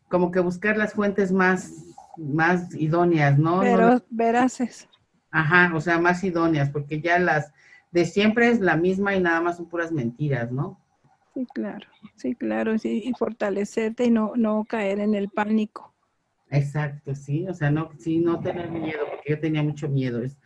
como 0.09 0.31
que 0.31 0.39
buscar 0.39 0.77
las 0.77 0.93
fuentes 0.93 1.31
más, 1.31 1.73
más 2.17 2.73
idóneas, 2.75 3.37
¿no? 3.37 3.59
Pero 3.59 4.01
veraces. 4.09 4.87
Ajá, 5.29 5.75
o 5.75 5.81
sea, 5.81 5.99
más 5.99 6.23
idóneas, 6.23 6.69
porque 6.69 7.01
ya 7.01 7.19
las 7.19 7.51
de 7.91 8.05
siempre 8.05 8.49
es 8.49 8.59
la 8.59 8.77
misma 8.77 9.15
y 9.15 9.21
nada 9.21 9.41
más 9.41 9.57
son 9.57 9.67
puras 9.67 9.91
mentiras, 9.91 10.51
¿no? 10.51 10.79
Sí, 11.33 11.45
claro, 11.53 11.87
sí, 12.15 12.35
claro, 12.35 12.77
sí, 12.77 13.03
y 13.05 13.13
fortalecerte 13.13 14.05
y 14.05 14.11
no, 14.11 14.33
no 14.37 14.63
caer 14.63 14.99
en 14.99 15.15
el 15.15 15.29
pánico. 15.29 15.93
Exacto, 16.49 17.15
sí, 17.15 17.45
o 17.47 17.53
sea, 17.53 17.71
no, 17.71 17.89
sí, 17.97 18.19
no 18.19 18.39
tener 18.39 18.71
miedo, 18.71 19.01
porque 19.09 19.31
yo 19.31 19.39
tenía 19.39 19.63
mucho 19.63 19.89
miedo. 19.89 20.23
Es, 20.23 20.37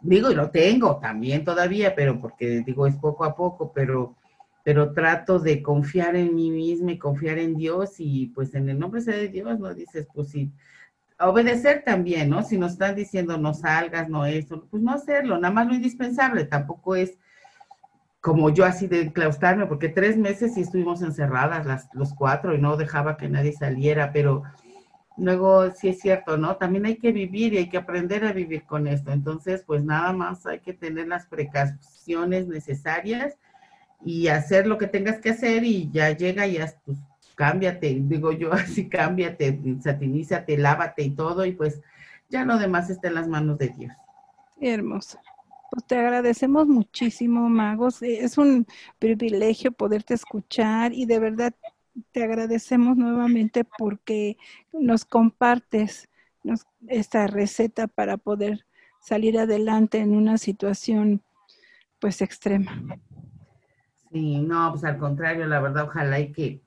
digo, 0.00 0.30
y 0.30 0.34
lo 0.34 0.50
tengo 0.50 0.98
también 0.98 1.44
todavía, 1.44 1.94
pero 1.94 2.20
porque 2.20 2.62
digo, 2.64 2.86
es 2.86 2.96
poco 2.96 3.24
a 3.24 3.34
poco, 3.34 3.72
pero 3.72 4.16
pero 4.68 4.92
trato 4.92 5.38
de 5.38 5.62
confiar 5.62 6.14
en 6.14 6.34
mí 6.34 6.50
misma 6.50 6.92
y 6.92 6.98
confiar 6.98 7.38
en 7.38 7.56
Dios 7.56 7.94
y 7.98 8.26
pues 8.34 8.54
en 8.54 8.68
el 8.68 8.78
nombre 8.78 9.00
de 9.00 9.28
Dios, 9.28 9.58
¿no? 9.58 9.72
Dices, 9.72 10.06
pues 10.12 10.28
sí, 10.28 10.52
obedecer 11.18 11.84
también, 11.86 12.28
¿no? 12.28 12.42
Si 12.42 12.58
nos 12.58 12.72
están 12.72 12.94
diciendo 12.94 13.38
no 13.38 13.54
salgas, 13.54 14.10
no 14.10 14.26
esto, 14.26 14.66
pues 14.70 14.82
no 14.82 14.92
hacerlo, 14.92 15.38
nada 15.38 15.54
más 15.54 15.68
lo 15.68 15.74
indispensable, 15.74 16.44
tampoco 16.44 16.96
es 16.96 17.16
como 18.20 18.50
yo 18.50 18.66
así 18.66 18.86
de 18.88 19.10
claustrarme, 19.10 19.64
porque 19.64 19.88
tres 19.88 20.18
meses 20.18 20.52
sí 20.52 20.60
estuvimos 20.60 21.00
encerradas 21.00 21.64
las, 21.64 21.88
los 21.94 22.12
cuatro 22.12 22.54
y 22.54 22.60
no 22.60 22.76
dejaba 22.76 23.16
que 23.16 23.28
nadie 23.28 23.54
saliera, 23.54 24.12
pero 24.12 24.42
luego 25.18 25.70
sí 25.72 25.88
es 25.88 26.00
cierto, 26.00 26.36
¿no? 26.36 26.56
También 26.56 26.86
hay 26.86 26.96
que 26.96 27.12
vivir 27.12 27.54
y 27.54 27.58
hay 27.58 27.68
que 27.68 27.78
aprender 27.78 28.24
a 28.24 28.32
vivir 28.32 28.64
con 28.64 28.86
esto, 28.86 29.12
entonces 29.12 29.64
pues 29.66 29.84
nada 29.84 30.12
más 30.12 30.46
hay 30.46 30.60
que 30.60 30.72
tener 30.72 31.08
las 31.08 31.26
precauciones 31.26 32.46
necesarias 32.46 33.36
y 34.04 34.28
hacer 34.28 34.66
lo 34.66 34.78
que 34.78 34.86
tengas 34.86 35.18
que 35.18 35.30
hacer 35.30 35.64
y 35.64 35.90
ya 35.90 36.10
llega 36.10 36.46
y 36.46 36.54
ya, 36.54 36.72
pues, 36.84 36.98
cámbiate, 37.34 37.98
digo 38.02 38.32
yo 38.32 38.52
así, 38.54 38.88
cámbiate, 38.88 39.60
satinízate, 39.80 40.56
lávate 40.56 41.02
y 41.02 41.10
todo 41.10 41.44
y 41.44 41.52
pues 41.52 41.80
ya 42.28 42.44
lo 42.44 42.58
demás 42.58 42.90
está 42.90 43.08
en 43.08 43.14
las 43.14 43.28
manos 43.28 43.58
de 43.58 43.68
Dios. 43.68 43.92
Hermoso. 44.60 45.18
Pues 45.70 45.84
te 45.86 45.96
agradecemos 45.96 46.66
muchísimo, 46.66 47.48
Magos. 47.48 48.02
Es 48.02 48.38
un 48.38 48.66
privilegio 48.98 49.70
poderte 49.70 50.14
escuchar 50.14 50.92
y 50.94 51.04
de 51.04 51.18
verdad 51.18 51.54
te 52.12 52.22
agradecemos 52.22 52.96
nuevamente 52.96 53.64
porque 53.78 54.36
nos 54.72 55.04
compartes 55.04 56.08
esta 56.86 57.26
receta 57.26 57.86
para 57.86 58.16
poder 58.16 58.64
salir 59.00 59.38
adelante 59.38 59.98
en 59.98 60.14
una 60.14 60.38
situación 60.38 61.22
pues 62.00 62.22
extrema. 62.22 62.82
Sí, 64.10 64.40
no, 64.40 64.70
pues 64.70 64.84
al 64.84 64.98
contrario, 64.98 65.46
la 65.46 65.60
verdad, 65.60 65.84
ojalá 65.84 66.20
y 66.20 66.32
que, 66.32 66.62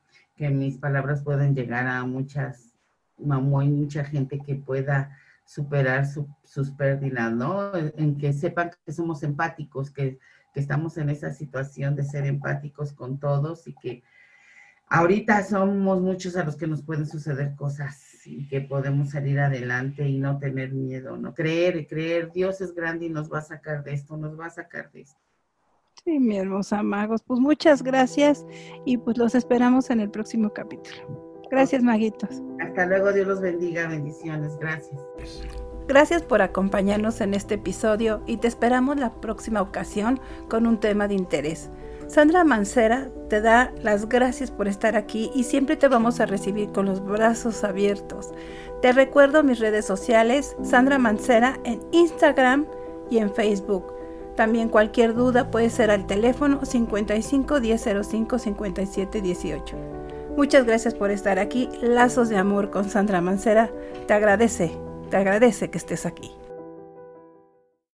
mis 0.50 0.80
palabras 0.80 1.22
puedan 1.22 1.54
llegar 1.54 1.86
a 1.86 2.04
muchas, 2.04 2.74
a 3.20 3.40
muy, 3.40 3.70
mucha 3.70 4.04
gente 4.04 4.40
que 4.40 4.56
pueda 4.56 5.16
superar 5.46 6.08
sus 6.44 6.72
pérdidas, 6.72 7.32
¿no? 7.32 7.76
En 7.76 8.18
que 8.18 8.34
sepan 8.34 8.72
que 8.84 8.92
somos 8.92 9.22
empáticos, 9.22 9.92
que, 9.92 10.18
que 10.52 10.60
estamos 10.60 10.98
en 10.98 11.12
esa 11.12 11.32
situación 11.32 11.96
de 11.96 12.04
ser 12.04 12.26
empáticos 12.26 12.92
con 12.92 13.20
todos 13.20 13.68
y 13.68 13.76
que 13.76 14.04
ahorita 14.92 15.44
somos 15.44 16.02
muchos 16.02 16.36
a 16.36 16.44
los 16.44 16.58
que 16.58 16.68
nos 16.68 16.84
pueden 16.84 17.08
suceder 17.08 17.56
cosas 17.56 18.28
y 18.28 18.48
que 18.48 18.62
podemos 18.62 19.12
salir 19.12 19.40
adelante 19.40 20.08
y 20.08 20.20
no 20.20 20.38
tener 20.38 20.74
miedo, 20.74 21.18
¿no? 21.18 21.34
Creer, 21.34 21.88
creer, 21.88 22.32
Dios 22.32 22.62
es 22.62 22.76
grande 22.76 23.06
y 23.06 23.10
nos 23.10 23.32
va 23.32 23.40
a 23.40 23.42
sacar 23.44 23.84
de 23.84 23.94
esto, 23.94 24.18
nos 24.18 24.38
va 24.40 24.48
a 24.48 24.50
sacar 24.50 24.92
de 24.92 25.02
esto. 25.02 25.20
Sí, 26.04 26.20
mi 26.20 26.38
hermosa 26.38 26.84
Magos. 26.84 27.24
Pues 27.24 27.40
muchas 27.40 27.82
gracias 27.82 28.46
y 28.86 28.98
pues 28.98 29.18
los 29.18 29.34
esperamos 29.34 29.90
en 29.90 30.02
el 30.02 30.12
próximo 30.12 30.52
capítulo. 30.52 31.42
Gracias, 31.50 31.84
Maguitos. 31.84 32.42
Hasta 32.60 32.86
luego, 32.86 33.12
Dios 33.14 33.28
los 33.28 33.42
bendiga, 33.42 33.88
bendiciones, 33.88 34.58
gracias. 34.60 35.02
Gracias 35.88 36.22
por 36.22 36.42
acompañarnos 36.42 37.22
en 37.22 37.34
este 37.34 37.56
episodio 37.56 38.24
y 38.26 38.38
te 38.38 38.48
esperamos 38.48 38.98
la 38.98 39.20
próxima 39.20 39.62
ocasión 39.62 40.20
con 40.50 40.68
un 40.68 40.80
tema 40.80 41.08
de 41.08 41.16
interés. 41.16 41.70
Sandra 42.12 42.44
Mancera 42.44 43.08
te 43.30 43.40
da 43.40 43.72
las 43.82 44.10
gracias 44.10 44.52
por 44.52 44.68
estar 44.68 44.98
aquí 44.98 45.32
y 45.34 45.46
siempre 45.46 45.78
te 45.78 45.88
vamos 45.88 46.20
a 46.20 46.26
recibir 46.26 46.70
con 46.74 46.86
los 46.86 47.02
brazos 47.02 47.64
abiertos. 47.64 48.34
Te 48.82 48.92
recuerdo 48.92 49.44
mis 49.44 49.60
redes 49.60 49.86
sociales, 49.86 50.58
Sandra 50.62 50.98
Mancera 50.98 51.58
en 51.64 51.80
Instagram 51.94 52.66
y 53.10 53.20
en 53.20 53.34
Facebook. 53.34 53.94
También 54.36 54.68
cualquier 54.68 55.14
duda 55.14 55.52
puede 55.52 55.70
ser 55.70 55.90
al 55.90 56.06
teléfono 56.06 56.66
55 56.66 57.62
1005 57.62 58.40
57 58.40 59.22
18. 59.22 59.78
Muchas 60.36 60.66
gracias 60.66 60.94
por 60.94 61.12
estar 61.12 61.40
aquí. 61.40 61.70
Lazos 61.82 62.28
de 62.28 62.36
amor 62.36 62.72
con 62.72 62.90
Sandra 62.90 63.22
Mancera. 63.22 63.72
Te 64.08 64.14
agradece, 64.14 64.78
te 65.10 65.16
agradece 65.16 65.70
que 65.70 65.78
estés 65.78 66.06
aquí. 66.06 66.41